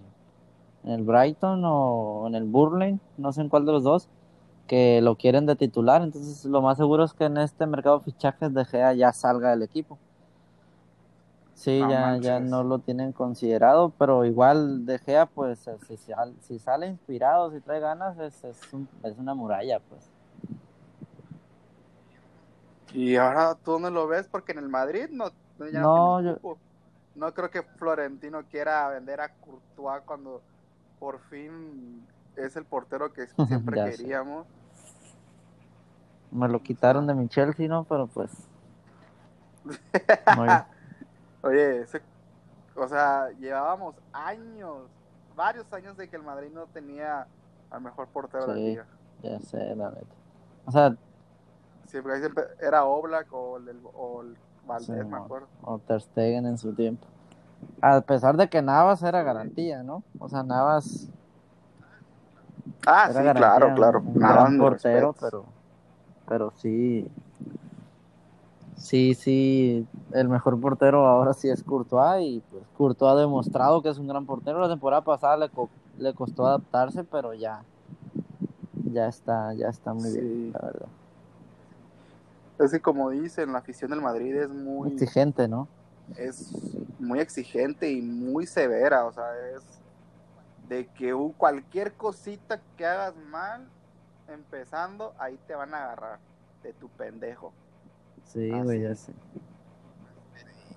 en 0.84 0.90
el 0.92 1.02
Brighton 1.02 1.62
o 1.64 2.24
en 2.26 2.34
el 2.34 2.44
Burnley, 2.44 3.00
no 3.16 3.32
sé 3.32 3.40
en 3.40 3.48
cuál 3.48 3.64
de 3.64 3.72
los 3.72 3.82
dos, 3.82 4.08
que 4.66 5.00
lo 5.00 5.16
quieren 5.16 5.46
de 5.46 5.56
titular. 5.56 6.02
Entonces, 6.02 6.44
lo 6.44 6.60
más 6.60 6.76
seguro 6.76 7.04
es 7.04 7.14
que 7.14 7.24
en 7.24 7.38
este 7.38 7.66
mercado 7.66 7.98
de 7.98 8.04
fichajes 8.04 8.52
de 8.52 8.64
Gea 8.64 8.92
ya 8.92 9.12
salga 9.12 9.50
del 9.50 9.62
equipo. 9.62 9.96
Sí, 11.56 11.80
No 11.80 11.88
ya, 11.90 12.16
ya 12.18 12.38
no 12.38 12.62
lo 12.62 12.80
tienen 12.80 13.12
considerado, 13.12 13.88
pero 13.98 14.26
igual 14.26 14.84
De 14.84 14.98
Gea, 14.98 15.24
pues, 15.24 15.66
eh, 15.66 15.78
si, 15.88 15.96
sal- 15.96 16.36
si 16.42 16.58
sale 16.58 16.86
inspirado, 16.86 17.50
si 17.50 17.60
trae 17.60 17.80
ganas, 17.80 18.18
es, 18.18 18.44
es, 18.44 18.72
un- 18.74 18.86
es 19.02 19.16
una 19.18 19.34
muralla, 19.34 19.80
pues. 19.80 20.02
y 22.92 23.16
ahora 23.16 23.54
tú 23.54 23.72
dónde 23.72 23.90
lo 23.90 24.06
ves 24.06 24.28
porque 24.30 24.52
en 24.52 24.58
el 24.58 24.68
Madrid 24.68 25.08
no 25.10 25.30
ya 25.72 25.80
No, 25.80 26.20
yo- 26.20 26.38
no 27.14 27.32
creo 27.34 27.50
que 27.50 27.62
Florentino 27.62 28.42
quiera 28.50 28.88
vender 28.90 29.20
a 29.22 29.30
Courtois 29.34 30.02
cuando 30.04 30.42
por 30.98 31.18
fin 31.20 32.06
es 32.36 32.54
el 32.56 32.64
portero 32.66 33.12
que 33.12 33.26
siempre 33.48 33.76
sé. 33.82 33.96
queríamos 33.96 34.46
Me 36.30 36.48
lo 36.48 36.62
quitaron 36.62 37.06
de 37.06 37.14
mi 37.14 37.28
Chelsea, 37.28 37.66
¿no? 37.66 37.84
Pero 37.84 38.06
pues. 38.08 38.30
muy- 40.36 40.48
Oye, 41.46 41.82
ese- 41.82 42.02
o 42.74 42.88
sea, 42.88 43.30
llevábamos 43.38 43.94
años, 44.12 44.88
varios 45.36 45.72
años 45.72 45.96
de 45.96 46.08
que 46.08 46.16
el 46.16 46.22
Madrid 46.22 46.48
no 46.52 46.66
tenía 46.66 47.26
al 47.70 47.80
mejor 47.80 48.08
portero 48.08 48.46
de 48.46 48.48
la 48.48 48.54
Sí. 48.54 48.64
liga. 48.70 48.86
ya 49.22 49.40
sé, 49.40 49.74
la 49.76 49.90
neta. 49.90 50.06
O 50.66 50.70
sea, 50.72 50.94
Siempre, 51.86 52.18
siempre 52.18 52.44
era 52.60 52.84
Oblak 52.84 53.32
o 53.32 53.56
el, 53.58 53.80
o 53.94 54.22
el 54.22 54.36
Valdés, 54.66 54.86
Sí, 55.04 55.10
me 55.10 55.16
acuerdo. 55.16 55.46
o 55.62 55.78
Ter 55.78 56.00
Stegen 56.02 56.46
en 56.46 56.58
su 56.58 56.74
tiempo. 56.74 57.06
A 57.80 58.00
pesar 58.00 58.36
de 58.36 58.48
que 58.48 58.60
Navas 58.60 59.02
era 59.04 59.22
garantía, 59.22 59.82
¿no? 59.84 60.02
O 60.18 60.28
sea, 60.28 60.42
Navas 60.42 61.08
Ah, 62.86 63.06
era 63.10 63.20
sí, 63.20 63.24
garantía, 63.24 63.34
claro, 63.56 63.74
claro. 63.74 63.98
Un, 64.00 64.18
Nada, 64.18 64.34
gran 64.34 64.58
portero, 64.58 65.12
respetos. 65.12 65.16
pero, 65.30 65.44
pero 66.28 66.50
sí, 66.56 67.10
sí, 68.76 69.14
sí, 69.14 69.86
el 70.12 70.28
mejor 70.28 70.60
portero 70.60 71.06
ahora 71.06 71.32
sí 71.34 71.48
es 71.48 71.62
Courtois 71.62 72.24
y 72.24 72.40
pues 72.50 72.62
Courtois 72.76 73.12
ha 73.12 73.20
demostrado 73.20 73.82
que 73.82 73.88
es 73.88 73.98
un 73.98 74.08
gran 74.08 74.26
portero. 74.26 74.60
La 74.60 74.68
temporada 74.68 75.02
pasada 75.02 75.36
le, 75.36 75.48
co- 75.48 75.70
le 75.98 76.14
costó 76.14 76.46
adaptarse, 76.46 77.04
pero 77.04 77.34
ya, 77.34 77.62
ya 78.92 79.08
está, 79.08 79.52
ya 79.54 79.68
está 79.68 79.92
muy 79.94 80.10
Sí. 80.10 80.20
bien, 80.20 80.52
la 80.52 80.60
verdad. 80.60 80.88
Es 82.58 82.70
que 82.70 82.80
como 82.80 83.10
dicen, 83.10 83.52
la 83.52 83.58
afición 83.58 83.90
del 83.90 84.00
Madrid 84.00 84.34
es 84.36 84.48
muy, 84.48 84.92
Exigente, 84.92 85.46
¿no? 85.48 85.68
es 86.16 86.50
muy 86.98 87.20
exigente 87.20 87.90
y 87.90 88.00
muy 88.00 88.46
severa, 88.46 89.04
o 89.04 89.12
sea, 89.12 89.24
es 89.54 89.62
de 90.68 90.86
que 90.96 91.12
cualquier 91.36 91.94
cosita 91.94 92.60
que 92.76 92.86
hagas 92.86 93.14
mal, 93.30 93.68
empezando, 94.28 95.12
ahí 95.18 95.38
te 95.46 95.54
van 95.54 95.74
a 95.74 95.84
agarrar 95.84 96.18
de 96.62 96.72
tu 96.72 96.88
pendejo. 96.88 97.52
Sí, 98.24 98.50
güey, 98.50 98.82
ya 98.82 98.94
sé. 98.94 99.12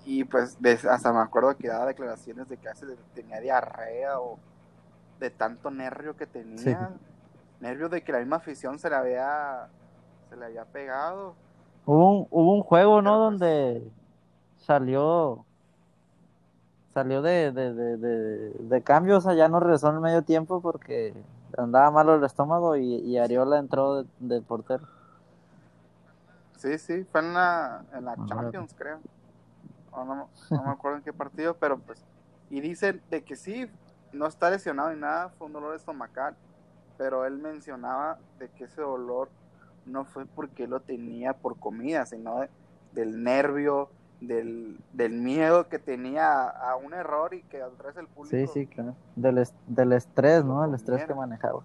Y 0.06 0.24
pues 0.24 0.58
hasta 0.86 1.14
me 1.14 1.20
acuerdo 1.20 1.56
que 1.56 1.68
daba 1.68 1.86
declaraciones 1.86 2.48
de 2.50 2.58
que 2.58 2.68
tenía 3.14 3.40
diarrea 3.40 4.20
o 4.20 4.40
de 5.20 5.30
tanto 5.30 5.70
nervio 5.70 6.16
que 6.16 6.26
tenía. 6.26 6.92
Nervio 7.60 7.90
de 7.90 8.02
que 8.02 8.12
la 8.12 8.20
misma 8.20 8.38
afición 8.38 8.80
se 8.80 8.90
le 8.90 8.96
había, 8.96 9.68
se 10.30 10.38
le 10.38 10.46
había 10.46 10.66
pegado. 10.66 11.36
Hubo 11.86 12.12
un, 12.20 12.28
hubo 12.32 12.56
un 12.56 12.64
juego, 12.64 13.02
¿no? 13.02 13.12
Pues- 13.12 13.20
Donde 13.40 13.92
salió 14.58 15.46
salió 16.94 17.22
de, 17.22 17.52
de, 17.52 17.74
de, 17.74 17.98
de, 17.98 18.50
de 18.52 18.82
cambio, 18.82 19.18
o 19.18 19.22
sea, 19.22 19.34
ya 19.34 19.48
no 19.48 19.60
regresó 19.60 19.90
en 19.90 19.96
el 19.96 20.02
medio 20.02 20.24
tiempo 20.24 20.60
porque 20.60 21.14
andaba 21.58 21.92
malo 21.92 22.16
el 22.16 22.24
estómago 22.24 22.76
y, 22.76 22.96
y 22.96 23.18
Ariola 23.18 23.60
entró 23.60 24.04
de, 24.04 24.10
de 24.20 24.42
portero. 24.42 24.88
Sí, 26.60 26.78
sí, 26.78 27.06
fue 27.06 27.22
en 27.22 27.34
la, 27.34 27.84
en 27.94 28.04
la 28.06 28.12
Órale. 28.14 28.28
Champions, 28.28 28.76
creo. 28.78 29.00
O 29.92 30.04
no, 30.04 30.30
no 30.52 30.64
me 30.64 30.70
acuerdo 30.72 30.98
en 30.98 31.04
qué 31.04 31.14
partido, 31.14 31.56
pero 31.58 31.80
pues. 31.80 32.04
Y 32.50 32.60
dicen 32.60 33.02
de 33.10 33.24
que 33.24 33.36
sí, 33.38 33.72
no 34.12 34.28
está 34.28 34.50
lesionado 34.50 34.90
ni 34.94 35.00
nada, 35.00 35.30
fue 35.38 35.48
un 35.48 35.54
dolor 35.54 35.74
estomacal. 35.76 36.36
Pero 36.98 37.26
él 37.26 37.38
mencionaba 37.38 38.20
de 38.40 38.50
que 38.50 38.66
ese 38.66 38.82
dolor 38.82 39.30
no 39.86 40.04
fue 40.04 40.26
porque 40.26 40.68
lo 40.68 40.82
tenía 40.82 41.32
por 41.34 41.58
comida, 41.58 42.06
sino 42.06 42.42
de- 42.42 42.50
del 42.92 43.24
nervio, 43.24 43.90
del, 44.20 44.78
del 44.92 45.14
miedo 45.14 45.70
que 45.70 45.80
tenía 45.80 46.30
a, 46.34 46.72
a 46.72 46.76
un 46.76 46.94
error 46.94 47.34
y 47.34 47.42
que 47.44 47.62
al 47.62 47.72
través 47.78 47.96
del 47.96 48.08
público. 48.08 48.36
Sí, 48.36 48.48
sí, 48.48 48.68
claro. 48.68 48.96
Del, 49.16 49.38
es- 49.38 49.54
del 49.66 49.94
estrés, 49.94 50.44
¿no? 50.44 50.66
El 50.66 50.74
estrés 50.74 51.06
que 51.06 51.14
manejaba. 51.14 51.62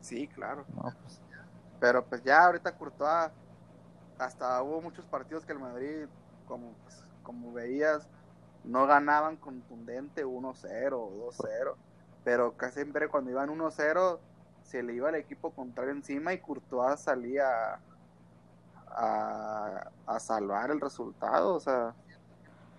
Sí, 0.00 0.26
claro. 0.28 0.64
No, 0.74 0.82
pues, 0.82 1.20
Pero 1.80 2.04
pues 2.04 2.22
ya 2.22 2.44
ahorita 2.44 2.76
Courtois, 2.76 3.30
hasta 4.18 4.62
hubo 4.62 4.80
muchos 4.80 5.04
partidos 5.06 5.44
que 5.44 5.52
el 5.52 5.58
Madrid, 5.58 6.06
como, 6.46 6.72
pues, 6.84 7.04
como 7.22 7.52
veías, 7.52 8.06
no 8.64 8.86
ganaban 8.86 9.36
contundente 9.36 10.24
1-0 10.24 10.92
o 10.92 11.30
2-0. 11.30 11.74
Pero 12.24 12.56
casi 12.56 12.74
siempre 12.74 13.08
cuando 13.08 13.30
iban 13.30 13.50
1-0 13.50 14.18
se 14.62 14.82
le 14.82 14.94
iba 14.94 15.10
el 15.10 15.16
equipo 15.16 15.50
contrario 15.50 15.92
encima 15.92 16.32
y 16.32 16.38
Courtois 16.38 16.98
salía 17.00 17.78
a, 18.88 19.90
a 20.06 20.20
salvar 20.20 20.70
el 20.70 20.80
resultado. 20.80 21.54
O 21.54 21.60
sea, 21.60 21.94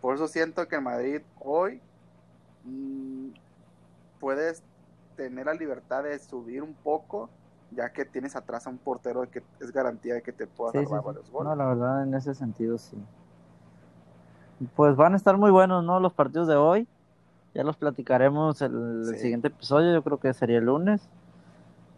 por 0.02 0.16
eso 0.16 0.28
siento 0.28 0.68
que 0.68 0.76
el 0.76 0.82
Madrid 0.82 1.22
hoy 1.39 1.82
mm, 2.64 3.30
puedes 4.20 4.64
tener 5.16 5.46
la 5.46 5.54
libertad 5.54 6.04
de 6.04 6.20
subir 6.20 6.62
un 6.62 6.74
poco, 6.74 7.30
ya 7.76 7.91
que 7.91 8.05
tienes 8.05 8.36
atrás 8.36 8.67
a 8.67 8.69
un 8.69 8.78
portero 8.78 9.30
que 9.30 9.43
es 9.59 9.71
garantía 9.71 10.15
de 10.15 10.21
que 10.21 10.32
te 10.32 10.47
pueda 10.47 10.71
sí, 10.71 10.80
sí, 10.80 10.86
salvar 10.86 11.01
sí. 11.01 11.05
varios 11.07 11.32
goles. 11.32 11.49
No, 11.49 11.55
la 11.55 11.65
verdad, 11.65 12.03
en 12.03 12.13
ese 12.13 12.34
sentido, 12.34 12.78
sí. 12.78 12.97
Pues 14.76 14.95
van 14.95 15.13
a 15.13 15.17
estar 15.17 15.38
muy 15.38 15.51
buenos, 15.51 15.84
¿no? 15.84 15.99
Los 15.99 16.13
partidos 16.13 16.47
de 16.47 16.55
hoy. 16.55 16.88
Ya 17.53 17.63
los 17.63 17.78
platicaremos 17.78 18.61
el, 18.61 19.05
el 19.07 19.17
siguiente 19.17 19.47
episodio, 19.47 19.93
yo 19.93 20.03
creo 20.03 20.19
que 20.19 20.34
sería 20.34 20.57
el 20.57 20.65
lunes. 20.65 21.07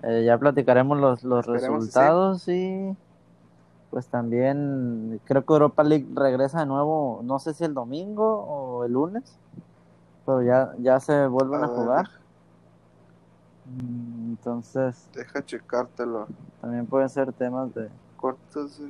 Eh, 0.03 0.23
ya 0.25 0.37
platicaremos 0.37 0.99
los, 0.99 1.23
los 1.23 1.45
resultados 1.47 2.47
y 2.47 2.95
pues 3.89 4.07
también 4.07 5.19
creo 5.25 5.43
que 5.43 5.53
Europa 5.53 5.83
League 5.83 6.05
regresa 6.13 6.59
de 6.59 6.67
nuevo, 6.67 7.21
no 7.23 7.39
sé 7.39 7.53
si 7.55 7.63
el 7.63 7.73
domingo 7.73 8.43
o 8.43 8.83
el 8.83 8.93
lunes, 8.93 9.23
pero 10.25 10.43
ya, 10.43 10.73
ya 10.77 10.99
se 10.99 11.25
vuelven 11.25 11.63
a, 11.63 11.65
A 11.65 11.69
ver, 11.69 11.75
jugar. 11.75 12.09
Mm, 13.69 14.29
Entonces 14.31 15.09
Deja 15.13 15.43
checártelo. 15.45 16.27
también 16.61 16.85
pueden 16.85 17.09
ser 17.09 17.33
temas 17.33 17.73
de 17.75 17.89
Cortos. 18.17 18.81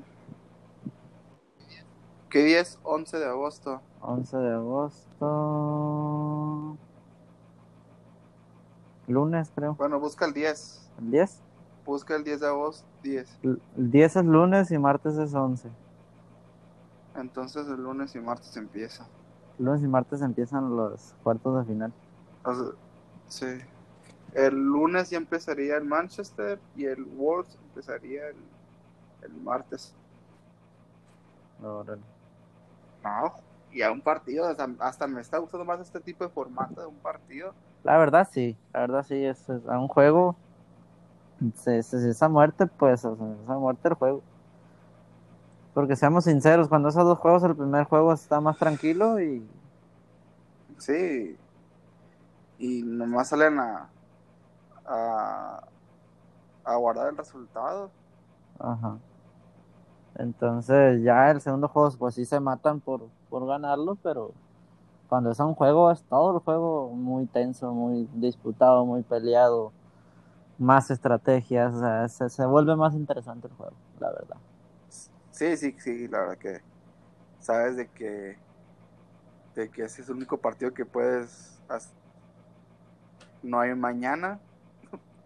¿Qué 2.30 2.43
día 2.43 2.59
es? 2.61 2.78
11 2.84 3.17
de 3.17 3.25
agosto. 3.25 3.82
11 4.01 4.38
de 4.38 4.53
agosto, 4.53 5.17
lunes 9.07 9.51
creo, 9.55 9.75
Bueno, 9.75 9.99
busca 9.99 10.25
el 10.25 10.34
10. 10.34 10.89
el 10.99 11.11
10. 11.11 11.39
Busca 11.86 12.15
el 12.15 12.23
10 12.23 12.41
de 12.41 12.47
agosto, 12.47 12.86
10. 13.03 13.39
El 13.43 13.59
10 13.75 14.15
es 14.17 14.25
lunes 14.25 14.71
y 14.71 14.78
martes 14.78 15.17
es 15.17 15.34
11. 15.34 15.69
Entonces 17.15 17.67
el 17.67 17.82
lunes 17.82 18.13
y 18.15 18.19
martes 18.19 18.55
empieza. 18.57 19.07
Lunes 19.57 19.82
y 19.82 19.88
martes 19.88 20.21
empiezan 20.21 20.75
los 20.75 21.15
cuartos 21.23 21.57
de 21.59 21.65
final. 21.73 21.91
O 22.43 22.53
sea, 22.53 22.65
sí. 23.28 23.47
El 24.38 24.53
lunes 24.55 25.09
ya 25.09 25.17
empezaría 25.17 25.77
el 25.77 25.83
Manchester 25.85 26.59
y 26.75 26.85
el 26.85 27.03
Wolves 27.03 27.57
empezaría 27.69 28.27
el, 28.27 28.35
el 29.23 29.33
martes. 29.41 29.95
Órale. 31.63 32.01
No, 33.03 33.33
y 33.71 33.81
a 33.81 33.91
un 33.91 33.99
partido, 34.01 34.45
hasta, 34.47 34.69
hasta 34.79 35.07
me 35.07 35.21
está 35.21 35.39
gustando 35.39 35.65
más 35.65 35.79
este 35.79 35.99
tipo 35.99 36.23
de 36.23 36.29
formato 36.29 36.81
de 36.81 36.85
un 36.88 36.97
partido. 36.97 37.53
La 37.83 37.97
verdad 37.97 38.27
sí, 38.31 38.55
la 38.73 38.81
verdad 38.81 39.03
sí, 39.07 39.25
es, 39.25 39.49
es- 39.49 39.67
a 39.67 39.79
un 39.79 39.88
juego, 39.88 40.35
se, 41.55 41.81
se- 41.81 42.07
esa 42.09 42.29
muerte, 42.29 42.67
pues, 42.67 42.99
esa 42.99 43.09
muerte 43.09 43.88
el 43.88 43.93
juego. 43.95 44.21
Porque 45.73 45.95
seamos 45.95 46.25
sinceros, 46.25 46.67
cuando 46.67 46.89
esos 46.89 47.05
dos 47.05 47.17
juegos, 47.17 47.41
el 47.43 47.55
primer 47.55 47.85
juego 47.85 48.13
está 48.13 48.39
más 48.39 48.57
tranquilo 48.59 49.19
y 49.19 49.43
Sí. 50.77 51.35
Y 52.59 52.83
nomás 52.83 53.29
salen 53.29 53.57
a, 53.59 53.89
a, 54.88 55.63
a 56.63 56.75
guardar 56.75 57.09
el 57.09 57.17
resultado. 57.17 57.91
Ajá. 58.59 58.97
Entonces 60.15 61.03
ya 61.03 61.29
el 61.29 61.41
segundo 61.41 61.67
juego, 61.67 61.91
pues 61.97 62.15
sí 62.15 62.25
se 62.25 62.39
matan 62.39 62.79
por, 62.79 63.07
por 63.29 63.45
ganarlo, 63.45 63.95
pero 64.01 64.31
cuando 65.07 65.31
es 65.31 65.39
un 65.39 65.53
juego, 65.53 65.91
es 65.91 66.03
todo 66.03 66.35
el 66.35 66.43
juego 66.43 66.89
muy 66.89 67.25
tenso, 67.27 67.71
muy 67.71 68.09
disputado, 68.13 68.85
muy 68.85 69.03
peleado, 69.03 69.71
más 70.57 70.89
estrategias, 70.89 71.75
o 71.75 71.79
sea, 71.79 72.07
se, 72.07 72.29
se 72.29 72.45
vuelve 72.45 72.75
más 72.75 72.95
interesante 72.95 73.47
el 73.47 73.53
juego, 73.53 73.73
la 73.99 74.09
verdad. 74.09 74.38
Sí, 75.31 75.55
sí, 75.55 75.75
sí, 75.77 76.07
la 76.07 76.19
verdad 76.19 76.38
que 76.38 76.61
sabes 77.39 77.77
de 77.77 77.88
que 77.88 78.38
de 79.55 79.69
que 79.69 79.83
ese 79.83 80.01
es 80.01 80.09
el 80.09 80.15
único 80.15 80.38
partido 80.38 80.73
que 80.73 80.85
puedes 80.85 81.59
hacer. 81.67 81.93
No 83.41 83.59
hay 83.59 83.73
mañana, 83.75 84.39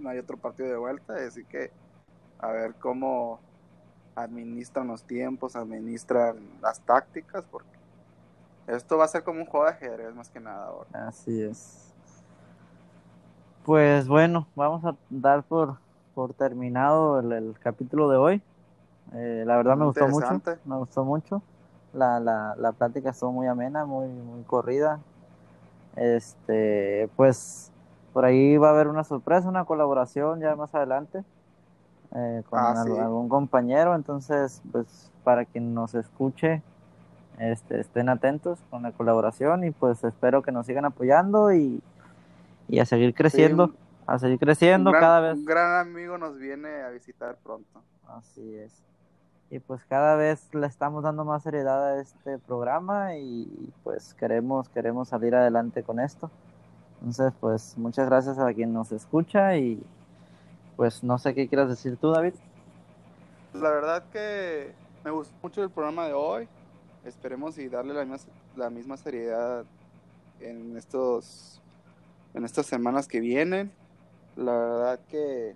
no 0.01 0.09
hay 0.09 0.17
otro 0.17 0.37
partido 0.37 0.69
de 0.69 0.77
vuelta, 0.77 1.15
así 1.15 1.45
que 1.45 1.71
a 2.39 2.51
ver 2.51 2.73
cómo 2.75 3.39
administran 4.15 4.87
los 4.87 5.03
tiempos, 5.03 5.55
administran 5.55 6.37
las 6.61 6.79
tácticas, 6.81 7.45
porque 7.45 7.69
esto 8.67 8.97
va 8.97 9.05
a 9.05 9.07
ser 9.07 9.23
como 9.23 9.39
un 9.39 9.45
juego 9.45 9.65
de 9.65 9.71
ajedrez 9.71 10.13
más 10.15 10.29
que 10.29 10.39
nada 10.39 10.65
ahora. 10.65 11.07
Así 11.07 11.41
es. 11.41 11.93
Pues 13.63 14.07
bueno, 14.07 14.47
vamos 14.55 14.83
a 14.85 14.95
dar 15.09 15.43
por, 15.43 15.77
por 16.15 16.33
terminado 16.33 17.19
el, 17.19 17.31
el 17.31 17.59
capítulo 17.59 18.09
de 18.09 18.17
hoy. 18.17 18.41
Eh, 19.13 19.43
la 19.45 19.57
verdad 19.57 19.77
me 19.77 19.85
gustó 19.85 20.07
mucho, 20.07 20.41
me 20.65 20.77
gustó 20.77 21.05
mucho. 21.05 21.41
La, 21.93 22.19
la, 22.19 22.55
la 22.57 22.71
plática 22.71 23.09
estuvo 23.09 23.31
muy 23.31 23.47
amena, 23.47 23.85
muy, 23.85 24.07
muy 24.07 24.43
corrida. 24.43 24.99
Este, 25.95 27.09
pues 27.17 27.70
por 28.13 28.25
ahí 28.25 28.57
va 28.57 28.69
a 28.69 28.71
haber 28.71 28.87
una 28.87 29.03
sorpresa, 29.03 29.47
una 29.49 29.65
colaboración 29.65 30.39
ya 30.39 30.55
más 30.55 30.73
adelante 30.75 31.23
eh, 32.13 32.43
con 32.49 32.59
Ah, 32.59 32.83
sí. 32.83 32.91
algún 32.91 33.29
compañero. 33.29 33.95
Entonces, 33.95 34.61
pues 34.71 35.11
para 35.23 35.45
quien 35.45 35.73
nos 35.73 35.95
escuche, 35.95 36.61
este, 37.39 37.79
estén 37.79 38.09
atentos 38.09 38.59
con 38.69 38.83
la 38.83 38.91
colaboración 38.91 39.63
y 39.63 39.71
pues 39.71 40.03
espero 40.03 40.41
que 40.41 40.51
nos 40.51 40.65
sigan 40.65 40.85
apoyando 40.85 41.53
y, 41.53 41.81
y 42.67 42.79
a 42.79 42.85
seguir 42.85 43.13
creciendo, 43.15 43.65
un- 43.65 43.75
a 44.07 44.19
seguir 44.19 44.39
creciendo 44.39 44.91
gran, 44.91 45.01
cada 45.01 45.19
vez. 45.21 45.37
un 45.37 45.45
gran 45.45 45.79
amigo 45.79 46.17
nos 46.17 46.37
viene 46.37 46.81
a 46.81 46.89
visitar 46.89 47.37
pronto. 47.43 47.81
Así 48.09 48.55
es. 48.57 48.73
Y 49.49 49.59
pues 49.59 49.81
cada 49.85 50.15
vez 50.15 50.53
le 50.53 50.65
estamos 50.67 51.03
dando 51.03 51.25
más 51.25 51.43
seriedad 51.43 51.85
a 51.95 52.01
este 52.01 52.37
programa 52.39 53.15
y 53.15 53.71
pues 53.83 54.13
queremos, 54.13 54.69
queremos 54.69 55.07
salir 55.09 55.35
adelante 55.35 55.83
con 55.83 55.99
esto. 55.99 56.29
Entonces, 57.01 57.33
pues 57.39 57.77
muchas 57.77 58.07
gracias 58.07 58.37
a 58.37 58.53
quien 58.53 58.73
nos 58.73 58.91
escucha 58.91 59.57
y 59.57 59.81
pues 60.75 61.03
no 61.03 61.17
sé 61.17 61.33
qué 61.33 61.47
quieras 61.47 61.67
decir 61.67 61.97
tú, 61.97 62.11
David. 62.11 62.33
La 63.53 63.71
verdad 63.71 64.03
que 64.11 64.71
me 65.03 65.09
gustó 65.09 65.33
mucho 65.41 65.63
el 65.63 65.71
programa 65.71 66.05
de 66.05 66.13
hoy. 66.13 66.47
Esperemos 67.03 67.57
y 67.57 67.67
darle 67.69 67.95
la 67.95 68.05
misma, 68.05 68.31
la 68.55 68.69
misma 68.69 68.97
seriedad 68.97 69.65
en 70.39 70.77
estos 70.77 71.59
en 72.35 72.45
estas 72.45 72.67
semanas 72.67 73.07
que 73.07 73.19
vienen. 73.19 73.71
La 74.35 74.53
verdad 74.53 74.99
que 75.09 75.55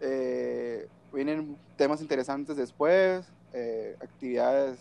eh, 0.00 0.88
vienen 1.12 1.58
temas 1.76 2.00
interesantes 2.00 2.56
después, 2.56 3.26
eh, 3.52 3.96
actividades 4.00 4.78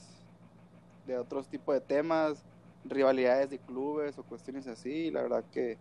de 1.07 1.17
otros 1.17 1.47
tipos 1.47 1.73
de 1.73 1.81
temas, 1.81 2.43
rivalidades 2.85 3.49
de 3.49 3.59
clubes 3.59 4.17
o 4.17 4.23
cuestiones 4.23 4.67
así. 4.67 5.11
La 5.11 5.21
verdad 5.21 5.43
que, 5.51 5.77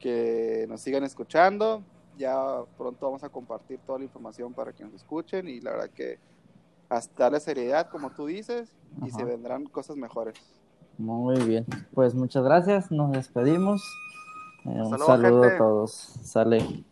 que 0.00 0.66
nos 0.68 0.80
sigan 0.80 1.04
escuchando. 1.04 1.82
Ya 2.18 2.62
pronto 2.78 3.06
vamos 3.06 3.24
a 3.24 3.28
compartir 3.28 3.78
toda 3.86 3.98
la 3.98 4.04
información 4.04 4.54
para 4.54 4.72
que 4.72 4.84
nos 4.84 4.94
escuchen 4.94 5.48
y 5.48 5.60
la 5.60 5.72
verdad 5.72 5.90
que 5.90 6.18
hasta 6.88 7.24
darle 7.24 7.40
seriedad, 7.40 7.88
como 7.90 8.10
tú 8.10 8.26
dices, 8.26 8.72
y 9.02 9.08
Ajá. 9.08 9.18
se 9.18 9.24
vendrán 9.24 9.64
cosas 9.64 9.96
mejores. 9.96 10.34
Muy 10.98 11.38
bien. 11.42 11.66
Pues 11.92 12.14
muchas 12.14 12.42
gracias, 12.42 12.90
nos 12.90 13.12
despedimos. 13.12 13.82
Eh, 14.64 14.68
un 14.68 14.90
luego, 14.90 15.06
saludo 15.06 15.42
gente. 15.42 15.56
a 15.56 15.58
todos. 15.58 15.90
Sale. 16.22 16.84